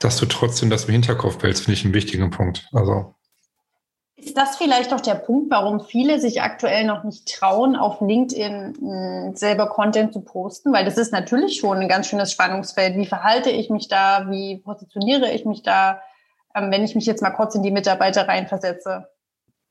dass 0.00 0.18
du 0.18 0.26
trotzdem 0.26 0.70
das 0.70 0.84
im 0.84 0.92
Hinterkopf 0.92 1.38
behältst, 1.38 1.64
finde 1.64 1.78
ich 1.78 1.84
einen 1.84 1.94
wichtigen 1.94 2.30
Punkt. 2.30 2.68
Also 2.72 3.16
ist 4.24 4.36
das 4.36 4.56
vielleicht 4.56 4.92
auch 4.92 5.00
der 5.00 5.14
Punkt, 5.14 5.50
warum 5.50 5.80
viele 5.80 6.18
sich 6.18 6.40
aktuell 6.40 6.84
noch 6.84 7.04
nicht 7.04 7.28
trauen, 7.28 7.76
auf 7.76 8.00
LinkedIn 8.00 8.74
hm, 8.78 9.36
selber 9.36 9.68
Content 9.68 10.12
zu 10.12 10.22
posten? 10.22 10.72
Weil 10.72 10.84
das 10.84 10.98
ist 10.98 11.12
natürlich 11.12 11.56
schon 11.58 11.78
ein 11.78 11.88
ganz 11.88 12.08
schönes 12.08 12.32
Spannungsfeld. 12.32 12.96
Wie 12.96 13.06
verhalte 13.06 13.50
ich 13.50 13.70
mich 13.70 13.88
da? 13.88 14.26
Wie 14.30 14.58
positioniere 14.58 15.30
ich 15.32 15.44
mich 15.44 15.62
da, 15.62 16.00
ähm, 16.54 16.70
wenn 16.70 16.84
ich 16.84 16.94
mich 16.94 17.06
jetzt 17.06 17.22
mal 17.22 17.30
kurz 17.30 17.54
in 17.54 17.62
die 17.62 17.70
Mitarbeiter 17.70 18.26
reinversetze? 18.26 19.08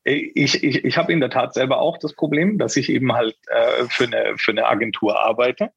Ich, 0.04 0.62
ich, 0.62 0.84
ich 0.84 0.98
habe 0.98 1.12
in 1.12 1.20
der 1.20 1.30
Tat 1.30 1.54
selber 1.54 1.80
auch 1.80 1.96
das 1.98 2.12
Problem, 2.12 2.58
dass 2.58 2.76
ich 2.76 2.90
eben 2.90 3.12
halt 3.12 3.36
äh, 3.46 3.84
für, 3.88 4.04
eine, 4.04 4.34
für 4.36 4.52
eine 4.52 4.66
Agentur 4.66 5.18
arbeite 5.18 5.70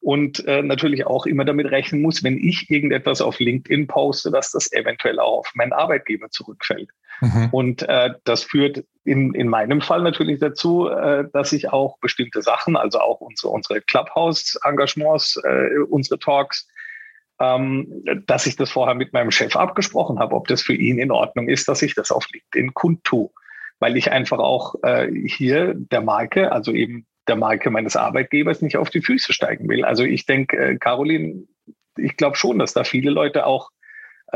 und 0.00 0.46
äh, 0.46 0.62
natürlich 0.62 1.06
auch 1.06 1.26
immer 1.26 1.44
damit 1.44 1.70
rechnen 1.70 2.02
muss, 2.02 2.22
wenn 2.22 2.38
ich 2.38 2.70
irgendetwas 2.70 3.20
auf 3.20 3.40
LinkedIn 3.40 3.86
poste, 3.86 4.30
dass 4.30 4.52
das 4.52 4.72
eventuell 4.72 5.18
auch 5.18 5.38
auf 5.38 5.52
meinen 5.54 5.72
Arbeitgeber 5.72 6.30
zurückfällt. 6.30 6.90
Mhm. 7.20 7.48
Und 7.52 7.88
äh, 7.88 8.14
das 8.24 8.44
führt 8.44 8.84
in, 9.04 9.34
in 9.34 9.48
meinem 9.48 9.80
Fall 9.80 10.02
natürlich 10.02 10.40
dazu, 10.40 10.88
äh, 10.88 11.24
dass 11.32 11.52
ich 11.52 11.70
auch 11.70 11.98
bestimmte 11.98 12.42
Sachen, 12.42 12.76
also 12.76 13.00
auch 13.00 13.20
unsere, 13.20 13.52
unsere 13.52 13.80
Clubhouse-Engagements, 13.80 15.36
äh, 15.44 15.78
unsere 15.88 16.18
Talks, 16.18 16.68
ähm, 17.40 18.04
dass 18.26 18.46
ich 18.46 18.56
das 18.56 18.70
vorher 18.70 18.94
mit 18.94 19.12
meinem 19.12 19.30
Chef 19.30 19.56
abgesprochen 19.56 20.18
habe, 20.18 20.34
ob 20.34 20.48
das 20.48 20.62
für 20.62 20.74
ihn 20.74 20.98
in 20.98 21.10
Ordnung 21.10 21.48
ist, 21.48 21.68
dass 21.68 21.82
ich 21.82 21.94
das 21.94 22.10
auf 22.10 22.26
LinkedIn 22.32 22.74
kundtue 22.74 23.30
weil 23.84 23.96
ich 23.96 24.10
einfach 24.10 24.38
auch 24.38 24.76
äh, 24.82 25.10
hier 25.12 25.74
der 25.74 26.00
Marke, 26.00 26.52
also 26.52 26.72
eben 26.72 27.06
der 27.28 27.36
Marke 27.36 27.70
meines 27.70 27.96
Arbeitgebers 27.96 28.62
nicht 28.62 28.76
auf 28.76 28.90
die 28.90 29.02
Füße 29.02 29.32
steigen 29.32 29.68
will. 29.68 29.84
Also 29.84 30.04
ich 30.04 30.26
denke, 30.26 30.56
äh, 30.56 30.76
Caroline, 30.76 31.44
ich 31.96 32.16
glaube 32.16 32.36
schon, 32.36 32.58
dass 32.58 32.72
da 32.72 32.84
viele 32.84 33.10
Leute 33.10 33.46
auch 33.46 33.70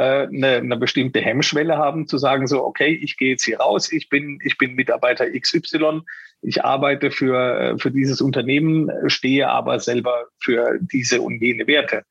eine, 0.00 0.56
eine 0.56 0.76
bestimmte 0.76 1.20
Hemmschwelle 1.20 1.76
haben, 1.76 2.06
zu 2.06 2.18
sagen, 2.18 2.46
so, 2.46 2.64
okay, 2.64 2.98
ich 3.02 3.16
gehe 3.16 3.30
jetzt 3.30 3.44
hier 3.44 3.58
raus, 3.58 3.90
ich 3.92 4.08
bin, 4.08 4.38
ich 4.44 4.58
bin 4.58 4.74
Mitarbeiter 4.74 5.26
XY, 5.30 6.02
ich 6.42 6.64
arbeite 6.64 7.10
für, 7.10 7.60
äh, 7.60 7.78
für 7.78 7.90
dieses 7.90 8.20
Unternehmen, 8.20 8.90
stehe 9.06 9.48
aber 9.48 9.80
selber 9.80 10.26
für 10.40 10.78
diese 10.80 11.20
und 11.20 11.42
jene 11.42 11.66
Werte. 11.66 12.04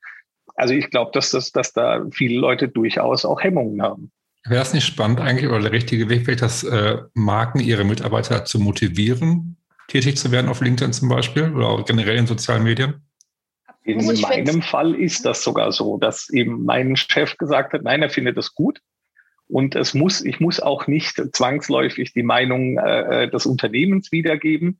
Also 0.54 0.74
ich 0.74 0.90
glaube, 0.90 1.12
dass, 1.14 1.30
das, 1.30 1.52
dass 1.52 1.72
da 1.72 2.04
viele 2.10 2.38
Leute 2.38 2.68
durchaus 2.68 3.24
auch 3.24 3.42
Hemmungen 3.42 3.80
haben. 3.80 4.10
Wäre 4.44 4.62
es 4.62 4.72
nicht 4.74 4.86
spannend 4.86 5.20
eigentlich 5.20 5.48
oder 5.48 5.60
der 5.60 5.72
richtige 5.72 6.08
Weg 6.08 6.24
vielleicht, 6.24 6.42
dass 6.42 6.64
äh, 6.64 6.98
Marken 7.14 7.60
ihre 7.60 7.84
Mitarbeiter 7.84 8.44
zu 8.44 8.58
motivieren, 8.58 9.56
tätig 9.88 10.16
zu 10.16 10.32
werden 10.32 10.48
auf 10.48 10.60
LinkedIn 10.60 10.92
zum 10.92 11.08
Beispiel 11.08 11.52
oder 11.54 11.68
auch 11.68 11.84
generell 11.84 12.16
in 12.16 12.26
sozialen 12.26 12.64
Medien? 12.64 13.07
In 13.88 14.06
also 14.06 14.20
meinem 14.20 14.60
Fall 14.60 14.94
ist 14.94 15.24
das 15.24 15.42
sogar 15.42 15.72
so, 15.72 15.96
dass 15.96 16.28
eben 16.28 16.64
mein 16.64 16.94
Chef 16.94 17.38
gesagt 17.38 17.72
hat, 17.72 17.82
nein, 17.82 18.02
er 18.02 18.10
findet 18.10 18.36
das 18.36 18.54
gut. 18.54 18.80
Und 19.46 19.74
es 19.76 19.94
muss, 19.94 20.22
ich 20.22 20.40
muss 20.40 20.60
auch 20.60 20.86
nicht 20.86 21.22
zwangsläufig 21.34 22.12
die 22.12 22.22
Meinung 22.22 22.76
äh, 22.76 23.30
des 23.30 23.46
Unternehmens 23.46 24.12
wiedergeben, 24.12 24.78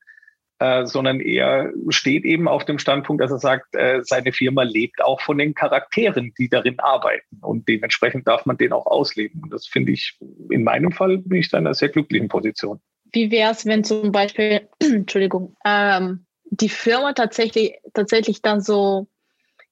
äh, 0.59 0.85
sondern 0.85 1.21
er 1.21 1.73
steht 1.89 2.27
eben 2.27 2.49
auf 2.49 2.67
dem 2.67 2.79
Standpunkt, 2.79 3.23
dass 3.23 3.31
er 3.31 3.39
sagt, 3.39 3.75
äh, 3.75 4.01
seine 4.03 4.33
Firma 4.33 4.63
lebt 4.65 5.03
auch 5.03 5.23
von 5.23 5.39
den 5.39 5.55
Charakteren, 5.55 6.35
die 6.37 6.51
darin 6.51 6.79
arbeiten. 6.79 7.39
Und 7.41 7.67
dementsprechend 7.67 8.29
darf 8.29 8.45
man 8.45 8.59
den 8.59 8.75
auch 8.75 8.85
ausleben. 8.85 9.43
Und 9.43 9.55
das 9.55 9.67
finde 9.67 9.93
ich, 9.93 10.19
in 10.51 10.65
meinem 10.65 10.93
Fall 10.93 11.17
bin 11.17 11.39
ich 11.39 11.49
da 11.49 11.57
in 11.57 11.67
einer 11.67 11.73
sehr 11.73 11.89
glücklichen 11.89 12.29
Position. 12.29 12.79
Wie 13.11 13.31
wäre 13.31 13.53
es, 13.53 13.65
wenn 13.65 13.85
zum 13.85 14.13
Beispiel, 14.13 14.69
Entschuldigung, 14.83 15.57
ähm, 15.65 16.27
die 16.51 16.69
Firma 16.69 17.13
tatsächlich, 17.13 17.75
tatsächlich 17.95 18.43
dann 18.43 18.61
so 18.61 19.07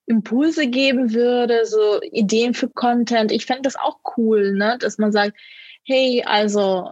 Impulse 0.07 0.69
geben 0.69 1.13
würde, 1.13 1.67
so 1.67 2.01
Ideen 2.03 2.55
für 2.55 2.69
Content. 2.69 3.33
Ich 3.33 3.47
fände 3.47 3.63
das 3.63 3.77
auch 3.77 3.99
cool, 4.17 4.53
ne? 4.53 4.79
dass 4.81 4.99
man 4.99 5.13
sagt, 5.13 5.37
hey, 5.85 6.23
also 6.25 6.91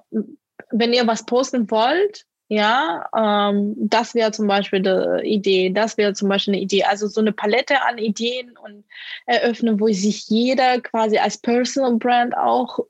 wenn 0.71 0.93
ihr 0.93 1.07
was 1.07 1.27
posten 1.27 1.71
wollt, 1.71 2.25
ja, 2.49 3.09
ähm, 3.17 3.75
das 3.77 4.15
wäre 4.15 4.33
zum 4.33 4.47
Beispiel 4.47 4.87
eine 4.87 5.25
Idee, 5.25 5.71
das 5.71 5.97
wäre 5.97 6.13
zum 6.13 6.29
Beispiel 6.29 6.55
eine 6.55 6.63
Idee. 6.63 6.85
Also 6.85 7.07
so 7.07 7.21
eine 7.21 7.33
Palette 7.33 7.83
an 7.83 7.99
Ideen 7.99 8.57
und 8.59 8.85
eröffnen, 9.27 9.81
wo 9.81 9.89
sich 9.89 10.29
jeder 10.29 10.81
quasi 10.81 11.19
als 11.19 11.39
Personal 11.39 11.97
Brand 11.97 12.37
auch 12.37 12.81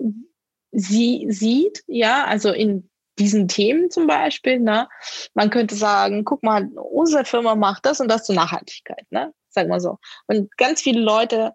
sie 0.73 1.27
sieht, 1.31 1.85
ja, 1.87 2.25
also 2.25 2.51
in 2.51 2.89
diesen 3.19 3.49
Themen 3.49 3.91
zum 3.91 4.07
Beispiel. 4.07 4.61
Ne? 4.61 4.89
Man 5.35 5.51
könnte 5.51 5.75
sagen, 5.75 6.25
guck 6.25 6.43
mal, 6.43 6.69
unsere 6.75 7.25
Firma 7.25 7.55
macht 7.55 7.87
das 7.87 8.01
und 8.01 8.09
das 8.09 8.25
zur 8.25 8.35
Nachhaltigkeit, 8.35 9.07
ne? 9.11 9.33
Sag 9.49 9.69
mal 9.69 9.81
so. 9.81 9.99
Und 10.27 10.57
ganz 10.57 10.81
viele 10.81 11.01
Leute 11.01 11.53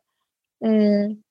mh, 0.60 0.69
mm, 0.69 1.24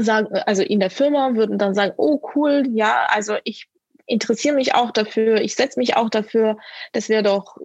sagen, 0.00 0.26
also 0.46 0.62
in 0.62 0.80
der 0.80 0.90
Firma 0.90 1.34
würden 1.34 1.58
dann 1.58 1.74
sagen, 1.74 1.94
oh 1.96 2.20
cool, 2.34 2.64
ja, 2.72 3.06
also 3.08 3.36
ich 3.44 3.68
interessiere 4.06 4.54
mich 4.54 4.74
auch 4.74 4.90
dafür, 4.90 5.40
ich 5.40 5.54
setze 5.54 5.78
mich 5.78 5.96
auch 5.96 6.10
dafür. 6.10 6.58
Das 6.92 7.08
wäre 7.08 7.22
doch 7.22 7.56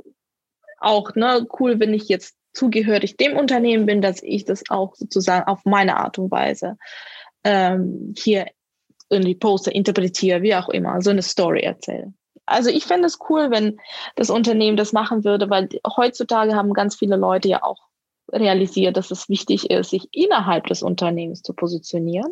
auch 0.80 1.14
ne, 1.16 1.46
cool, 1.60 1.80
wenn 1.80 1.94
ich 1.94 2.10
jetzt 2.10 2.36
zugehörig 2.54 3.18
dem 3.18 3.38
Unternehmen 3.38 3.86
bin, 3.86 4.02
dass 4.02 4.22
ich 4.24 4.46
das 4.46 4.64
auch 4.70 4.96
sozusagen 4.96 5.48
auf 5.48 5.64
meine 5.66 5.98
Art 5.98 6.18
und 6.18 6.32
Weise 6.32 6.78
ähm, 7.44 8.14
hier 8.18 8.48
irgendwie 9.12 9.36
poste, 9.36 9.72
interpretiere, 9.72 10.42
wie 10.42 10.56
auch 10.56 10.70
immer, 10.70 11.02
so 11.02 11.10
eine 11.10 11.22
Story 11.22 11.62
erzähle. 11.62 12.14
Also 12.46 12.70
ich 12.70 12.86
fände 12.86 13.06
es 13.06 13.20
cool, 13.30 13.52
wenn 13.52 13.80
das 14.16 14.30
Unternehmen 14.30 14.78
das 14.78 14.94
machen 14.94 15.24
würde, 15.24 15.50
weil 15.50 15.70
heutzutage 15.96 16.56
haben 16.56 16.74
ganz 16.74 16.96
viele 16.96 17.16
Leute 17.16 17.48
ja 17.48 17.64
auch 17.64 17.78
realisiert, 18.32 18.98
dass 18.98 19.12
es 19.12 19.30
wichtig 19.30 19.70
ist, 19.70 19.92
sich 19.92 20.08
innerhalb 20.12 20.68
des 20.68 20.82
Unternehmens 20.82 21.42
zu 21.44 21.54
positionieren. 21.54 22.32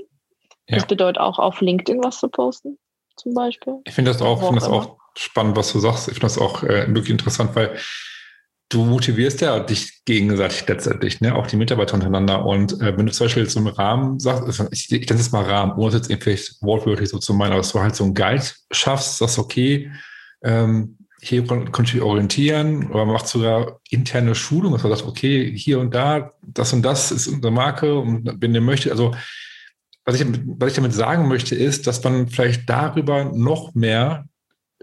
Ja. 0.68 0.78
Das 0.78 0.88
bedeutet 0.88 1.20
auch 1.20 1.39
auf 1.39 1.62
LinkedIn 1.62 2.04
was 2.04 2.20
zu 2.20 2.30
posten, 2.30 2.78
zum 3.15 3.34
Beispiel. 3.34 3.80
Ich 3.86 3.94
finde 3.94 4.12
das 4.12 4.22
auch, 4.22 4.39
finde 4.39 4.56
das 4.56 4.70
auch 4.70 4.98
spannend, 5.15 5.58
was 5.58 5.72
du 5.74 5.80
sagst. 5.80 6.08
Ich 6.08 6.15
finde 6.15 6.28
das 6.28 6.38
auch 6.38 6.63
äh, 6.63 6.88
wirklich 6.88 7.10
interessant, 7.10 7.56
weil 7.56 7.76
du 8.69 8.86
motivierst 8.86 9.41
ja 9.41 9.60
dich 9.60 10.03
gegenseitig 10.05 10.67
letztendlich, 10.67 11.21
ne? 11.21 11.36
auch 11.36 11.47
die 11.47 11.58
Mitarbeiter 11.58 11.95
untereinander. 11.95 12.45
Und 12.45 12.79
äh, 12.82 12.95
wenn 12.95 13.08
du 13.08 13.12
zum 13.12 13.25
Beispiel 13.25 13.49
so 13.49 13.60
einen 13.60 13.67
Rahmen 13.67 14.19
sagst, 14.19 14.43
also 14.43 14.67
ich, 14.71 14.91
ich 14.91 15.10
nenne 15.10 15.19
es 15.19 15.32
mal 15.32 15.43
Rahmen, 15.43 15.73
ohne 15.73 15.88
es 15.88 15.95
jetzt 15.95 16.12
eben 16.12 16.21
vielleicht 16.21 16.62
wortwörtlich 16.62 17.10
so 17.10 17.17
zu 17.17 17.34
meinen, 17.34 17.51
aber 17.51 17.62
dass 17.62 17.71
du 17.71 17.79
halt 17.79 17.95
so 17.95 18.03
einen 18.03 18.13
Guide 18.13 18.43
schaffst, 18.71 19.17
sagst, 19.17 19.39
okay, 19.39 19.91
ähm, 20.43 20.97
hier 21.21 21.45
konnte 21.45 21.97
ich 21.97 22.01
orientieren 22.01 22.91
oder 22.91 23.05
macht 23.05 23.27
sogar 23.27 23.79
interne 23.89 24.36
Schulung, 24.36 24.71
dass 24.71 24.84
man 24.84 24.95
sagt, 24.95 25.08
okay, 25.08 25.51
hier 25.53 25.79
und 25.79 25.93
da, 25.93 26.32
das 26.41 26.71
und 26.71 26.84
das 26.84 27.12
ist 27.12 27.27
unsere 27.27 27.51
Marke 27.51 27.97
und 27.97 28.38
wenn 28.39 28.55
ihr 28.55 28.62
möchtet, 28.62 28.91
also 28.91 29.13
was 30.05 30.19
ich, 30.19 30.25
was 30.25 30.69
ich 30.69 30.75
damit 30.75 30.93
sagen 30.93 31.27
möchte, 31.27 31.55
ist, 31.55 31.88
dass 31.88 32.03
man 32.03 32.29
vielleicht 32.29 32.69
darüber 32.69 33.25
noch 33.25 33.75
mehr 33.75 34.25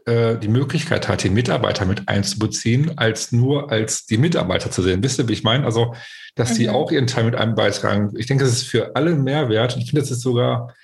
äh, 0.07 0.37
die 0.39 0.49
Möglichkeit 0.49 1.09
hat, 1.09 1.25
die 1.25 1.31
Mitarbeiter 1.31 1.85
mit 1.85 2.09
einzubeziehen, 2.09 2.97
als 2.97 3.33
nur 3.33 3.71
als 3.71 4.07
die 4.07 4.19
Mitarbeiter 4.19 4.71
zu 4.71 4.83
sehen. 4.83 5.03
Wisst 5.03 5.19
ihr, 5.19 5.29
wie 5.29 5.33
ich 5.33 5.43
meine? 5.43 5.65
Also, 5.65 5.95
dass 6.37 6.53
mhm. 6.53 6.55
die 6.55 6.69
auch 6.71 6.93
ihren 6.93 7.07
Teil 7.07 7.25
mit 7.25 7.35
einem 7.35 7.55
beitragen. 7.55 8.13
Ich 8.17 8.27
denke, 8.27 8.45
das 8.45 8.53
ist 8.53 8.69
für 8.69 8.95
alle 8.95 9.15
Mehrwert. 9.17 9.77
Ich 9.77 9.87
finde, 9.91 10.03
das 10.03 10.11
ist 10.11 10.23
sogar 10.23 10.75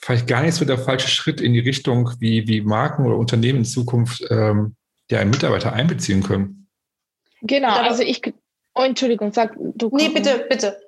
vielleicht 0.00 0.26
gar 0.26 0.42
nicht 0.42 0.54
so 0.54 0.64
der 0.64 0.78
falsche 0.78 1.08
Schritt 1.08 1.40
in 1.40 1.52
die 1.52 1.60
Richtung, 1.60 2.10
wie, 2.18 2.48
wie 2.48 2.60
Marken 2.62 3.04
oder 3.06 3.16
Unternehmen 3.16 3.58
in 3.58 3.64
Zukunft 3.64 4.24
ähm, 4.30 4.76
ja, 5.10 5.20
einen 5.20 5.30
Mitarbeiter 5.30 5.72
einbeziehen 5.72 6.22
können. 6.22 6.68
Genau, 7.42 7.76
also 7.76 8.02
ich, 8.02 8.22
oh, 8.74 8.82
Entschuldigung, 8.82 9.32
sag 9.32 9.54
du. 9.58 9.90
Nee, 9.94 10.08
bitte, 10.08 10.46
bitte. 10.48 10.78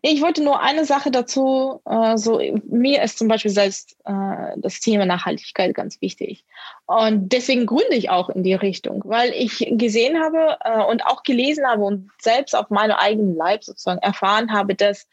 Ich 0.00 0.22
wollte 0.22 0.42
nur 0.42 0.60
eine 0.60 0.86
Sache 0.86 1.10
dazu, 1.10 1.82
äh, 1.84 2.16
so 2.16 2.40
mir 2.64 3.02
ist 3.02 3.18
zum 3.18 3.28
Beispiel 3.28 3.50
selbst 3.50 3.96
äh, 4.04 4.54
das 4.56 4.80
Thema 4.80 5.04
Nachhaltigkeit 5.04 5.74
ganz 5.74 6.00
wichtig. 6.00 6.44
Und 6.86 7.30
deswegen 7.32 7.66
gründe 7.66 7.94
ich 7.94 8.08
auch 8.08 8.30
in 8.30 8.42
die 8.42 8.54
Richtung, 8.54 9.02
weil 9.04 9.30
ich 9.32 9.66
gesehen 9.72 10.18
habe 10.18 10.56
äh, 10.64 10.82
und 10.82 11.04
auch 11.04 11.22
gelesen 11.24 11.66
habe 11.66 11.84
und 11.84 12.10
selbst 12.20 12.56
auf 12.56 12.70
meinem 12.70 12.96
eigenen 12.96 13.36
Leib 13.36 13.64
sozusagen 13.64 14.00
erfahren 14.00 14.52
habe, 14.52 14.74
dass, 14.74 15.06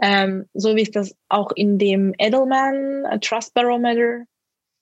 ähm, 0.00 0.48
so 0.54 0.74
wie 0.74 0.82
es 0.82 0.90
das 0.90 1.14
auch 1.28 1.52
in 1.52 1.78
dem 1.78 2.14
Edelman 2.18 3.04
äh, 3.04 3.20
Trust 3.20 3.52
Barometer 3.52 4.24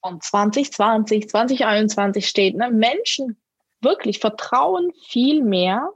von 0.03 0.21
2020, 0.21 1.29
2021 1.29 2.29
steht, 2.29 2.57
ne, 2.57 2.71
Menschen 2.71 3.37
wirklich 3.81 4.21
vertrauen 4.21 4.93
viel 5.09 5.43
mehr 5.43 5.91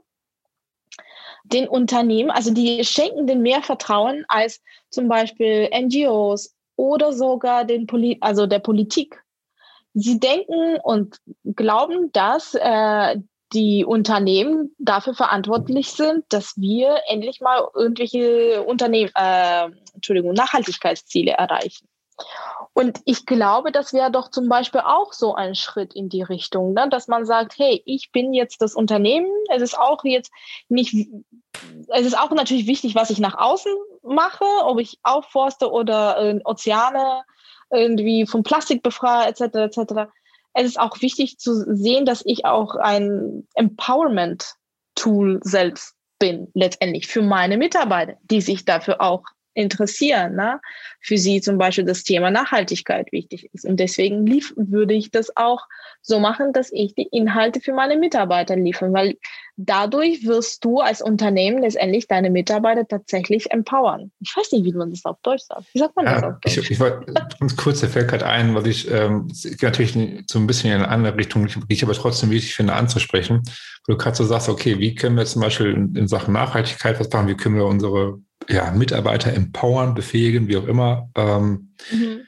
den 1.53 1.67
Unternehmen, 1.67 2.31
also 2.31 2.53
die 2.53 2.83
schenken 2.83 3.27
den 3.27 3.41
mehr 3.41 3.61
Vertrauen 3.61 4.25
als 4.27 4.61
zum 4.89 5.07
Beispiel 5.07 5.69
NGOs 5.73 6.53
oder 6.75 7.13
sogar 7.13 7.65
den 7.65 7.87
Poli 7.87 8.17
also 8.21 8.47
der 8.47 8.59
Politik. 8.59 9.21
Sie 9.93 10.19
denken 10.19 10.77
und 10.83 11.17
glauben, 11.43 12.11
dass 12.13 12.55
äh, 12.55 13.17
die 13.53 13.83
Unternehmen 13.83 14.73
dafür 14.79 15.13
verantwortlich 15.13 15.91
sind, 15.91 16.23
dass 16.29 16.53
wir 16.55 17.01
endlich 17.07 17.41
mal 17.41 17.67
irgendwelche 17.75 18.63
Unternehmen, 18.63 19.11
äh, 19.15 19.69
Entschuldigung, 19.93 20.33
Nachhaltigkeitsziele 20.33 21.31
erreichen. 21.31 21.87
Und 22.73 23.01
ich 23.05 23.25
glaube, 23.25 23.71
das 23.71 23.91
wäre 23.91 24.11
doch 24.11 24.31
zum 24.31 24.47
Beispiel 24.47 24.81
auch 24.81 25.11
so 25.11 25.35
ein 25.35 25.55
Schritt 25.55 25.93
in 25.93 26.07
die 26.07 26.21
Richtung, 26.21 26.73
ne? 26.73 26.87
dass 26.89 27.09
man 27.09 27.25
sagt, 27.25 27.57
hey, 27.57 27.83
ich 27.85 28.11
bin 28.11 28.33
jetzt 28.33 28.61
das 28.61 28.75
Unternehmen. 28.75 29.29
Es 29.49 29.61
ist 29.61 29.77
auch 29.77 30.05
jetzt 30.05 30.31
nicht, 30.69 30.95
es 31.89 32.05
ist 32.05 32.17
auch 32.17 32.31
natürlich 32.31 32.67
wichtig, 32.67 32.95
was 32.95 33.09
ich 33.09 33.19
nach 33.19 33.37
außen 33.37 33.73
mache, 34.03 34.45
ob 34.63 34.79
ich 34.79 34.99
aufforste 35.03 35.69
oder 35.69 36.17
äh, 36.17 36.39
Ozeane 36.45 37.23
irgendwie 37.71 38.25
vom 38.25 38.43
Plastik 38.43 38.83
befreie, 38.83 39.27
etc., 39.27 39.77
etc. 39.77 40.09
Es 40.53 40.65
ist 40.65 40.79
auch 40.79 41.01
wichtig 41.01 41.39
zu 41.39 41.53
sehen, 41.75 42.05
dass 42.05 42.23
ich 42.25 42.45
auch 42.45 42.75
ein 42.75 43.47
Empowerment-Tool 43.55 45.39
selbst 45.43 45.95
bin, 46.19 46.49
letztendlich 46.53 47.07
für 47.07 47.21
meine 47.21 47.57
Mitarbeiter, 47.57 48.15
die 48.23 48.41
sich 48.41 48.63
dafür 48.63 49.01
auch 49.01 49.23
interessieren, 49.53 50.35
ne? 50.35 50.59
für 50.99 51.17
sie 51.17 51.41
zum 51.41 51.57
Beispiel 51.57 51.85
das 51.85 52.03
Thema 52.03 52.31
Nachhaltigkeit 52.31 53.11
wichtig 53.11 53.49
ist. 53.53 53.65
Und 53.65 53.79
deswegen 53.79 54.25
lief, 54.25 54.53
würde 54.55 54.93
ich 54.93 55.11
das 55.11 55.35
auch 55.35 55.65
so 56.01 56.19
machen, 56.19 56.53
dass 56.53 56.71
ich 56.71 56.95
die 56.95 57.07
Inhalte 57.11 57.59
für 57.59 57.73
meine 57.73 57.97
Mitarbeiter 57.97 58.55
liefere, 58.55 58.93
weil 58.93 59.17
dadurch 59.57 60.25
wirst 60.25 60.63
du 60.65 60.79
als 60.79 61.01
Unternehmen 61.01 61.61
letztendlich 61.61 62.07
deine 62.07 62.29
Mitarbeiter 62.29 62.87
tatsächlich 62.87 63.51
empowern. 63.51 64.11
Ich 64.19 64.35
weiß 64.35 64.51
nicht, 64.51 64.65
wie 64.65 64.73
man 64.73 64.89
das 64.89 65.05
auf 65.05 65.17
Deutsch 65.21 65.43
sagt. 65.43 65.65
Wie 65.73 65.79
sagt 65.79 65.95
man 65.95 66.05
ja, 66.05 66.13
das 66.13 66.23
auf 66.23 66.39
Deutsch? 66.41 66.57
Ich, 66.57 66.71
ich 66.71 66.79
war 66.79 67.01
ganz 67.01 67.55
kurz, 67.55 67.81
der 67.81 67.89
fällt 67.89 68.09
gerade 68.09 68.25
ein, 68.25 68.55
was 68.55 68.65
ich 68.65 68.89
ähm, 68.89 69.27
natürlich 69.61 69.93
so 70.27 70.39
ein 70.39 70.47
bisschen 70.47 70.71
in 70.71 70.77
eine 70.77 70.87
andere 70.87 71.17
Richtung, 71.17 71.47
die 71.47 71.73
ich 71.73 71.83
aber 71.83 71.93
trotzdem 71.93 72.31
wichtig 72.31 72.55
finde 72.55 72.73
anzusprechen. 72.73 73.43
Wo 73.85 73.93
du 73.93 73.97
gerade 73.97 74.15
so 74.15 74.25
sagst, 74.25 74.49
okay, 74.49 74.79
wie 74.79 74.95
können 74.95 75.17
wir 75.17 75.25
zum 75.25 75.41
Beispiel 75.41 75.71
in, 75.71 75.95
in 75.95 76.07
Sachen 76.07 76.33
Nachhaltigkeit 76.33 76.99
was 76.99 77.11
machen, 77.11 77.27
wie 77.27 77.35
können 77.35 77.55
wir 77.55 77.65
unsere 77.65 78.19
ja, 78.49 78.71
Mitarbeiter 78.71 79.33
empowern, 79.33 79.93
befähigen, 79.93 80.47
wie 80.47 80.57
auch 80.57 80.67
immer. 80.67 81.09
Ähm, 81.15 81.73
mhm. 81.91 82.21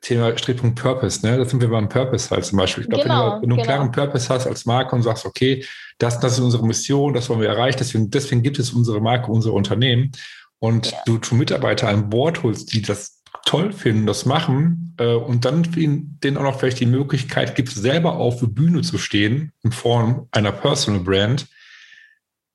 Thema 0.00 0.36
Strickpunkt 0.38 0.80
Purpose, 0.80 1.26
ne? 1.26 1.36
Da 1.36 1.44
sind 1.44 1.60
wir 1.60 1.68
beim 1.68 1.88
Purpose 1.88 2.30
halt 2.30 2.44
zum 2.44 2.58
Beispiel. 2.58 2.84
Ich 2.84 2.90
glaube, 2.90 3.04
genau, 3.04 3.24
wenn, 3.24 3.26
du, 3.26 3.42
wenn 3.42 3.48
du 3.48 3.54
einen 3.54 3.62
genau. 3.62 3.62
klaren 3.62 3.92
Purpose 3.92 4.28
hast 4.28 4.46
als 4.46 4.64
Marke 4.64 4.94
und 4.94 5.02
sagst, 5.02 5.24
okay, 5.24 5.64
das, 5.98 6.20
das 6.20 6.34
ist 6.34 6.40
unsere 6.40 6.64
Mission, 6.64 7.12
das 7.12 7.28
wollen 7.28 7.40
wir 7.40 7.48
erreichen, 7.48 7.78
deswegen, 7.80 8.10
deswegen 8.10 8.42
gibt 8.42 8.58
es 8.58 8.70
unsere 8.70 9.00
Marke, 9.00 9.32
unser 9.32 9.52
Unternehmen. 9.52 10.12
Und 10.58 10.92
ja. 10.92 10.98
du, 11.06 11.18
du 11.18 11.34
Mitarbeiter 11.34 11.88
an 11.88 12.08
Bord 12.08 12.42
holst, 12.42 12.72
die 12.72 12.82
das 12.82 13.22
toll 13.44 13.72
finden, 13.72 14.06
das 14.06 14.26
machen 14.26 14.94
äh, 14.98 15.14
und 15.14 15.44
dann 15.44 15.62
denen 15.72 16.36
auch 16.36 16.42
noch 16.42 16.58
vielleicht 16.58 16.80
die 16.80 16.86
Möglichkeit 16.86 17.54
gibt, 17.54 17.70
selber 17.70 18.14
auf 18.14 18.40
der 18.40 18.46
Bühne 18.46 18.82
zu 18.82 18.98
stehen 18.98 19.52
in 19.62 19.72
Form 19.72 20.28
einer 20.30 20.52
Personal 20.52 21.00
Brand. 21.02 21.46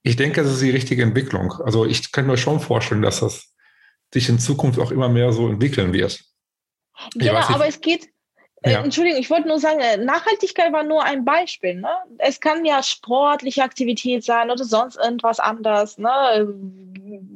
Ich 0.03 0.15
denke, 0.15 0.43
das 0.43 0.53
ist 0.53 0.61
die 0.61 0.71
richtige 0.71 1.03
Entwicklung. 1.03 1.53
Also 1.63 1.85
ich 1.85 2.11
kann 2.11 2.27
mir 2.27 2.37
schon 2.37 2.59
vorstellen, 2.59 3.01
dass 3.01 3.19
das 3.19 3.53
sich 4.13 4.27
in 4.29 4.39
Zukunft 4.39 4.79
auch 4.79 4.91
immer 4.91 5.09
mehr 5.09 5.31
so 5.31 5.47
entwickeln 5.47 5.93
wird. 5.93 6.23
Genau, 7.15 7.35
aber 7.35 7.67
es 7.67 7.79
geht, 7.81 8.09
äh, 8.63 8.73
ja. 8.73 8.83
Entschuldigung, 8.83 9.19
ich 9.19 9.29
wollte 9.29 9.47
nur 9.47 9.59
sagen, 9.59 9.79
äh, 9.79 9.97
Nachhaltigkeit 9.97 10.71
war 10.71 10.83
nur 10.83 11.03
ein 11.03 11.25
Beispiel. 11.25 11.75
Ne? 11.75 11.89
Es 12.17 12.39
kann 12.39 12.65
ja 12.65 12.83
sportliche 12.83 13.63
Aktivität 13.63 14.23
sein 14.23 14.51
oder 14.51 14.63
sonst 14.63 14.97
irgendwas 14.97 15.39
anderes, 15.39 15.97
ne? 15.97 16.45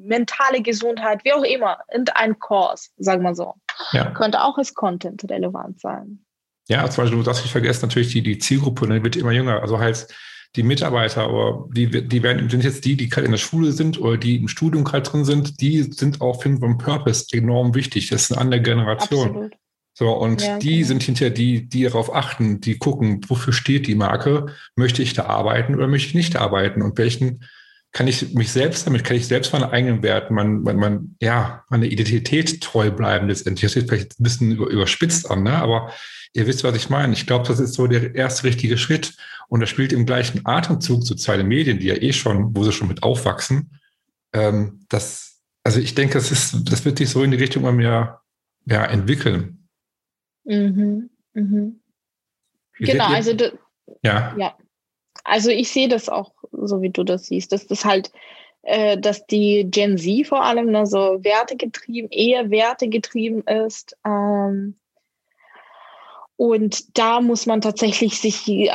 mentale 0.05 0.61
Gesundheit, 0.61 1.23
wie 1.23 1.33
auch 1.33 1.43
immer, 1.43 1.79
irgendein 1.91 2.37
Kurs, 2.37 2.91
sagen 2.97 3.23
wir 3.23 3.33
so. 3.33 3.55
Ja. 3.91 4.11
Könnte 4.11 4.43
auch 4.43 4.57
als 4.57 4.73
Content 4.73 5.27
relevant 5.29 5.79
sein. 5.79 6.23
Ja, 6.67 6.89
zum 6.89 7.03
Beispiel, 7.03 7.19
du 7.19 7.25
darfst 7.25 7.43
nicht 7.43 7.51
vergessen, 7.51 7.87
natürlich 7.87 8.11
die, 8.11 8.21
die 8.21 8.37
Zielgruppe 8.37 8.87
ne, 8.87 9.03
wird 9.03 9.15
immer 9.15 9.31
jünger. 9.31 9.61
Also 9.61 9.79
heißt, 9.79 10.13
die 10.55 10.63
Mitarbeiter, 10.63 11.31
oder 11.31 11.67
die, 11.73 12.07
die 12.07 12.23
werden, 12.23 12.49
sind 12.49 12.63
jetzt 12.63 12.85
die, 12.85 12.95
die 12.95 13.09
gerade 13.09 13.25
in 13.25 13.31
der 13.31 13.37
Schule 13.37 13.71
sind 13.71 13.99
oder 13.99 14.17
die 14.17 14.37
im 14.37 14.47
Studium 14.47 14.83
gerade 14.83 15.03
drin 15.03 15.25
sind, 15.25 15.59
die 15.61 15.83
sind 15.83 16.21
auch, 16.21 16.41
finden 16.41 16.59
vom 16.59 16.77
Purpose 16.77 17.25
enorm 17.31 17.75
wichtig. 17.75 18.09
Das 18.09 18.23
ist 18.23 18.31
eine 18.31 18.41
andere 18.41 18.61
Generation. 18.61 19.27
Absolut. 19.27 19.53
So, 19.97 20.11
und 20.11 20.41
ja, 20.41 20.59
die 20.59 20.77
genau. 20.77 20.87
sind 20.87 21.03
hinterher 21.03 21.33
die, 21.33 21.69
die 21.69 21.83
darauf 21.83 22.13
achten, 22.13 22.59
die 22.59 22.77
gucken, 22.77 23.21
wofür 23.27 23.53
steht 23.53 23.87
die 23.87 23.95
Marke? 23.95 24.47
Möchte 24.75 25.01
ich 25.01 25.13
da 25.13 25.25
arbeiten 25.25 25.73
oder 25.75 25.87
möchte 25.87 26.09
ich 26.09 26.15
nicht 26.15 26.35
arbeiten? 26.35 26.81
Und 26.81 26.97
welchen 26.97 27.45
kann 27.93 28.07
ich 28.07 28.33
mich 28.33 28.51
selbst 28.51 28.85
damit, 28.85 29.05
kann 29.05 29.15
ich 29.15 29.25
selbst 29.25 29.53
meine 29.53 29.71
eigenen 29.71 30.03
Werten, 30.03 30.33
mein, 30.33 30.63
mein, 30.63 30.75
mein, 30.75 31.15
ja, 31.21 31.63
meine 31.69 31.87
Identität 31.87 32.59
treu 32.59 32.91
bleiben 32.91 33.29
letztendlich. 33.29 33.71
Das 33.71 33.81
ist 33.81 33.87
vielleicht 33.87 34.19
ein 34.19 34.23
bisschen 34.23 34.51
überspitzt 34.57 35.31
an, 35.31 35.43
ne? 35.43 35.53
aber 35.53 35.93
ihr 36.35 36.47
wisst, 36.47 36.63
was 36.63 36.75
ich 36.75 36.89
meine. 36.89 37.13
Ich 37.13 37.25
glaube, 37.25 37.47
das 37.47 37.59
ist 37.59 37.73
so 37.73 37.87
der 37.87 38.13
erste 38.13 38.43
richtige 38.43 38.77
Schritt. 38.77 39.15
Und 39.47 39.61
das 39.61 39.69
spielt 39.69 39.93
im 39.93 40.05
gleichen 40.05 40.45
Atemzug 40.45 41.03
soziale 41.03 41.43
Medien, 41.43 41.79
die 41.79 41.87
ja 41.87 41.95
eh 41.95 42.13
schon, 42.13 42.55
wo 42.55 42.63
sie 42.63 42.71
schon 42.71 42.87
mit 42.87 43.03
aufwachsen. 43.03 43.79
Ähm, 44.33 44.85
das, 44.89 45.41
also 45.63 45.79
ich 45.79 45.95
denke, 45.95 46.15
das 46.15 46.31
ist, 46.31 46.69
das 46.69 46.83
wird 46.83 46.97
sich 46.97 47.09
so 47.09 47.23
in 47.23 47.31
die 47.31 47.37
Richtung 47.37 47.63
immer 47.63 47.71
mehr 47.71 48.21
ja, 48.65 48.85
entwickeln. 48.85 49.67
Mhm. 50.43 51.09
Mhm. 51.33 51.79
Genau, 52.79 53.07
also 53.07 53.31
ja. 54.01 54.35
ja. 54.37 54.57
Also 55.23 55.49
ich 55.49 55.71
sehe 55.71 55.87
das 55.87 56.09
auch 56.09 56.33
so, 56.51 56.81
wie 56.81 56.89
du 56.89 57.03
das 57.03 57.27
siehst, 57.27 57.51
dass 57.51 57.65
das 57.65 57.85
halt, 57.85 58.11
äh, 58.63 58.97
dass 58.97 59.25
die 59.25 59.67
Gen 59.69 59.97
Z 59.97 60.27
vor 60.27 60.43
allem 60.43 60.71
ne, 60.71 60.85
so 60.85 61.23
wertegetrieben, 61.23 62.09
eher 62.11 62.49
wertegetrieben 62.49 63.43
ist. 63.43 63.95
Ähm, 64.05 64.75
und 66.37 66.97
da 66.97 67.21
muss 67.21 67.45
man 67.45 67.61
tatsächlich 67.61 68.19
sich 68.19 68.43
die, 68.43 68.71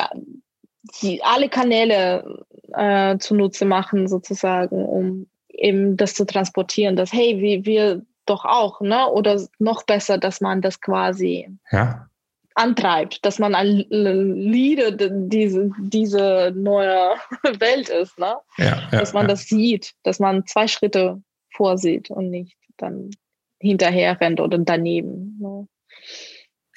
die, 1.01 1.23
alle 1.23 1.49
Kanäle 1.49 2.45
äh, 2.73 3.17
zunutze 3.17 3.65
machen, 3.65 4.07
sozusagen, 4.07 4.85
um 4.85 5.27
eben 5.49 5.97
das 5.97 6.13
zu 6.13 6.25
transportieren, 6.25 6.95
dass, 6.95 7.13
hey, 7.13 7.39
wir, 7.39 7.65
wir 7.65 8.01
doch 8.25 8.45
auch, 8.45 8.81
ne? 8.81 9.07
Oder 9.09 9.41
noch 9.59 9.83
besser, 9.83 10.17
dass 10.17 10.41
man 10.41 10.61
das 10.61 10.79
quasi 10.81 11.49
ja. 11.71 12.07
antreibt, 12.55 13.25
dass 13.25 13.39
man 13.39 13.55
ein 13.55 13.85
Leader 13.89 14.91
diese, 14.91 15.71
diese 15.79 16.53
neue 16.55 17.15
Welt 17.59 17.89
ist, 17.89 18.17
ne? 18.17 18.35
Ja, 18.57 18.65
ja, 18.65 18.99
dass 18.99 19.13
man 19.13 19.27
das 19.27 19.43
sieht, 19.43 19.93
dass 20.03 20.19
man 20.19 20.45
zwei 20.45 20.67
Schritte 20.67 21.21
vorsieht 21.55 22.09
und 22.09 22.29
nicht 22.29 22.57
dann 22.77 23.11
hinterher 23.59 24.19
rennt 24.19 24.39
oder 24.39 24.57
daneben. 24.57 25.20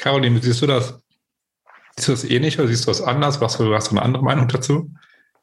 Ne? 0.04 0.10
Caroline, 0.10 0.40
siehst 0.40 0.62
du 0.62 0.66
das? 0.66 1.00
Siehst 1.96 2.08
du 2.08 2.12
das 2.12 2.24
ähnlich 2.24 2.58
oder 2.58 2.68
siehst 2.68 2.86
du 2.86 2.90
das 2.90 3.02
anders? 3.02 3.40
Was, 3.40 3.58
hast 3.58 3.90
du 3.90 3.96
eine 3.96 4.02
andere 4.02 4.22
Meinung 4.22 4.48
dazu? 4.48 4.90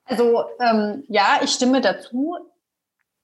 Also 0.06 0.44
ähm, 0.60 1.04
ja, 1.08 1.40
ich 1.44 1.52
stimme 1.52 1.82
dazu. 1.82 2.36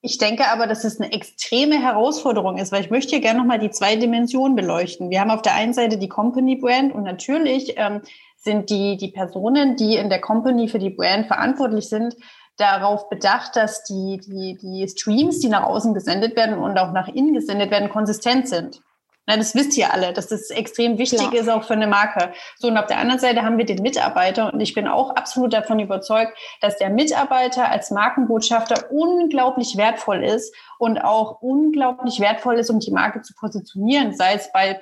Ich 0.01 0.17
denke 0.17 0.47
aber, 0.49 0.67
dass 0.67 0.83
es 0.83 0.99
eine 0.99 1.11
extreme 1.11 1.81
Herausforderung 1.81 2.57
ist, 2.57 2.71
weil 2.71 2.81
ich 2.81 2.91
möchte 2.91 3.09
hier 3.09 3.19
gerne 3.19 3.39
nochmal 3.39 3.59
die 3.59 3.71
zwei 3.71 3.95
Dimensionen 3.95 4.55
beleuchten. 4.55 5.09
Wir 5.09 5.19
haben 5.19 5.31
auf 5.31 5.41
der 5.41 5.55
einen 5.55 5.73
Seite 5.73 5.97
die 5.97 6.07
Company 6.07 6.55
Brand 6.55 6.93
und 6.93 7.03
natürlich 7.03 7.73
ähm, 7.77 8.01
sind 8.37 8.69
die, 8.69 8.95
die 8.95 9.09
Personen, 9.09 9.75
die 9.75 9.95
in 9.95 10.09
der 10.09 10.21
Company 10.21 10.69
für 10.69 10.79
die 10.79 10.91
Brand 10.91 11.27
verantwortlich 11.27 11.89
sind, 11.89 12.15
darauf 12.55 13.09
bedacht, 13.09 13.55
dass 13.55 13.83
die, 13.83 14.21
die, 14.25 14.57
die 14.61 14.87
Streams, 14.87 15.39
die 15.39 15.49
nach 15.49 15.63
außen 15.63 15.93
gesendet 15.93 16.35
werden 16.35 16.57
und 16.57 16.77
auch 16.77 16.93
nach 16.93 17.07
innen 17.07 17.33
gesendet 17.33 17.71
werden, 17.71 17.89
konsistent 17.89 18.47
sind. 18.47 18.81
Na, 19.29 19.35
das 19.35 19.55
wisst 19.55 19.77
ihr 19.77 19.93
alle, 19.93 20.13
dass 20.13 20.27
das 20.27 20.49
extrem 20.49 20.97
wichtig 20.97 21.19
Klar. 21.19 21.33
ist, 21.33 21.49
auch 21.49 21.65
für 21.65 21.73
eine 21.73 21.85
Marke. 21.85 22.31
So, 22.57 22.69
und 22.69 22.77
auf 22.77 22.85
der 22.85 22.99
anderen 22.99 23.19
Seite 23.19 23.43
haben 23.43 23.57
wir 23.57 23.65
den 23.65 23.81
Mitarbeiter 23.81 24.53
und 24.53 24.61
ich 24.61 24.73
bin 24.73 24.87
auch 24.87 25.09
absolut 25.17 25.51
davon 25.51 25.79
überzeugt, 25.79 26.37
dass 26.61 26.77
der 26.77 26.89
Mitarbeiter 26.89 27.69
als 27.69 27.91
Markenbotschafter 27.91 28.89
unglaublich 28.89 29.75
wertvoll 29.75 30.23
ist 30.23 30.55
und 30.79 30.99
auch 30.99 31.41
unglaublich 31.41 32.21
wertvoll 32.21 32.57
ist, 32.57 32.69
um 32.69 32.79
die 32.79 32.91
Marke 32.91 33.21
zu 33.21 33.33
positionieren, 33.35 34.15
sei 34.15 34.33
es 34.33 34.49
bei 34.53 34.81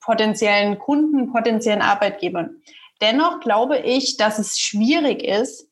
potenziellen 0.00 0.78
Kunden, 0.78 1.32
potenziellen 1.32 1.82
Arbeitgebern. 1.82 2.62
Dennoch 3.00 3.40
glaube 3.40 3.78
ich, 3.78 4.18
dass 4.18 4.38
es 4.38 4.58
schwierig 4.58 5.24
ist, 5.24 5.66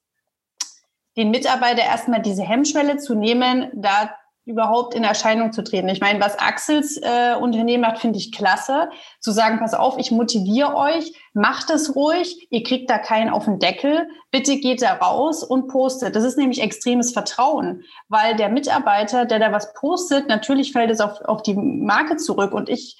den 1.18 1.31
Mitarbeiter 1.31 1.83
erstmal 1.83 2.22
diese 2.22 2.42
Hemmschwelle 2.42 2.96
zu 2.96 3.14
nehmen, 3.14 3.70
da 3.74 4.11
überhaupt 4.46 4.94
in 4.94 5.02
Erscheinung 5.02 5.52
zu 5.52 5.62
treten. 5.62 5.88
Ich 5.88 6.00
meine, 6.00 6.20
was 6.20 6.38
Axels 6.38 6.96
äh, 7.02 7.35
Unternehmen 7.35 7.82
macht, 7.82 7.98
finde 7.98 8.18
ich 8.18 8.30
klasse. 8.30 8.88
Zu 9.18 9.32
sagen, 9.32 9.59
pass 9.59 9.74
auf, 9.74 9.98
ich 9.98 10.12
motiviere 10.12 10.76
euch, 10.76 11.12
macht 11.35 11.68
es 11.70 11.96
ruhig, 11.96 12.46
ihr 12.50 12.62
kriegt 12.62 12.88
da 12.88 12.98
keinen 12.98 13.28
auf 13.28 13.44
den 13.44 13.59
Deckel, 13.59 14.09
bitte 14.30 14.59
geht 14.59 14.82
da 14.82 14.94
raus 14.94 15.42
und 15.42 15.66
postet. 15.66 16.14
Das 16.14 16.22
ist 16.22 16.38
nämlich 16.38 16.62
extremes 16.62 17.12
Vertrauen, 17.12 17.82
weil 18.09 18.37
der 18.37 18.48
Mitarbeiter, 18.48 19.24
der 19.24 19.40
da 19.40 19.50
was 19.50 19.74
postet, 19.74 20.28
natürlich 20.28 20.72
fällt 20.72 20.92
es 20.92 21.00
auf, 21.00 21.20
auf 21.22 21.42
die 21.42 21.54
Marke 21.54 22.16
zurück. 22.16 22.52
Und 22.54 22.68
ich, 22.68 22.96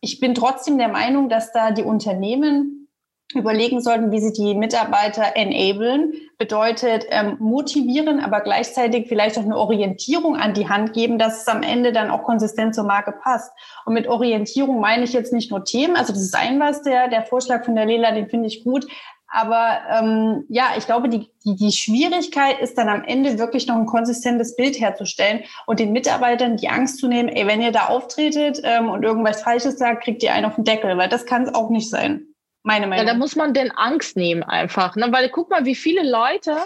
ich 0.00 0.18
bin 0.18 0.34
trotzdem 0.34 0.78
der 0.78 0.88
Meinung, 0.88 1.28
dass 1.28 1.52
da 1.52 1.70
die 1.70 1.84
Unternehmen 1.84 2.87
überlegen 3.34 3.82
sollten, 3.82 4.10
wie 4.10 4.20
sie 4.20 4.32
die 4.32 4.54
Mitarbeiter 4.54 5.36
enablen, 5.36 6.14
bedeutet 6.38 7.04
ähm, 7.10 7.36
motivieren, 7.38 8.20
aber 8.20 8.40
gleichzeitig 8.40 9.06
vielleicht 9.06 9.38
auch 9.38 9.44
eine 9.44 9.58
Orientierung 9.58 10.36
an 10.36 10.54
die 10.54 10.68
Hand 10.68 10.94
geben, 10.94 11.18
dass 11.18 11.42
es 11.42 11.48
am 11.48 11.62
Ende 11.62 11.92
dann 11.92 12.10
auch 12.10 12.22
konsistent 12.22 12.74
zur 12.74 12.84
Marke 12.84 13.12
passt. 13.12 13.52
Und 13.84 13.92
mit 13.92 14.08
Orientierung 14.08 14.80
meine 14.80 15.04
ich 15.04 15.12
jetzt 15.12 15.32
nicht 15.32 15.50
nur 15.50 15.64
Themen, 15.64 15.96
also 15.96 16.12
das 16.12 16.22
ist 16.22 16.36
ein 16.36 16.58
was, 16.58 16.82
der, 16.82 17.08
der 17.08 17.22
Vorschlag 17.22 17.64
von 17.64 17.74
der 17.74 17.84
Lela, 17.84 18.12
den 18.12 18.30
finde 18.30 18.46
ich 18.46 18.64
gut, 18.64 18.86
aber 19.30 19.80
ähm, 19.90 20.44
ja, 20.48 20.68
ich 20.78 20.86
glaube, 20.86 21.10
die, 21.10 21.28
die, 21.44 21.54
die 21.54 21.72
Schwierigkeit 21.72 22.60
ist 22.60 22.78
dann 22.78 22.88
am 22.88 23.04
Ende 23.04 23.38
wirklich 23.38 23.66
noch 23.66 23.76
ein 23.76 23.84
konsistentes 23.84 24.56
Bild 24.56 24.80
herzustellen 24.80 25.44
und 25.66 25.80
den 25.80 25.92
Mitarbeitern 25.92 26.56
die 26.56 26.70
Angst 26.70 26.98
zu 26.98 27.08
nehmen, 27.08 27.28
ey, 27.28 27.46
wenn 27.46 27.60
ihr 27.60 27.72
da 27.72 27.88
auftretet 27.88 28.60
ähm, 28.64 28.88
und 28.88 29.02
irgendwas 29.02 29.42
Falsches 29.42 29.78
sagt, 29.78 30.04
kriegt 30.04 30.22
ihr 30.22 30.32
einen 30.32 30.46
auf 30.46 30.54
den 30.54 30.64
Deckel, 30.64 30.96
weil 30.96 31.10
das 31.10 31.26
kann 31.26 31.42
es 31.42 31.54
auch 31.54 31.68
nicht 31.68 31.90
sein. 31.90 32.26
Meine 32.62 32.86
Meinung. 32.86 33.06
Ja, 33.06 33.12
da 33.12 33.18
muss 33.18 33.36
man 33.36 33.54
den 33.54 33.70
Angst 33.70 34.16
nehmen 34.16 34.42
einfach. 34.42 34.96
Ne? 34.96 35.08
Weil 35.10 35.30
guck 35.30 35.50
mal, 35.50 35.64
wie 35.64 35.74
viele 35.74 36.08
Leute, 36.08 36.56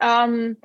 ähm, 0.00 0.56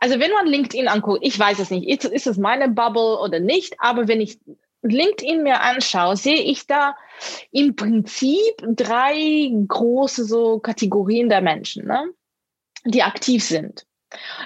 also 0.00 0.18
wenn 0.20 0.32
man 0.32 0.46
LinkedIn 0.46 0.88
anguckt, 0.88 1.20
ich 1.22 1.38
weiß 1.38 1.58
es 1.58 1.70
nicht, 1.70 1.88
ist, 1.88 2.04
ist 2.04 2.26
es 2.26 2.38
meine 2.38 2.68
Bubble 2.68 3.18
oder 3.18 3.40
nicht, 3.40 3.74
aber 3.78 4.08
wenn 4.08 4.20
ich 4.20 4.38
LinkedIn 4.82 5.42
mir 5.42 5.60
anschaue, 5.60 6.16
sehe 6.16 6.40
ich 6.40 6.66
da 6.66 6.96
im 7.50 7.74
Prinzip 7.74 8.54
drei 8.62 9.50
große 9.66 10.24
so 10.24 10.60
Kategorien 10.60 11.28
der 11.28 11.40
Menschen, 11.40 11.86
ne? 11.86 12.12
die 12.84 13.02
aktiv 13.02 13.44
sind. 13.44 13.86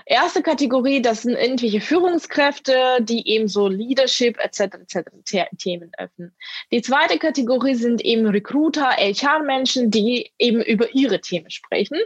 Erste 0.07 0.43
Kategorie, 0.43 1.01
das 1.01 1.23
sind 1.23 1.37
irgendwelche 1.37 1.81
Führungskräfte, 1.81 2.99
die 3.01 3.29
eben 3.29 3.47
so 3.49 3.69
Leadership 3.69 4.39
etc. 4.39 4.61
etc. 4.61 5.11
Themen 5.59 5.93
öffnen. 5.99 6.35
Die 6.73 6.83
zweite 6.83 7.19
Kategorie 7.19 7.75
sind 7.75 8.01
eben 8.05 8.27
Recruiter, 8.27 8.91
HR-Menschen, 8.91 9.91
die 9.91 10.33
eben 10.39 10.63
über 10.63 10.93
ihre 10.95 11.21
Themen 11.21 11.51
sprechen. 11.51 11.99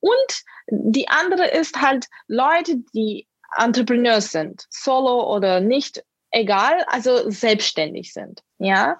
Und 0.00 0.42
die 0.68 1.08
andere 1.08 1.46
ist 1.48 1.80
halt 1.80 2.06
Leute, 2.26 2.76
die 2.94 3.28
Entrepreneurs 3.56 4.32
sind, 4.32 4.66
solo 4.70 5.32
oder 5.32 5.60
nicht, 5.60 6.02
egal, 6.30 6.84
also 6.88 7.30
selbstständig 7.30 8.12
sind. 8.12 8.42
Ja. 8.58 8.98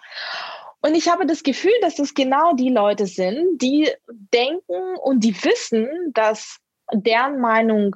Und 0.80 0.94
ich 0.94 1.08
habe 1.08 1.26
das 1.26 1.42
Gefühl, 1.42 1.72
dass 1.80 1.96
das 1.96 2.14
genau 2.14 2.52
die 2.52 2.68
Leute 2.68 3.06
sind, 3.06 3.60
die 3.60 3.90
denken 4.08 4.96
und 5.02 5.20
die 5.24 5.34
wissen, 5.42 5.88
dass 6.12 6.60
deren 6.96 7.40
Meinung 7.40 7.94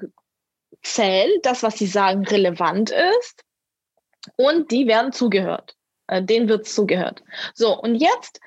zählt, 0.82 1.44
das, 1.44 1.62
was 1.62 1.78
sie 1.78 1.86
sagen, 1.86 2.24
relevant 2.26 2.90
ist 2.90 3.44
und 4.36 4.70
die 4.70 4.86
werden 4.86 5.12
zugehört. 5.12 5.76
Äh, 6.08 6.22
denen 6.22 6.48
wird 6.48 6.66
zugehört. 6.66 7.22
So, 7.54 7.78
und 7.78 7.94
jetzt 7.96 8.40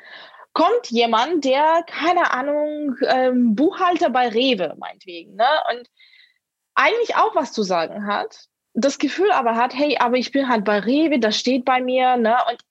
kommt 0.54 0.88
jemand, 0.90 1.46
der, 1.46 1.84
keine 1.88 2.32
Ahnung, 2.32 2.96
ähm, 3.08 3.56
Buchhalter 3.56 4.10
bei 4.10 4.28
Rewe, 4.28 4.76
meinetwegen, 4.78 5.36
ne? 5.36 5.48
Und 5.72 5.88
eigentlich 6.76 7.16
auch 7.16 7.36
was 7.36 7.54
zu 7.54 7.64
sagen 7.64 8.08
hat, 8.08 8.48
das 8.74 8.98
Gefühl 8.98 9.32
aber 9.32 9.56
hat, 9.56 9.74
hey, 9.76 9.98
aber 10.00 10.18
ich 10.18 10.32
bin 10.32 10.50
halt 10.50 10.66
bei 10.66 10.80
Rewe, 10.80 11.20
das 11.20 11.38
steht 11.38 11.64
bei 11.64 11.82
mir, 11.82 12.18
ne? 12.18 12.36
Und 12.50 12.62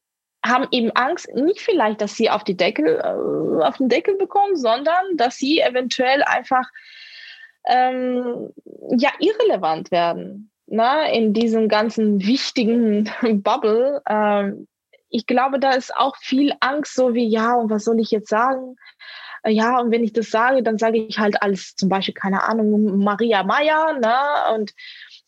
haben 0.45 0.67
eben 0.73 0.91
Angst, 0.93 1.29
nicht 1.35 1.61
vielleicht, 1.61 2.01
dass 2.01 2.17
sie 2.17 2.31
auf 2.31 2.43
die 2.45 2.57
Deckel, 2.57 2.99
äh, 2.99 3.65
auf 3.65 3.77
den 3.77 3.89
Deckel 3.89 4.17
bekommen, 4.17 4.57
sondern 4.57 5.17
dass 5.17 5.37
sie 5.37 5.61
eventuell 5.61 6.23
einfach 6.25 6.67
ähm, 7.67 8.51
ja 8.97 9.11
irrelevant 9.19 9.91
werden 9.91 10.51
ne? 10.71 11.13
in 11.13 11.33
diesem 11.35 11.69
ganzen 11.69 12.25
wichtigen 12.25 13.11
Bubble. 13.43 14.01
Ähm, 14.09 14.67
ich 15.09 15.27
glaube, 15.27 15.59
da 15.59 15.73
ist 15.73 15.95
auch 15.97 16.17
viel 16.17 16.55
Angst, 16.61 16.95
so 16.95 17.15
wie, 17.15 17.27
ja, 17.27 17.55
und 17.55 17.71
was 17.71 17.85
soll 17.85 17.99
ich 18.01 18.11
jetzt 18.11 18.29
sagen? 18.29 18.77
Äh, 19.43 19.51
ja, 19.51 19.79
und 19.81 19.91
wenn 19.91 20.05
ich 20.05 20.13
das 20.13 20.31
sage, 20.31 20.63
dann 20.63 20.79
sage 20.79 20.99
ich 20.99 21.19
halt 21.19 21.43
als 21.43 21.75
zum 21.75 21.89
Beispiel, 21.89 22.15
keine 22.15 22.45
Ahnung, 22.45 22.99
Maria 22.99 23.43
Maya, 23.43 23.95
ne? 23.95 24.55
Und 24.55 24.73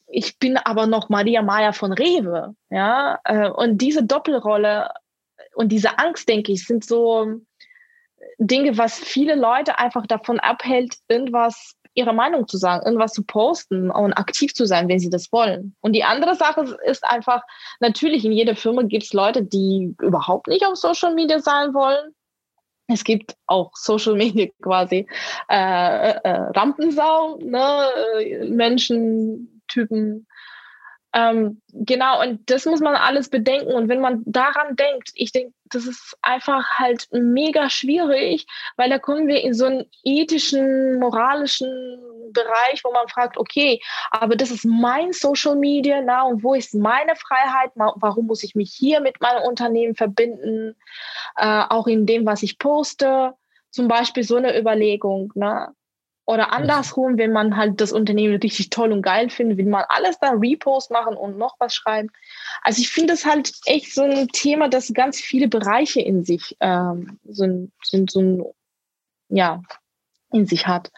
ich 0.07 0.39
bin 0.39 0.57
aber 0.57 0.87
noch 0.87 1.09
Maria 1.09 1.43
Maya 1.43 1.73
von 1.73 1.93
Rewe, 1.93 2.55
ja. 2.71 3.19
Äh, 3.25 3.49
und 3.51 3.79
diese 3.79 4.05
Doppelrolle 4.05 4.91
und 5.55 5.71
diese 5.71 5.99
Angst, 5.99 6.29
denke 6.29 6.53
ich, 6.53 6.65
sind 6.67 6.85
so 6.85 7.41
Dinge, 8.39 8.79
was 8.79 8.99
viele 8.99 9.35
Leute 9.35 9.79
einfach 9.79 10.07
davon 10.07 10.41
abhält, 10.41 10.97
irgendwas 11.09 11.75
ihre 11.95 12.13
Meinung 12.13 12.49
zu 12.49 12.57
sagen, 12.57 12.85
irgendwas 12.85 13.13
zu 13.13 13.23
posten 13.25 13.91
und 13.91 14.13
aktiv 14.15 14.55
zu 14.55 14.67
sein, 14.67 14.89
wenn 14.89 14.99
sie 14.99 15.11
das 15.11 15.33
wollen. 15.33 15.75
Und 15.81 15.93
die 15.95 16.05
andere 16.05 16.35
Sache 16.35 16.77
ist 16.85 17.05
einfach, 17.05 17.43
natürlich 17.81 18.25
in 18.25 18.33
jeder 18.33 18.57
Firma 18.57 18.83
gibt 18.83 19.05
es 19.05 19.13
Leute, 19.13 19.43
die 19.43 19.95
überhaupt 20.01 20.49
nicht 20.49 20.65
auf 20.65 20.77
Social 20.77 21.15
Media 21.15 21.39
sein 21.39 21.75
wollen. 21.75 22.15
Es 22.89 23.05
gibt 23.05 23.37
auch 23.47 23.73
Social 23.75 24.15
Media 24.15 24.49
quasi 24.63 25.07
äh, 25.49 26.11
äh, 26.11 26.31
Rampensau, 26.55 27.39
ne? 27.39 27.89
Äh, 28.21 28.49
Menschen, 28.49 29.63
Typen, 29.69 30.27
ähm, 31.15 31.61
genau, 31.73 32.23
und 32.23 32.49
das 32.51 32.65
muss 32.65 32.81
man 32.81 32.95
alles 32.95 33.29
bedenken. 33.29 33.73
Und 33.73 33.89
wenn 33.89 34.01
man 34.01 34.23
daran 34.25 34.77
denkt, 34.77 35.11
ich 35.15 35.33
denke, 35.33 35.53
das 35.71 35.87
ist 35.87 36.17
einfach 36.23 36.65
halt 36.79 37.09
mega 37.13 37.69
schwierig, 37.69 38.47
weil 38.77 38.89
da 38.89 38.99
kommen 38.99 39.29
wir 39.29 39.43
in 39.43 39.53
so 39.53 39.67
einen 39.67 39.85
ethischen, 40.05 40.99
moralischen 40.99 41.99
Bereich, 42.33 42.83
wo 42.83 42.93
man 42.93 43.09
fragt, 43.09 43.37
okay, 43.37 43.81
aber 44.11 44.37
das 44.37 44.51
ist 44.51 44.65
mein 44.65 45.13
Social 45.13 45.57
Media, 45.57 46.01
na, 46.03 46.23
und 46.23 46.43
wo 46.43 46.55
ist 46.55 46.75
meine 46.75 47.15
Freiheit? 47.17 47.73
Warum 47.75 48.27
muss 48.27 48.43
ich 48.43 48.55
mich 48.55 48.73
hier 48.73 49.01
mit 49.01 49.21
meinem 49.21 49.43
Unternehmen 49.43 49.95
verbinden? 49.95 50.77
Äh, 51.37 51.65
auch 51.69 51.87
in 51.87 52.07
dem, 52.07 52.25
was 52.25 52.43
ich 52.43 52.59
poste. 52.59 53.35
Zum 53.71 53.89
Beispiel 53.89 54.23
so 54.23 54.37
eine 54.37 54.59
Überlegung, 54.59 55.33
ne? 55.35 55.75
Oder 56.25 56.53
andersrum, 56.53 57.19
wenn 57.19 57.33
man 57.33 57.57
halt 57.57 57.81
das 57.81 57.93
Unternehmen 57.93 58.37
richtig 58.37 58.71
toll 58.71 58.93
und 58.93 59.03
geil 59.03 59.29
findet, 59.29 59.59
will 59.59 59.67
man 59.67 59.85
alles 59.89 60.19
da 60.21 60.31
Repost 60.31 60.91
machen 60.91 61.17
und 61.17 61.37
noch 61.37 61.57
was 61.59 61.75
schreiben. 61.75 62.11
Also 62.63 62.81
ich 62.81 62.91
finde 62.91 63.15
das 63.15 63.27
halt 63.27 63.53
echt 63.67 63.93
so 63.93 64.03
ein 64.03 64.29
Thema, 64.29 64.69
das 64.69 64.93
ganz 64.95 65.21
viele 65.21 65.49
Bereiche 65.49 66.01
in 66.01 66.25
sich 66.25 66.57
ähm, 66.61 67.19
so, 67.25 67.69
so, 67.83 68.05
so 68.09 68.55
ja, 69.29 69.63
in 70.33 70.47
sich 70.47 70.67
hat. 70.67 70.93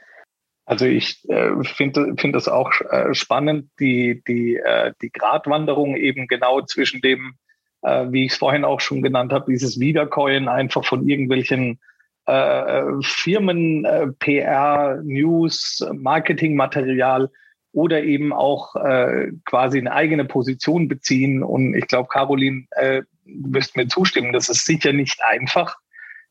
Also 0.67 0.87
ich 0.87 1.27
äh, 1.29 1.53
finde 1.63 2.15
find 2.17 2.35
das 2.35 2.49
auch 2.49 2.73
äh, 2.91 3.15
spannend, 3.15 3.71
die, 3.79 4.23
die, 4.27 4.57
äh, 4.57 4.93
die 5.03 5.11
Gratwanderung 5.11 5.97
eben 5.97 6.27
genau 6.27 6.63
zwischen 6.63 7.01
dem, 7.01 7.37
äh, 7.83 8.07
wie 8.11 8.27
ich 8.27 8.33
es 8.33 8.39
vorhin 8.39 8.65
auch 8.65 8.81
schon 8.81 9.03
genannt 9.03 9.33
habe, 9.33 9.51
dieses 9.51 9.79
Wiederkäuen 9.79 10.49
einfach 10.49 10.85
von 10.85 11.07
irgendwelchen 11.07 11.81
äh, 12.27 12.83
Firmen, 13.03 13.85
äh, 13.85 14.07
PR, 14.19 15.01
News, 15.03 15.87
Marketingmaterial 15.93 17.31
oder 17.73 18.03
eben 18.03 18.33
auch 18.33 18.77
äh, 18.77 19.33
quasi 19.45 19.79
eine 19.79 19.93
eigene 19.93 20.25
Position 20.25 20.89
beziehen. 20.89 21.43
Und 21.43 21.75
ich 21.75 21.87
glaube, 21.87 22.09
Caroline, 22.09 22.67
äh, 22.71 23.03
du 23.25 23.53
wirst 23.53 23.77
mir 23.77 23.89
zustimmen, 23.89 24.33
das 24.33 24.49
ist 24.49 24.65
sicher 24.65 24.93
nicht 24.93 25.21
einfach, 25.23 25.77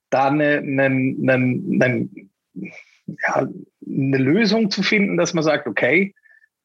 da 0.09 0.27
eine, 0.27 0.59
eine, 0.59 0.85
eine, 0.85 1.33
eine, 1.33 2.09
ja, 2.53 3.47
eine 3.85 4.17
Lösung 4.17 4.71
zu 4.71 4.83
finden, 4.83 5.17
dass 5.17 5.33
man 5.33 5.43
sagt, 5.43 5.67
okay, 5.67 6.15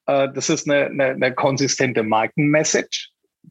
äh, 0.06 0.28
das 0.32 0.48
ist 0.48 0.70
eine, 0.70 0.86
eine, 0.86 1.04
eine 1.06 1.34
konsistente 1.34 2.02
Markenmessage, 2.02 3.10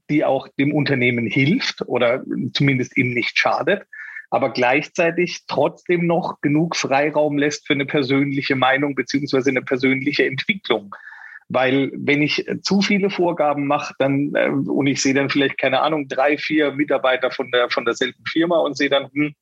die 0.09 0.23
auch 0.23 0.47
dem 0.59 0.73
Unternehmen 0.73 1.27
hilft 1.27 1.81
oder 1.87 2.23
zumindest 2.53 2.95
ihm 2.95 3.13
nicht 3.13 3.37
schadet 3.37 3.85
aber 4.29 4.51
gleichzeitig 4.51 5.45
trotzdem 5.47 6.05
noch 6.05 6.41
genug 6.41 6.75
Freiraum 6.75 7.37
lässt 7.37 7.65
für 7.65 7.73
eine 7.73 7.85
persönliche 7.85 8.55
Meinung 8.55 8.95
beziehungsweise 8.95 9.49
eine 9.49 9.61
persönliche 9.61 10.25
Entwicklung. 10.25 10.93
Weil 11.49 11.91
wenn 11.95 12.21
ich 12.21 12.45
zu 12.61 12.81
viele 12.81 13.09
Vorgaben 13.09 13.67
mache, 13.67 13.93
dann 13.99 14.33
äh, 14.35 14.49
und 14.49 14.87
ich 14.87 15.01
sehe 15.01 15.13
dann 15.13 15.29
vielleicht 15.29 15.57
keine 15.57 15.81
Ahnung 15.81 16.09
drei, 16.09 16.37
vier 16.37 16.73
Mitarbeiter 16.73 17.31
von 17.31 17.49
der 17.51 17.69
von 17.69 17.85
derselben 17.85 18.23
Firma 18.25 18.57
und 18.57 18.75
sehe 18.75 18.89
dann, 18.89 19.09
hm, 19.13 19.33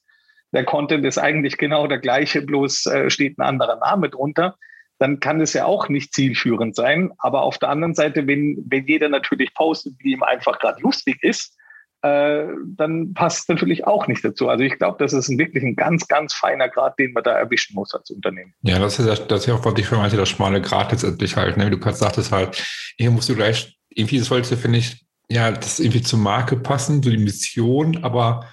der 0.54 0.66
Content 0.66 1.04
ist 1.04 1.18
eigentlich 1.18 1.58
genau 1.58 1.88
der 1.88 1.98
gleiche, 1.98 2.44
bloß 2.44 2.86
äh, 2.86 3.10
steht 3.10 3.40
ein 3.40 3.42
anderer 3.42 3.78
Name 3.78 4.10
drunter, 4.10 4.56
dann 5.00 5.20
kann 5.20 5.42
es 5.42 5.54
ja 5.54 5.66
auch 5.66 5.90
nicht 5.90 6.14
zielführend 6.14 6.76
sein. 6.76 7.12
Aber 7.18 7.42
auf 7.42 7.58
der 7.58 7.70
anderen 7.70 7.96
Seite, 7.96 8.28
wenn 8.28 8.64
wenn 8.70 8.86
jeder 8.86 9.10
natürlich 9.10 9.56
postet, 9.56 9.96
wie 10.00 10.12
ihm 10.12 10.22
einfach 10.22 10.60
gerade 10.60 10.82
lustig 10.82 11.24
ist, 11.24 11.58
äh, 12.02 12.46
dann 12.76 13.14
passt 13.14 13.50
natürlich 13.50 13.88
auch 13.88 14.08
nicht 14.08 14.24
dazu. 14.24 14.50
Also 14.50 14.64
ich 14.64 14.78
glaube, 14.78 14.98
das 15.00 15.14
ist 15.14 15.30
ein, 15.30 15.40
wirklich 15.40 15.64
ein 15.64 15.76
ganz, 15.76 16.08
ganz 16.08 16.34
feiner 16.34 16.70
Grad, 16.70 17.00
den 17.00 17.14
man 17.14 17.24
da 17.24 17.32
erwischen 17.32 17.76
muss 17.76 17.94
als 17.94 18.10
Unternehmen. 18.12 18.54
Ja, 18.62 18.80
das 18.80 19.00
ist 19.00 19.08
ja, 19.08 19.16
das 19.26 19.42
ist 19.42 19.46
ja 19.48 19.56
auch, 19.56 19.66
was 19.66 19.74
ich 19.78 19.88
für 19.88 19.98
meinte, 19.98 20.18
das 20.18 20.30
schmale 20.30 20.62
Grad 20.62 20.92
letztendlich 20.92 21.36
halt. 21.36 21.58
Ne? 21.58 21.70
Du 21.70 21.80
kannst 21.80 22.00
sagtest 22.00 22.32
halt, 22.32 22.64
hier 22.98 23.12
musst 23.12 23.30
du 23.30 23.36
gleich, 23.36 23.78
irgendwie 23.90 24.20
sollte, 24.20 24.56
finde 24.58 24.80
ich, 24.80 25.06
ja, 25.30 25.52
das 25.52 25.80
irgendwie 25.80 26.02
zur 26.02 26.20
Marke 26.20 26.56
passen, 26.58 27.02
so 27.02 27.10
die 27.10 27.18
Mission, 27.18 28.04
aber 28.04 28.48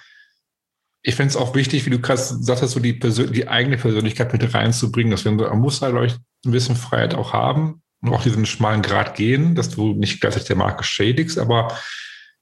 ich 1.03 1.15
finde 1.15 1.29
es 1.29 1.37
auch 1.37 1.53
wichtig, 1.53 1.85
wie 1.85 1.89
du 1.89 1.99
gerade 1.99 2.19
sagtest, 2.19 2.73
so 2.73 2.79
die, 2.79 2.97
die 2.97 3.47
eigene 3.47 3.77
Persönlichkeit 3.77 4.31
mit 4.31 4.53
reinzubringen. 4.53 5.17
Wir, 5.21 5.31
man 5.31 5.59
muss 5.59 5.81
halt, 5.81 5.95
ich, 6.05 6.17
ein 6.45 6.51
bisschen 6.51 6.75
Freiheit 6.75 7.13
auch 7.13 7.33
haben 7.33 7.81
und 8.01 8.13
auch 8.13 8.23
diesen 8.23 8.45
schmalen 8.45 8.81
Grad 8.81 9.15
gehen, 9.15 9.53
dass 9.53 9.69
du 9.69 9.93
nicht 9.93 10.21
gleichzeitig 10.21 10.47
der 10.47 10.55
Marke 10.55 10.83
schädigst, 10.83 11.37
aber 11.37 11.77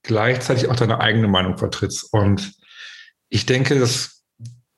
gleichzeitig 0.03 0.69
auch 0.69 0.75
deine 0.75 0.99
eigene 0.99 1.27
Meinung 1.27 1.57
vertrittst. 1.57 2.11
Und 2.11 2.53
ich 3.29 3.45
denke, 3.45 3.79
das 3.79 4.23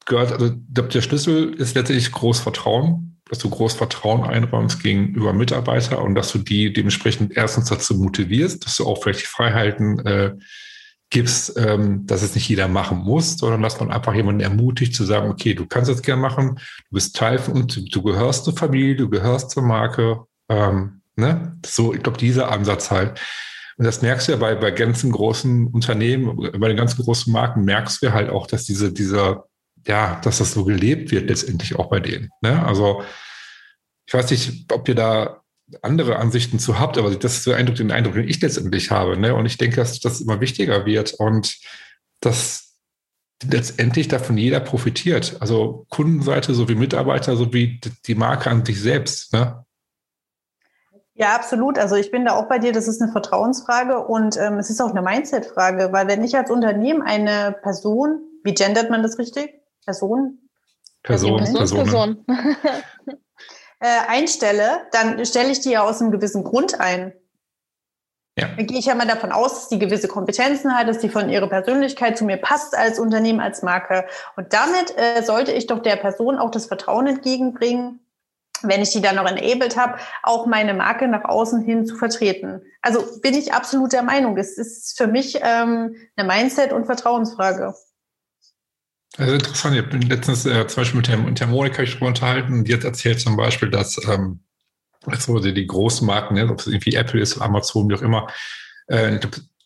gehört, 0.05 0.31
also 0.31 0.51
der 0.53 1.01
Schlüssel 1.01 1.53
ist 1.53 1.75
letztendlich 1.75 2.11
Großvertrauen, 2.11 3.21
dass 3.29 3.39
du 3.39 3.49
Großvertrauen 3.49 4.23
einräumst 4.23 4.83
gegenüber 4.83 5.33
Mitarbeiter 5.33 6.01
und 6.01 6.15
dass 6.15 6.31
du 6.31 6.39
die 6.39 6.73
dementsprechend 6.73 7.35
erstens 7.35 7.69
dazu 7.69 7.95
motivierst, 7.95 8.65
dass 8.65 8.77
du 8.77 8.85
auch 8.85 9.01
vielleicht 9.01 9.21
die 9.21 9.27
Freiheiten 9.27 9.99
äh, 10.05 10.35
gibst, 11.09 11.57
ähm, 11.57 12.05
dass 12.05 12.23
es 12.23 12.35
nicht 12.35 12.49
jeder 12.49 12.67
machen 12.67 12.97
muss, 12.97 13.37
sondern 13.37 13.61
dass 13.61 13.79
man 13.79 13.91
einfach 13.91 14.13
jemanden 14.13 14.41
ermutigt 14.41 14.95
zu 14.95 15.05
sagen, 15.05 15.29
okay, 15.29 15.53
du 15.53 15.65
kannst 15.67 15.89
es 15.89 16.01
gerne 16.01 16.21
machen, 16.21 16.55
du 16.55 16.95
bist 16.95 17.15
Teil 17.15 17.37
von 17.37 17.53
uns, 17.53 17.75
du 17.75 18.01
gehörst 18.01 18.45
zur 18.45 18.57
Familie, 18.57 18.95
du 18.95 19.09
gehörst 19.09 19.51
zur 19.51 19.63
Marke. 19.63 20.25
Ähm, 20.49 21.01
ne? 21.15 21.55
So, 21.65 21.93
ich 21.93 22.01
glaube, 22.01 22.17
dieser 22.17 22.51
Ansatz 22.51 22.91
halt 22.91 23.19
und 23.77 23.85
das 23.85 24.01
merkst 24.01 24.27
du 24.27 24.33
ja 24.33 24.37
bei, 24.37 24.55
bei 24.55 24.71
ganzen 24.71 25.11
großen 25.11 25.67
Unternehmen, 25.67 26.35
bei 26.59 26.67
den 26.67 26.77
ganzen 26.77 27.03
großen 27.03 27.31
Marken, 27.33 27.65
merkst 27.65 28.03
du 28.03 28.13
halt 28.13 28.29
auch, 28.29 28.47
dass 28.47 28.65
diese, 28.65 28.91
dieser, 28.91 29.45
ja, 29.87 30.19
dass 30.23 30.37
das 30.37 30.53
so 30.53 30.63
gelebt 30.63 31.11
wird 31.11 31.27
letztendlich 31.27 31.75
auch 31.75 31.89
bei 31.89 31.99
denen. 31.99 32.29
Ne? 32.41 32.63
Also 32.65 33.03
ich 34.05 34.13
weiß 34.13 34.29
nicht, 34.31 34.71
ob 34.71 34.87
ihr 34.87 34.95
da 34.95 35.41
andere 35.81 36.17
Ansichten 36.17 36.59
zu 36.59 36.79
habt, 36.79 36.97
aber 36.97 37.15
das 37.15 37.37
ist 37.37 37.47
der 37.47 37.57
Eindruck, 37.57 37.77
den 37.77 37.91
Eindruck, 37.91 38.13
den 38.13 38.27
ich 38.27 38.41
letztendlich 38.41 38.91
habe. 38.91 39.17
Ne? 39.17 39.33
Und 39.33 39.45
ich 39.45 39.57
denke, 39.57 39.77
dass 39.77 39.99
das 39.99 40.21
immer 40.21 40.39
wichtiger 40.39 40.85
wird 40.85 41.13
und 41.13 41.57
dass 42.19 42.75
letztendlich 43.43 44.07
davon 44.07 44.37
jeder 44.37 44.59
profitiert. 44.59 45.37
Also 45.39 45.85
Kundenseite 45.89 46.53
sowie 46.53 46.75
Mitarbeiter 46.75 47.35
sowie 47.35 47.79
die 48.05 48.15
Marke 48.15 48.49
an 48.49 48.63
sich 48.65 48.79
selbst. 48.79 49.33
Ne? 49.33 49.65
Ja, 51.15 51.35
absolut. 51.35 51.77
Also 51.77 51.95
ich 51.95 52.09
bin 52.09 52.25
da 52.25 52.35
auch 52.35 52.47
bei 52.47 52.57
dir, 52.57 52.71
das 52.71 52.87
ist 52.87 53.01
eine 53.01 53.11
Vertrauensfrage 53.11 53.99
und 53.99 54.35
ähm, 54.37 54.57
es 54.57 54.69
ist 54.69 54.81
auch 54.81 54.89
eine 54.89 55.03
Mindset-Frage, 55.03 55.89
weil 55.91 56.07
wenn 56.07 56.23
ich 56.23 56.35
als 56.35 56.49
Unternehmen 56.49 57.03
eine 57.03 57.55
Person, 57.61 58.21
wie 58.43 58.53
gendert 58.53 58.89
man 58.89 59.03
das 59.03 59.19
richtig? 59.19 59.61
Person? 59.85 60.49
Person, 61.03 61.43
Person. 61.43 61.77
Person. 61.77 62.25
äh, 63.79 63.87
einstelle, 64.07 64.87
dann 64.91 65.23
stelle 65.25 65.51
ich 65.51 65.59
die 65.59 65.71
ja 65.71 65.83
aus 65.83 66.01
einem 66.01 66.11
gewissen 66.11 66.43
Grund 66.43 66.79
ein. 66.79 67.13
Ja. 68.35 68.47
Dann 68.47 68.65
gehe 68.65 68.79
ich 68.79 68.85
ja 68.85 68.95
mal 68.95 69.05
davon 69.05 69.31
aus, 69.31 69.53
dass 69.53 69.69
die 69.69 69.77
gewisse 69.77 70.07
Kompetenzen 70.07 70.75
hat, 70.75 70.87
dass 70.87 70.97
die 70.97 71.09
von 71.09 71.29
ihrer 71.29 71.47
Persönlichkeit 71.47 72.17
zu 72.17 72.25
mir 72.25 72.37
passt 72.37 72.75
als 72.75 72.97
Unternehmen, 72.97 73.39
als 73.39 73.61
Marke. 73.61 74.07
Und 74.35 74.53
damit 74.53 74.97
äh, 74.97 75.21
sollte 75.21 75.51
ich 75.51 75.67
doch 75.67 75.83
der 75.83 75.97
Person 75.97 76.39
auch 76.39 76.49
das 76.49 76.65
Vertrauen 76.65 77.05
entgegenbringen, 77.05 77.99
wenn 78.67 78.81
ich 78.81 78.91
die 78.91 79.01
dann 79.01 79.15
noch 79.15 79.29
enabled 79.29 79.77
habe, 79.77 79.97
auch 80.23 80.45
meine 80.45 80.73
Marke 80.73 81.07
nach 81.07 81.25
außen 81.25 81.61
hin 81.61 81.85
zu 81.85 81.95
vertreten. 81.95 82.61
Also 82.81 83.03
bin 83.21 83.33
ich 83.33 83.53
absolut 83.53 83.93
der 83.93 84.03
Meinung, 84.03 84.37
es 84.37 84.57
ist 84.57 84.97
für 84.97 85.07
mich 85.07 85.35
ähm, 85.41 85.95
eine 86.15 86.27
Mindset- 86.27 86.73
und 86.73 86.85
Vertrauensfrage. 86.85 87.73
Also 89.17 89.33
interessant, 89.33 89.75
ich 89.75 89.85
habe 89.85 89.97
letztens 89.97 90.45
äh, 90.45 90.65
zum 90.67 90.81
Beispiel 90.81 90.97
mit 90.97 91.07
der, 91.07 91.17
mit 91.17 91.39
der 91.39 91.47
Monika 91.47 91.85
schon 91.85 92.07
unterhalten, 92.07 92.63
die 92.63 92.73
hat 92.73 92.83
erzählt 92.83 93.19
zum 93.19 93.37
Beispiel, 93.37 93.69
dass 93.69 94.03
ähm, 94.07 94.43
also 95.05 95.39
die 95.39 95.67
großen 95.67 96.07
Marken, 96.07 96.35
ne, 96.35 96.49
ob 96.49 96.59
es 96.59 96.67
irgendwie 96.67 96.95
Apple 96.95 97.21
ist, 97.21 97.39
Amazon, 97.39 97.89
wie 97.89 97.95
auch 97.95 98.01
immer, 98.01 98.27
äh, 98.87 99.19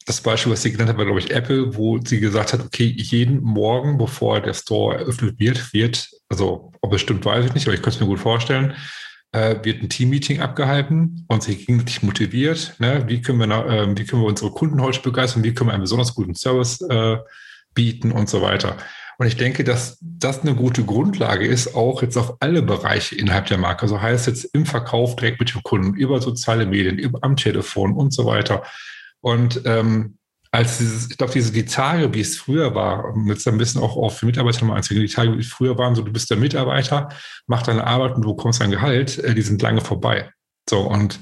das 0.08 0.22
Beispiel, 0.22 0.54
was 0.54 0.62
sie 0.62 0.72
genannt 0.72 0.90
hat, 0.90 0.98
war, 0.98 1.06
glaube 1.06 1.20
ich, 1.20 1.32
Apple, 1.32 1.76
wo 1.76 2.00
sie 2.02 2.22
gesagt 2.22 2.54
hat, 2.54 2.62
okay, 2.62 2.86
jeden 2.98 3.42
Morgen, 3.44 3.98
bevor 3.98 4.40
der 4.40 4.54
Store 4.54 4.98
eröffnet 4.98 5.38
wird, 5.38 5.74
wird, 5.74 6.10
also 6.30 6.72
ob 6.82 6.94
es 6.94 7.02
stimmt, 7.02 7.26
weiß 7.26 7.46
ich 7.46 7.54
nicht, 7.54 7.68
aber 7.68 7.76
ich 7.76 7.82
könnte 7.82 7.98
es 7.98 8.00
mir 8.00 8.08
gut 8.08 8.22
vorstellen, 8.22 8.74
äh, 9.34 9.56
wird 9.64 9.84
ein 9.84 9.90
Team-Meeting 9.90 10.40
abgehalten 10.40 11.26
und 11.28 11.44
sie 11.44 11.58
gegenseitig 11.58 12.04
motiviert. 12.04 12.76
Ne? 12.80 13.04
Wie, 13.08 13.22
können 13.22 13.38
wir, 13.40 13.50
äh, 13.68 13.98
wie 13.98 14.06
können 14.06 14.22
wir 14.22 14.30
unsere 14.30 14.52
Kunden 14.52 14.82
heute 14.82 15.02
begeistern? 15.02 15.44
Wie 15.44 15.54
können 15.54 15.70
wir 15.70 15.74
einen 15.74 15.84
besonders 15.84 16.16
guten 16.16 16.36
Service 16.36 16.80
äh, 16.90 17.18
bieten 17.74 18.14
und 18.14 18.30
so 18.30 18.42
weiter? 18.42 18.78
Und 19.18 19.28
ich 19.28 19.36
denke, 19.36 19.66
dass 19.66 19.98
das 20.02 20.42
eine 20.42 20.56
gute 20.56 20.86
Grundlage 20.86 21.46
ist, 21.46 21.76
auch 21.76 22.02
jetzt 22.02 22.16
auf 22.16 22.38
alle 22.40 22.62
Bereiche 22.62 23.16
innerhalb 23.16 23.48
der 23.48 23.58
Marke. 23.58 23.82
Also 23.82 24.02
heißt 24.02 24.28
jetzt 24.28 24.46
im 24.54 24.66
Verkauf 24.66 25.18
direkt 25.18 25.42
mit 25.42 25.54
dem 25.54 25.64
Kunden, 25.64 25.96
über 25.96 26.22
soziale 26.22 26.66
Medien, 26.66 27.14
am 27.22 27.36
Telefon 27.36 27.94
und 27.94 28.14
so 28.14 28.26
weiter. 28.26 28.64
Und 29.22 29.62
ähm, 29.66 30.18
als 30.52 30.78
dieses, 30.78 31.10
ich 31.12 31.18
glaube, 31.18 31.34
diese 31.34 31.52
die 31.52 31.66
Tage, 31.66 32.14
wie 32.14 32.22
es 32.22 32.38
früher 32.38 32.74
war, 32.74 33.14
um 33.14 33.28
jetzt 33.28 33.48
ein 33.48 33.58
bisschen 33.58 33.82
auch 33.82 33.96
auf 33.98 34.24
Mitarbeiter 34.24 34.66
mal 34.66 34.76
einzugehen, 34.76 35.06
die 35.06 35.14
Tage, 35.14 35.36
wie 35.36 35.42
es 35.42 35.48
früher 35.48 35.78
waren, 35.78 35.96
so 35.96 36.02
du 36.02 36.12
bist 36.12 36.30
der 36.30 36.38
Mitarbeiter, 36.38 37.10
mach 37.48 37.64
deine 37.64 37.86
Arbeit 37.86 38.16
und 38.16 38.24
du 38.24 38.36
bekommst 38.36 38.62
dein 38.62 38.72
Gehalt, 38.72 39.18
äh, 39.20 39.34
die 39.34 39.42
sind 39.42 39.62
lange 39.62 39.82
vorbei. 39.82 40.32
So, 40.70 40.82
und 40.82 41.20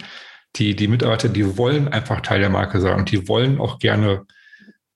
die, 0.56 0.76
die 0.76 0.88
Mitarbeiter, 0.88 1.30
die 1.30 1.58
wollen 1.58 1.88
einfach 1.88 2.22
Teil 2.22 2.39
der 2.39 2.50
Marke 2.50 2.80
sein 2.80 2.98
und 2.98 3.12
die 3.12 3.28
wollen 3.28 3.60
auch 3.60 3.80
gerne 3.80 4.26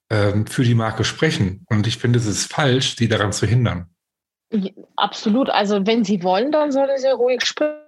ähm, 0.10 0.48
für 0.48 0.64
die 0.64 0.76
Marke 0.76 1.04
sprechen. 1.04 1.66
Und 1.70 1.88
ich 1.88 1.98
finde, 1.98 2.20
es 2.20 2.26
ist 2.26 2.52
falsch, 2.52 2.96
sie 2.98 3.08
daran 3.08 3.34
zu 3.34 3.46
hindern. 3.46 3.90
Absolut. 4.96 5.50
Also 5.50 5.86
wenn 5.86 6.04
sie 6.04 6.24
wollen, 6.24 6.52
dann 6.52 6.72
sollen 6.72 6.98
sie 6.98 7.12
ruhig 7.12 7.46
sprechen. 7.46 7.84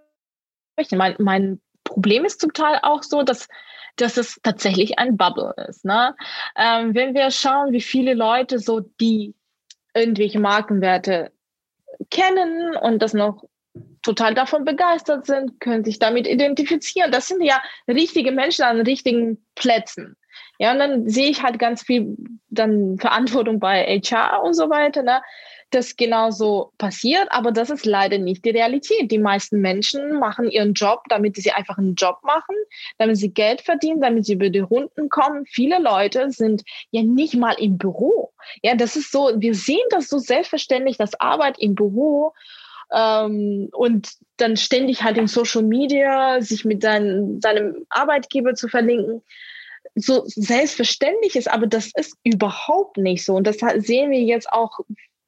Mein, 0.92 1.16
mein 1.20 1.62
Problem 1.84 2.26
ist 2.26 2.42
zum 2.42 2.54
Teil 2.54 2.80
auch 2.84 3.04
so, 3.04 3.24
dass 3.24 3.48
dass 3.96 4.18
es 4.18 4.40
tatsächlich 4.44 5.00
ein 5.00 5.18
Bubble 5.18 5.54
ist. 5.68 5.86
Ne? 5.86 6.16
Ähm, 6.56 6.96
wenn 6.96 7.14
wir 7.14 7.32
schauen, 7.32 7.72
wie 7.72 7.82
viele 7.82 8.14
Leute 8.14 8.60
so 8.60 8.80
die 8.80 9.36
irgendwelche 9.94 10.40
Markenwerte 10.40 11.32
kennen 12.10 12.76
und 12.76 13.02
das 13.02 13.14
noch 13.14 13.44
total 14.02 14.34
davon 14.34 14.66
begeistert 14.66 15.26
sind, 15.26 15.60
können 15.60 15.84
sich 15.84 16.00
damit 16.00 16.28
identifizieren. 16.28 17.12
Das 17.12 17.28
sind 17.28 17.44
ja 17.44 17.62
richtige 17.88 18.32
Menschen 18.32 18.64
an 18.64 18.82
richtigen 18.82 19.46
Plätzen. 19.56 20.16
Ja, 20.58 20.72
und 20.72 20.80
dann 20.80 21.10
sehe 21.10 21.30
ich 21.30 21.44
halt 21.44 21.60
ganz 21.60 21.84
viel 21.84 22.16
dann 22.50 22.98
Verantwortung 23.00 23.60
bei 23.60 23.84
HR 23.84 24.44
und 24.44 24.54
so 24.54 24.70
weiter, 24.70 25.04
ne? 25.04 25.22
Das 25.72 25.96
genauso 25.96 26.72
passiert, 26.78 27.28
aber 27.32 27.52
das 27.52 27.70
ist 27.70 27.86
leider 27.86 28.18
nicht 28.18 28.46
die 28.46 28.52
Realität. 28.52 29.12
Die 29.12 29.18
meisten 29.18 29.62
Menschen 29.62 30.20
machen 30.20 30.50
ihren 30.50 30.74
Job, 30.74 31.04
damit 31.10 31.36
sie 31.38 31.52
einfach 31.52 31.78
einen 31.78 31.96
Job 31.96 32.20
machen, 32.24 32.56
damit 32.98 33.18
sie 33.18 33.34
Geld 33.34 33.62
verdienen, 33.62 34.02
damit 34.02 34.26
sie 34.26 34.34
über 34.34 34.50
die 34.50 34.60
Runden 34.60 35.10
kommen. 35.10 35.46
Viele 35.46 35.80
Leute 35.80 36.32
sind 36.32 36.64
ja 36.92 37.02
nicht 37.04 37.36
mal 37.36 37.54
im 37.54 37.78
Büro. 37.78 38.32
Ja, 38.62 38.76
das 38.76 38.96
ist 38.96 39.12
so, 39.12 39.32
wir 39.36 39.56
sehen 39.56 39.88
das 39.90 40.08
so 40.08 40.20
selbstverständlich, 40.20 40.98
dass 40.98 41.20
Arbeit 41.20 41.58
im 41.60 41.76
Büro 41.76 42.34
ähm, 42.94 43.70
und 43.72 44.10
dann 44.38 44.58
ständig 44.58 45.04
halt 45.04 45.18
in 45.18 45.28
Social 45.28 45.64
Media 45.64 46.42
sich 46.42 46.66
mit 46.66 46.82
seinen, 46.82 47.42
seinem 47.42 47.86
Arbeitgeber 47.90 48.56
zu 48.56 48.68
verlinken 48.68 49.22
so 49.96 50.24
selbstverständlich 50.26 51.36
ist, 51.36 51.52
aber 51.52 51.68
das 51.68 51.92
ist 51.96 52.16
überhaupt 52.24 52.98
nicht 52.98 53.26
so. 53.26 53.36
Und 53.36 53.46
das 53.46 53.58
sehen 53.58 54.12
wir 54.12 54.22
jetzt 54.22 54.52
auch 54.52 54.80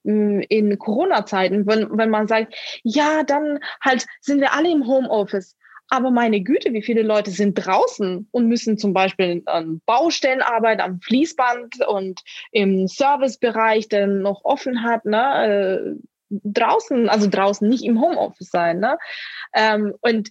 in 0.03 0.77
Corona-Zeiten, 0.77 1.65
wenn, 1.65 1.97
wenn 1.97 2.09
man 2.09 2.27
sagt, 2.27 2.55
ja, 2.83 3.23
dann 3.23 3.59
halt 3.81 4.05
sind 4.21 4.41
wir 4.41 4.53
alle 4.53 4.71
im 4.71 4.87
Homeoffice. 4.87 5.55
Aber 5.89 6.11
meine 6.11 6.41
Güte, 6.41 6.73
wie 6.73 6.81
viele 6.81 7.03
Leute 7.03 7.29
sind 7.29 7.53
draußen 7.53 8.27
und 8.31 8.47
müssen 8.47 8.77
zum 8.77 8.93
Beispiel 8.93 9.43
an 9.45 9.81
Baustellen 9.85 10.41
arbeiten, 10.41 10.81
am 10.81 10.99
Fließband 11.01 11.85
und 11.87 12.21
im 12.51 12.87
Servicebereich, 12.87 13.89
der 13.89 14.07
noch 14.07 14.43
offen 14.43 14.83
hat, 14.83 15.05
ne, 15.05 15.95
äh, 15.99 16.39
draußen, 16.43 17.09
also 17.09 17.29
draußen 17.29 17.67
nicht 17.67 17.83
im 17.83 18.01
Homeoffice 18.01 18.49
sein. 18.49 18.79
Ne? 18.79 18.97
Ähm, 19.53 19.93
und 20.01 20.29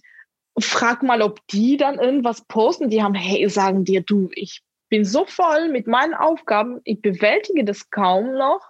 frag 0.59 1.01
mal, 1.01 1.21
ob 1.21 1.39
die 1.47 1.77
dann 1.77 1.99
irgendwas 1.99 2.45
posten. 2.45 2.89
Die 2.89 3.01
haben, 3.01 3.15
hey, 3.15 3.47
sagen 3.49 3.85
dir, 3.85 4.01
du, 4.01 4.29
ich 4.33 4.61
bin 4.89 5.05
so 5.05 5.25
voll 5.25 5.69
mit 5.69 5.87
meinen 5.87 6.13
Aufgaben, 6.13 6.81
ich 6.83 7.01
bewältige 7.01 7.63
das 7.63 7.89
kaum 7.89 8.33
noch 8.33 8.61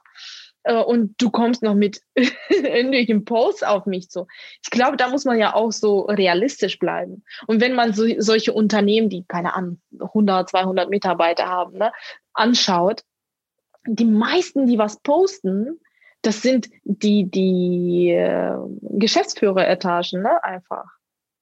und 0.72 1.16
du 1.18 1.30
kommst 1.30 1.62
noch 1.62 1.76
mit 1.76 2.02
irgendwelchen 2.50 3.26
Posts 3.26 3.64
auf 3.64 3.86
mich 3.86 4.10
zu. 4.10 4.28
Ich 4.62 4.70
glaube, 4.70 4.98
da 4.98 5.10
muss 5.10 5.26
man 5.26 5.38
ja 5.38 5.54
auch 5.54 5.72
so 5.72 6.02
realistisch 6.02 6.80
bleiben. 6.80 7.24
Und 7.48 7.62
wenn 7.62 7.74
man 7.74 7.94
so, 7.94 8.06
solche 8.20 8.54
Unternehmen, 8.54 9.10
die 9.10 9.26
keine 9.28 9.56
Ahnung, 9.56 9.82
100, 10.00 10.50
200 10.50 10.90
Mitarbeiter 10.90 11.48
haben, 11.48 11.78
ne, 11.78 11.92
anschaut, 12.34 13.04
die 13.86 14.06
meisten, 14.06 14.68
die 14.68 14.78
was 14.78 15.00
posten, 15.02 15.80
das 16.22 16.42
sind 16.42 16.70
die, 16.84 17.30
die 17.30 18.12
äh, 18.12 18.56
Geschäftsführeretagen, 18.82 20.22
ne, 20.22 20.42
einfach. 20.44 20.86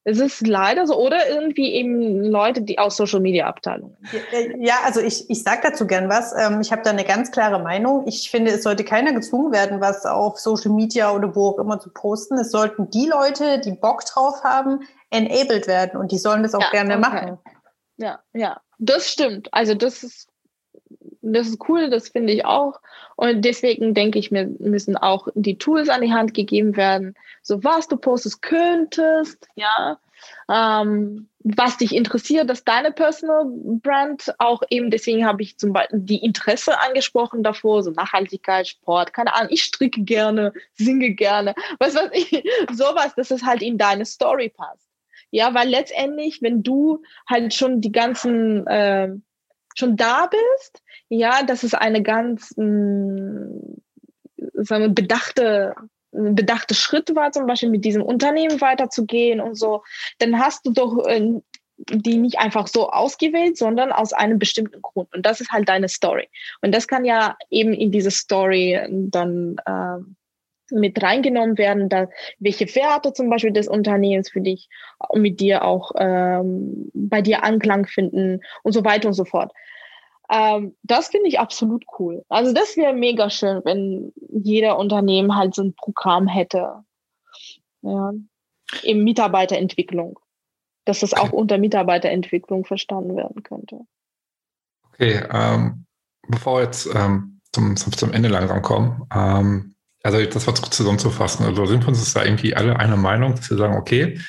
Es 0.04 0.20
ist 0.20 0.48
leider 0.48 0.88
so. 0.88 0.98
Oder 0.98 1.30
irgendwie 1.30 1.74
eben 1.74 2.24
Leute, 2.24 2.62
die 2.62 2.80
aus 2.80 2.98
Social 2.98 3.20
Media 3.20 3.46
Abteilungen. 3.46 3.96
Ja, 4.60 4.76
also 4.84 5.00
ich, 5.00 5.30
ich 5.30 5.44
sage 5.44 5.62
dazu 5.64 5.86
gern 5.86 6.10
was. 6.10 6.34
Ähm, 6.36 6.62
ich 6.62 6.72
habe 6.72 6.82
da 6.82 6.90
eine 6.90 7.04
ganz 7.04 7.32
klare 7.32 7.60
Meinung. 7.60 8.08
Ich 8.08 8.32
finde, 8.32 8.52
es 8.52 8.64
sollte 8.64 8.84
keiner 8.84 9.14
gezwungen 9.14 9.52
werden, 9.52 9.80
was 9.80 10.06
auf 10.06 10.40
Social 10.40 10.72
Media 10.72 11.12
oder 11.12 11.36
wo 11.36 11.50
auch 11.50 11.60
immer 11.60 11.80
zu 11.80 11.92
posten. 11.92 12.38
Es 12.40 12.52
sollten 12.52 12.90
die 12.90 13.06
Leute, 13.06 13.60
die 13.60 13.74
Bock 13.74 14.04
drauf 14.06 14.44
haben, 14.44 14.80
enabled 15.12 15.68
werden 15.68 16.00
und 16.00 16.12
die 16.12 16.18
sollen 16.18 16.42
das 16.42 16.56
auch 16.56 16.62
ja, 16.62 16.72
gerne 16.72 16.94
okay. 16.94 17.02
machen. 17.02 17.40
Ja, 17.98 18.20
ja, 18.34 18.60
das 18.80 19.08
stimmt. 19.08 19.50
Also 19.52 19.76
das 19.76 20.02
ist 20.02 20.31
das 21.22 21.48
ist 21.48 21.70
cool, 21.70 21.90
das 21.90 22.10
finde 22.10 22.34
ich 22.34 22.46
auch. 22.46 22.80
Und 23.16 23.44
deswegen 23.44 23.94
denke 23.94 24.20
ich 24.20 24.32
mir, 24.32 24.48
müssen 24.60 24.98
auch 24.98 25.28
die 25.36 25.58
Tools 25.58 25.90
an 25.90 26.02
die 26.02 26.14
Hand 26.14 26.34
gegeben 26.34 26.76
werden. 26.76 27.16
So 27.42 27.64
was 27.64 27.88
du 27.88 27.98
postest 27.98 28.42
könntest, 28.42 29.48
ja, 29.56 30.00
ähm, 30.50 31.28
was 31.44 31.78
dich 31.78 31.96
interessiert, 31.96 32.50
dass 32.50 32.64
deine 32.64 32.92
Personal 32.92 33.46
Brand 33.48 34.34
auch 34.38 34.62
eben, 34.70 34.92
deswegen 34.92 35.26
habe 35.26 35.42
ich 35.42 35.58
zum 35.58 35.74
Beispiel 35.74 36.00
die 36.00 36.24
Interesse 36.24 36.80
angesprochen 36.80 37.42
davor, 37.44 37.82
so 37.84 37.92
Nachhaltigkeit, 37.92 38.68
Sport, 38.68 39.14
keine 39.14 39.34
Ahnung, 39.34 39.50
ich 39.52 39.64
stricke 39.64 40.02
gerne, 40.04 40.54
singe 40.74 41.12
gerne, 41.12 41.56
was 41.80 41.96
weiß 41.96 42.12
ich, 42.14 42.44
sowas, 42.72 43.16
dass 43.16 43.32
es 43.32 43.44
halt 43.44 43.62
in 43.62 43.78
deine 43.78 44.06
Story 44.06 44.50
passt. 44.50 44.88
Ja, 45.32 45.54
weil 45.54 45.70
letztendlich, 45.70 46.42
wenn 46.42 46.62
du 46.62 47.02
halt 47.28 47.54
schon 47.54 47.80
die 47.82 47.92
ganzen 47.92 48.68
äh, 48.68 49.10
schon 49.76 49.96
da 49.96 50.28
bist, 50.28 50.82
ja, 51.10 51.44
das 51.44 51.64
ist 51.64 51.76
eine 51.76 52.02
ganz 52.02 52.54
mh, 52.58 52.66
mm, 52.66 53.82
sagen 54.64 54.84
wir, 54.84 54.90
bedachte 54.90 55.76
bedachte 56.12 56.76
Schritt 56.76 57.16
war, 57.16 57.32
zum 57.32 57.46
Beispiel 57.46 57.70
mit 57.70 57.86
diesem 57.86 58.02
Unternehmen 58.02 58.60
weiterzugehen 58.60 59.40
und 59.40 59.56
so, 59.56 59.84
dann 60.20 60.40
hast 60.40 60.66
du 60.66 60.74
doch 60.74 61.06
äh, 61.08 61.40
die 61.90 62.18
nicht 62.18 62.40
einfach 62.40 62.68
so 62.68 62.90
ausgewählt, 62.90 63.58
sondern 63.58 63.92
aus 63.92 64.14
einem 64.14 64.40
bestimmten 64.40 64.82
Grund. 64.82 65.14
Und 65.16 65.26
das 65.26 65.42
ist 65.42 65.52
halt 65.52 65.68
deine 65.70 65.90
Story. 65.90 66.30
Und 66.62 66.74
das 66.74 66.88
kann 66.88 67.06
ja 67.06 67.38
eben 67.50 67.74
in 67.74 67.92
diese 67.92 68.12
Story 68.12 68.80
dann 68.90 69.56
äh, 69.66 70.04
mit 70.72 71.02
reingenommen 71.02 71.58
werden, 71.58 71.90
da, 71.90 72.08
welche 72.40 72.74
Werte 72.76 73.14
zum 73.14 73.30
Beispiel 73.30 73.52
des 73.52 73.68
Unternehmens 73.68 74.30
für 74.30 74.42
dich 74.42 74.70
mit 75.14 75.40
dir 75.40 75.64
auch 75.64 75.92
ähm, 75.98 76.92
bei 76.94 77.22
dir 77.22 77.44
Anklang 77.44 77.86
finden 77.86 78.42
und 78.64 78.74
so 78.74 78.84
weiter 78.84 79.08
und 79.08 79.14
so 79.14 79.26
fort. 79.26 79.52
Ähm, 80.32 80.76
das 80.84 81.10
finde 81.10 81.28
ich 81.28 81.40
absolut 81.40 81.84
cool. 82.00 82.24
Also 82.30 82.54
das 82.54 82.78
wäre 82.78 82.94
mega 82.94 83.30
schön, 83.30 83.62
wenn 83.66 84.14
jeder 84.30 84.80
Unternehmen 84.80 85.36
halt 85.36 85.54
so 85.54 85.62
ein 85.62 85.74
Programm 85.76 86.28
hätte. 86.28 86.84
Ja. 87.82 88.14
In 88.84 89.04
Mitarbeiterentwicklung. 89.04 90.18
Dass 90.86 91.02
das 91.02 91.14
auch 91.14 91.32
unter 91.32 91.58
Mitarbeiterentwicklung 91.58 92.66
verstanden 92.66 93.16
werden 93.16 93.44
könnte. 93.44 93.82
Okay, 94.88 95.22
ähm, 95.32 95.86
bevor 96.28 96.62
jetzt 96.62 96.88
ähm, 96.96 97.40
zum, 97.52 97.76
zum, 97.76 97.92
zum, 97.94 98.12
Ende 98.14 98.30
langsam 98.30 98.62
kommen, 98.62 99.08
ähm, 99.14 99.71
also 100.04 100.24
das 100.26 100.48
war 100.48 100.56
zusammenzufassen. 100.56 101.46
Also 101.46 101.66
sind 101.66 101.84
wir 101.84 101.90
uns 101.90 102.14
da 102.14 102.24
irgendwie 102.24 102.56
alle 102.56 102.78
einer 102.78 102.98
Meinung, 102.98 103.36
dass 103.36 103.50
wir 103.50 103.58
sagen, 103.58 103.76
okay, 103.76 104.20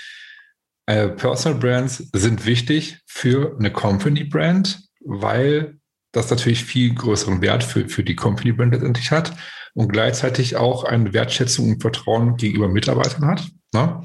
äh, 0.86 1.08
Personal 1.08 1.58
Brands 1.58 2.08
sind 2.12 2.44
wichtig 2.44 2.98
für 3.06 3.56
eine 3.58 3.70
Company 3.70 4.24
Brand, 4.24 4.82
weil 5.00 5.78
das 6.12 6.30
natürlich 6.30 6.64
viel 6.64 6.94
größeren 6.94 7.40
Wert 7.40 7.64
für, 7.64 7.88
für 7.88 8.04
die 8.04 8.16
Company 8.16 8.52
Brand 8.52 8.74
letztendlich 8.74 9.10
hat 9.10 9.34
und 9.74 9.90
gleichzeitig 9.90 10.56
auch 10.56 10.84
eine 10.84 11.12
Wertschätzung 11.12 11.70
und 11.70 11.80
Vertrauen 11.80 12.36
gegenüber 12.36 12.68
Mitarbeitern 12.68 13.26
hat. 13.26 13.48
Ne? 13.72 14.02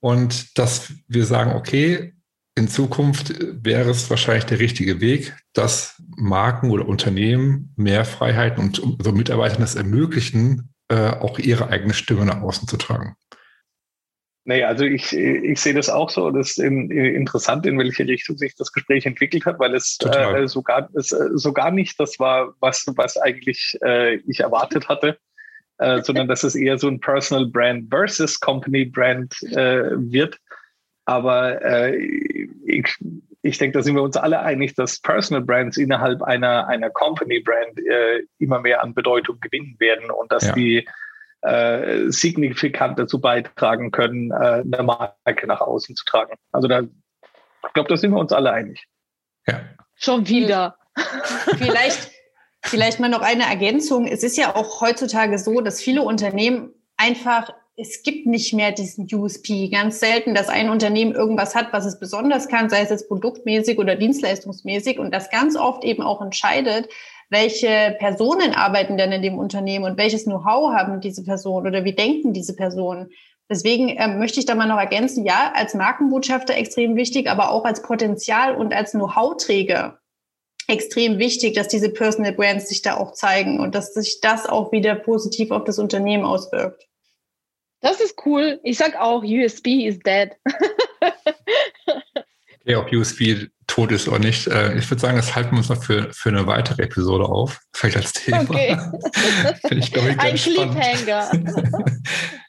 Und 0.00 0.58
dass 0.58 0.92
wir 1.08 1.26
sagen, 1.26 1.52
okay, 1.52 2.14
in 2.54 2.68
Zukunft 2.68 3.34
wäre 3.62 3.90
es 3.90 4.08
wahrscheinlich 4.08 4.46
der 4.46 4.60
richtige 4.60 5.00
Weg, 5.00 5.36
dass 5.52 6.00
Marken 6.16 6.70
oder 6.70 6.88
Unternehmen 6.88 7.74
mehr 7.76 8.06
Freiheiten 8.06 8.62
und 8.62 8.80
so 9.02 9.12
Mitarbeitern 9.12 9.60
das 9.60 9.74
ermöglichen, 9.74 10.72
äh, 10.88 11.10
auch 11.10 11.38
ihre 11.38 11.68
eigene 11.68 11.94
Stimme 11.94 12.24
nach 12.24 12.40
außen 12.40 12.68
zu 12.68 12.76
tragen. 12.76 13.16
Nee, 14.48 14.62
also 14.62 14.84
ich, 14.84 15.12
ich 15.12 15.60
sehe 15.60 15.74
das 15.74 15.88
auch 15.88 16.08
so. 16.08 16.30
Das 16.30 16.50
ist 16.50 16.58
in, 16.58 16.88
interessant, 16.92 17.66
in 17.66 17.76
welche 17.80 18.06
Richtung 18.06 18.38
sich 18.38 18.54
das 18.54 18.72
Gespräch 18.72 19.04
entwickelt 19.04 19.44
hat, 19.44 19.58
weil 19.58 19.74
es 19.74 19.98
äh, 20.04 20.46
sogar, 20.46 20.88
es, 20.94 21.10
äh, 21.10 21.30
sogar 21.34 21.72
nicht 21.72 21.98
das 21.98 22.20
war, 22.20 22.54
was, 22.60 22.84
was 22.94 23.16
eigentlich 23.16 23.76
äh, 23.82 24.20
ich 24.28 24.38
erwartet 24.38 24.88
hatte, 24.88 25.18
äh, 25.78 26.00
sondern 26.00 26.28
dass 26.28 26.44
es 26.44 26.54
eher 26.54 26.78
so 26.78 26.86
ein 26.86 27.00
Personal 27.00 27.46
Brand 27.46 27.90
versus 27.90 28.38
Company 28.38 28.84
Brand 28.84 29.34
äh, 29.50 29.90
wird. 29.96 30.38
Aber 31.06 31.92
ich, 32.66 32.96
ich 33.46 33.58
denke, 33.58 33.78
da 33.78 33.82
sind 33.82 33.94
wir 33.94 34.02
uns 34.02 34.16
alle 34.16 34.40
einig, 34.40 34.74
dass 34.74 35.00
Personal 35.00 35.42
Brands 35.42 35.76
innerhalb 35.76 36.22
einer, 36.22 36.66
einer 36.66 36.90
Company 36.90 37.40
Brand 37.40 37.78
äh, 37.78 38.22
immer 38.38 38.60
mehr 38.60 38.82
an 38.82 38.94
Bedeutung 38.94 39.38
gewinnen 39.40 39.76
werden 39.78 40.10
und 40.10 40.30
dass 40.32 40.46
ja. 40.48 40.52
die 40.52 40.88
äh, 41.42 42.10
signifikant 42.10 42.98
dazu 42.98 43.20
beitragen 43.20 43.90
können, 43.90 44.30
äh, 44.32 44.62
eine 44.62 44.82
Marke 44.82 45.46
nach 45.46 45.60
außen 45.60 45.94
zu 45.94 46.04
tragen. 46.04 46.34
Also 46.52 46.68
da, 46.68 46.80
ich 46.80 47.72
glaube, 47.72 47.88
da 47.88 47.96
sind 47.96 48.12
wir 48.12 48.18
uns 48.18 48.32
alle 48.32 48.52
einig. 48.52 48.86
Ja. 49.46 49.60
Schon 49.94 50.28
wieder. 50.28 50.76
Vielleicht, 51.58 52.10
vielleicht 52.62 53.00
mal 53.00 53.08
noch 53.08 53.22
eine 53.22 53.44
Ergänzung. 53.44 54.06
Es 54.06 54.22
ist 54.22 54.36
ja 54.36 54.56
auch 54.56 54.80
heutzutage 54.80 55.38
so, 55.38 55.60
dass 55.60 55.80
viele 55.80 56.02
Unternehmen 56.02 56.72
einfach 56.96 57.50
es 57.76 58.02
gibt 58.02 58.26
nicht 58.26 58.54
mehr 58.54 58.72
diesen 58.72 59.06
USP. 59.12 59.68
Ganz 59.68 60.00
selten, 60.00 60.34
dass 60.34 60.48
ein 60.48 60.70
Unternehmen 60.70 61.14
irgendwas 61.14 61.54
hat, 61.54 61.72
was 61.72 61.84
es 61.84 61.98
besonders 61.98 62.48
kann, 62.48 62.70
sei 62.70 62.80
es 62.80 62.90
jetzt 62.90 63.08
produktmäßig 63.08 63.78
oder 63.78 63.96
dienstleistungsmäßig 63.96 64.98
und 64.98 65.12
das 65.12 65.30
ganz 65.30 65.56
oft 65.56 65.84
eben 65.84 66.02
auch 66.02 66.22
entscheidet, 66.22 66.88
welche 67.28 67.94
Personen 67.98 68.54
arbeiten 68.54 68.96
denn 68.96 69.12
in 69.12 69.22
dem 69.22 69.38
Unternehmen 69.38 69.84
und 69.84 69.98
welches 69.98 70.24
Know-how 70.24 70.72
haben 70.72 71.00
diese 71.00 71.22
Personen 71.22 71.66
oder 71.66 71.84
wie 71.84 71.94
denken 71.94 72.32
diese 72.32 72.56
Personen. 72.56 73.10
Deswegen 73.50 73.94
ähm, 73.98 74.18
möchte 74.18 74.40
ich 74.40 74.46
da 74.46 74.54
mal 74.54 74.66
noch 74.66 74.78
ergänzen, 74.78 75.24
ja, 75.24 75.52
als 75.54 75.74
Markenbotschafter 75.74 76.56
extrem 76.56 76.96
wichtig, 76.96 77.28
aber 77.28 77.50
auch 77.50 77.64
als 77.64 77.82
Potenzial 77.82 78.56
und 78.56 78.74
als 78.74 78.92
Know-how-Träger 78.92 79.98
extrem 80.68 81.18
wichtig, 81.18 81.54
dass 81.54 81.68
diese 81.68 81.90
Personal 81.90 82.32
Brands 82.32 82.68
sich 82.68 82.82
da 82.82 82.96
auch 82.96 83.12
zeigen 83.12 83.60
und 83.60 83.74
dass 83.74 83.92
sich 83.94 84.20
das 84.20 84.46
auch 84.46 84.72
wieder 84.72 84.94
positiv 84.94 85.50
auf 85.50 85.64
das 85.64 85.78
Unternehmen 85.78 86.24
auswirkt. 86.24 86.88
Das 87.80 88.00
ist 88.00 88.14
cool. 88.26 88.60
Ich 88.62 88.78
sag 88.78 88.96
auch, 88.96 89.22
USB 89.22 89.86
is 89.86 89.98
dead. 90.00 90.30
Ja, 92.68 92.80
ob 92.80 92.92
USB 92.92 93.46
tot 93.68 93.92
ist 93.92 94.08
oder 94.08 94.18
nicht. 94.18 94.48
Äh, 94.48 94.76
ich 94.76 94.90
würde 94.90 95.00
sagen, 95.00 95.16
das 95.16 95.36
halten 95.36 95.52
wir 95.52 95.58
uns 95.58 95.68
noch 95.68 95.82
für, 95.82 96.12
für 96.12 96.30
eine 96.30 96.48
weitere 96.48 96.82
Episode 96.82 97.24
auf. 97.24 97.60
Vielleicht 97.72 97.96
als 97.96 98.12
Thema. 98.12 98.42
Okay. 98.42 98.76
Finde 99.60 99.84
ich, 99.84 99.92
glaube 99.92 100.10
ich, 100.10 100.16
ganz 100.18 100.46
Ein 100.46 100.52
Cliffhanger. 100.52 101.30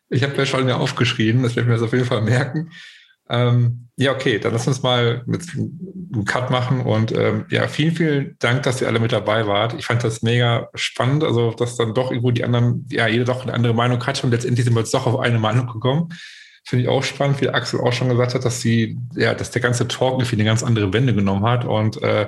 ich 0.10 0.24
habe 0.24 0.36
ja 0.36 0.46
schon 0.48 0.68
ja 0.68 0.78
aufgeschrieben, 0.78 1.44
das 1.44 1.56
werden 1.56 1.68
wir 1.68 1.76
jetzt 1.76 1.84
auf 1.84 1.94
jeden 1.94 2.06
Fall 2.06 2.22
merken. 2.22 2.72
Ähm, 3.30 3.88
ja, 3.98 4.12
okay, 4.12 4.38
dann 4.38 4.54
lass 4.54 4.68
uns 4.68 4.84
mal 4.84 5.24
mit 5.26 5.42
einen 5.54 6.24
Cut 6.26 6.52
machen 6.52 6.82
und 6.82 7.12
ähm, 7.12 7.46
ja, 7.50 7.68
vielen, 7.68 7.96
vielen 7.96 8.36
Dank, 8.40 8.64
dass 8.64 8.80
ihr 8.80 8.88
alle 8.88 9.00
mit 9.00 9.12
dabei 9.12 9.48
wart. 9.48 9.74
Ich 9.74 9.88
fand 9.88 10.04
das 10.04 10.22
mega 10.22 10.70
spannend, 10.76 11.24
also 11.24 11.52
dass 11.52 11.78
dann 11.78 11.96
doch 11.96 12.12
irgendwo 12.12 12.30
die 12.30 12.44
anderen, 12.44 12.86
ja, 12.92 13.08
jeder 13.08 13.26
doch 13.26 13.42
eine 13.42 13.54
andere 13.54 13.74
Meinung 13.74 14.06
hat 14.06 14.24
und 14.24 14.30
letztendlich 14.30 14.66
sind 14.66 14.76
wir 14.76 14.82
jetzt 14.82 14.94
doch 14.94 15.08
auf 15.08 15.20
eine 15.20 15.40
Meinung 15.40 15.66
gekommen. 15.68 16.10
Finde 16.64 16.84
ich 16.84 16.90
auch 16.90 17.04
spannend, 17.04 17.42
wie 17.42 17.50
Axel 17.50 17.82
auch 17.82 17.94
schon 17.94 18.10
gesagt 18.10 18.36
hat, 18.36 18.46
dass 18.46 18.62
sie, 18.62 19.00
ja, 19.16 19.34
dass 19.34 19.52
der 19.52 19.62
ganze 19.62 19.88
Talk 19.88 20.20
irgendwie 20.20 20.36
eine 20.36 20.44
ganz 20.44 20.64
andere 20.64 20.94
Wende 20.94 21.16
genommen 21.16 21.46
hat. 21.46 21.66
Und 21.66 22.02
äh, 22.04 22.28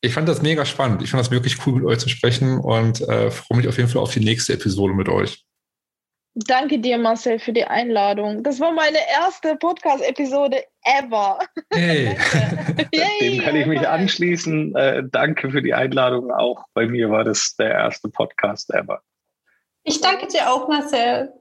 ich 0.00 0.14
fand 0.14 0.28
das 0.28 0.42
mega 0.42 0.64
spannend. 0.64 1.02
Ich 1.02 1.10
fand 1.10 1.20
das 1.20 1.30
wirklich 1.30 1.64
cool, 1.66 1.74
mit 1.74 1.84
euch 1.84 1.98
zu 1.98 2.08
sprechen 2.08 2.58
und 2.58 3.00
äh, 3.02 3.30
freue 3.30 3.58
mich 3.58 3.68
auf 3.68 3.76
jeden 3.76 3.88
Fall 3.88 4.02
auf 4.02 4.12
die 4.12 4.24
nächste 4.24 4.54
Episode 4.54 4.94
mit 4.94 5.08
euch. 5.08 5.44
Danke 6.34 6.78
dir, 6.78 6.98
Marcel, 6.98 7.38
für 7.38 7.52
die 7.52 7.64
Einladung. 7.64 8.42
Das 8.44 8.60
war 8.60 8.72
meine 8.72 8.98
erste 9.10 9.56
Podcast-Episode 9.56 10.62
ever. 10.84 11.38
Hey. 11.72 12.16
Dem 13.20 13.42
kann 13.42 13.56
ich 13.56 13.66
mich 13.66 13.86
anschließen. 13.86 14.74
Äh, 14.76 15.02
danke 15.10 15.50
für 15.50 15.62
die 15.62 15.74
Einladung. 15.74 16.30
Auch 16.30 16.64
bei 16.74 16.86
mir 16.86 17.10
war 17.10 17.24
das 17.24 17.56
der 17.56 17.70
erste 17.70 18.08
Podcast 18.08 18.72
ever. 18.72 19.02
Ich 19.82 20.00
danke 20.00 20.28
dir 20.28 20.50
auch, 20.50 20.68
Marcel. 20.68 21.32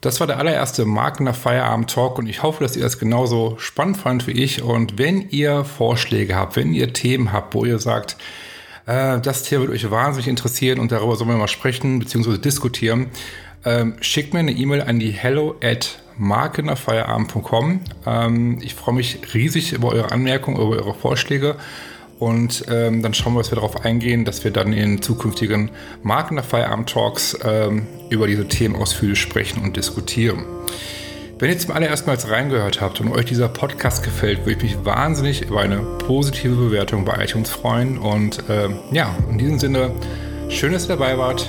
Das 0.00 0.18
war 0.18 0.26
der 0.26 0.38
allererste 0.38 0.86
Marken 0.86 1.24
nach 1.24 1.34
Feierabend 1.34 1.90
Talk 1.90 2.18
und 2.18 2.26
ich 2.26 2.42
hoffe, 2.42 2.62
dass 2.62 2.74
ihr 2.74 2.82
das 2.82 2.98
genauso 2.98 3.58
spannend 3.58 3.98
fand 3.98 4.26
wie 4.26 4.32
ich. 4.32 4.62
Und 4.62 4.98
wenn 4.98 5.28
ihr 5.28 5.64
Vorschläge 5.64 6.36
habt, 6.36 6.56
wenn 6.56 6.72
ihr 6.72 6.94
Themen 6.94 7.32
habt, 7.32 7.54
wo 7.54 7.66
ihr 7.66 7.78
sagt, 7.78 8.16
äh, 8.86 9.20
das 9.20 9.42
Thema 9.42 9.62
wird 9.62 9.72
euch 9.72 9.90
wahnsinnig 9.90 10.26
interessieren 10.26 10.80
und 10.80 10.90
darüber 10.90 11.16
sollen 11.16 11.28
wir 11.30 11.36
mal 11.36 11.48
sprechen 11.48 11.98
bzw. 11.98 12.38
diskutieren, 12.38 13.10
ähm, 13.64 13.94
schickt 14.00 14.32
mir 14.32 14.40
eine 14.40 14.52
E-Mail 14.52 14.82
an 14.82 14.98
die 14.98 15.10
hello 15.10 15.56
at 15.62 15.98
markenachfeierabend.com. 16.16 17.80
Ähm, 18.06 18.58
ich 18.62 18.74
freue 18.74 18.94
mich 18.94 19.34
riesig 19.34 19.72
über 19.72 19.88
eure 19.88 20.12
Anmerkungen, 20.12 20.60
über 20.60 20.76
eure 20.76 20.94
Vorschläge 20.94 21.56
und 22.20 22.66
ähm, 22.68 23.02
dann 23.02 23.14
schauen 23.14 23.32
wir, 23.32 23.40
dass 23.40 23.50
wir 23.50 23.56
darauf 23.56 23.84
eingehen, 23.84 24.26
dass 24.26 24.44
wir 24.44 24.50
dann 24.50 24.74
in 24.74 25.00
zukünftigen 25.00 25.70
Marken 26.02 26.34
nach 26.34 26.44
Feierabend 26.44 26.90
Talks 26.90 27.36
ähm, 27.42 27.86
über 28.10 28.26
diese 28.26 28.46
Themen 28.46 28.76
ausführlich 28.76 29.18
sprechen 29.18 29.62
und 29.64 29.76
diskutieren. 29.76 30.44
Wenn 31.38 31.48
ihr 31.48 31.58
zum 31.58 31.70
allerersten 31.70 32.10
Mal 32.10 32.18
reingehört 32.18 32.82
habt 32.82 33.00
und 33.00 33.10
euch 33.10 33.24
dieser 33.24 33.48
Podcast 33.48 34.02
gefällt, 34.02 34.40
würde 34.40 34.52
ich 34.52 34.76
mich 34.76 34.84
wahnsinnig 34.84 35.40
über 35.40 35.62
eine 35.62 35.78
positive 35.78 36.54
Bewertung 36.54 37.06
bei 37.06 37.24
iTunes 37.24 37.48
freuen. 37.48 37.96
Und 37.96 38.46
äh, 38.50 38.68
ja, 38.92 39.16
in 39.30 39.38
diesem 39.38 39.58
Sinne, 39.58 39.90
schön, 40.50 40.74
dass 40.74 40.84
ihr 40.84 40.96
dabei 40.96 41.16
wart 41.16 41.48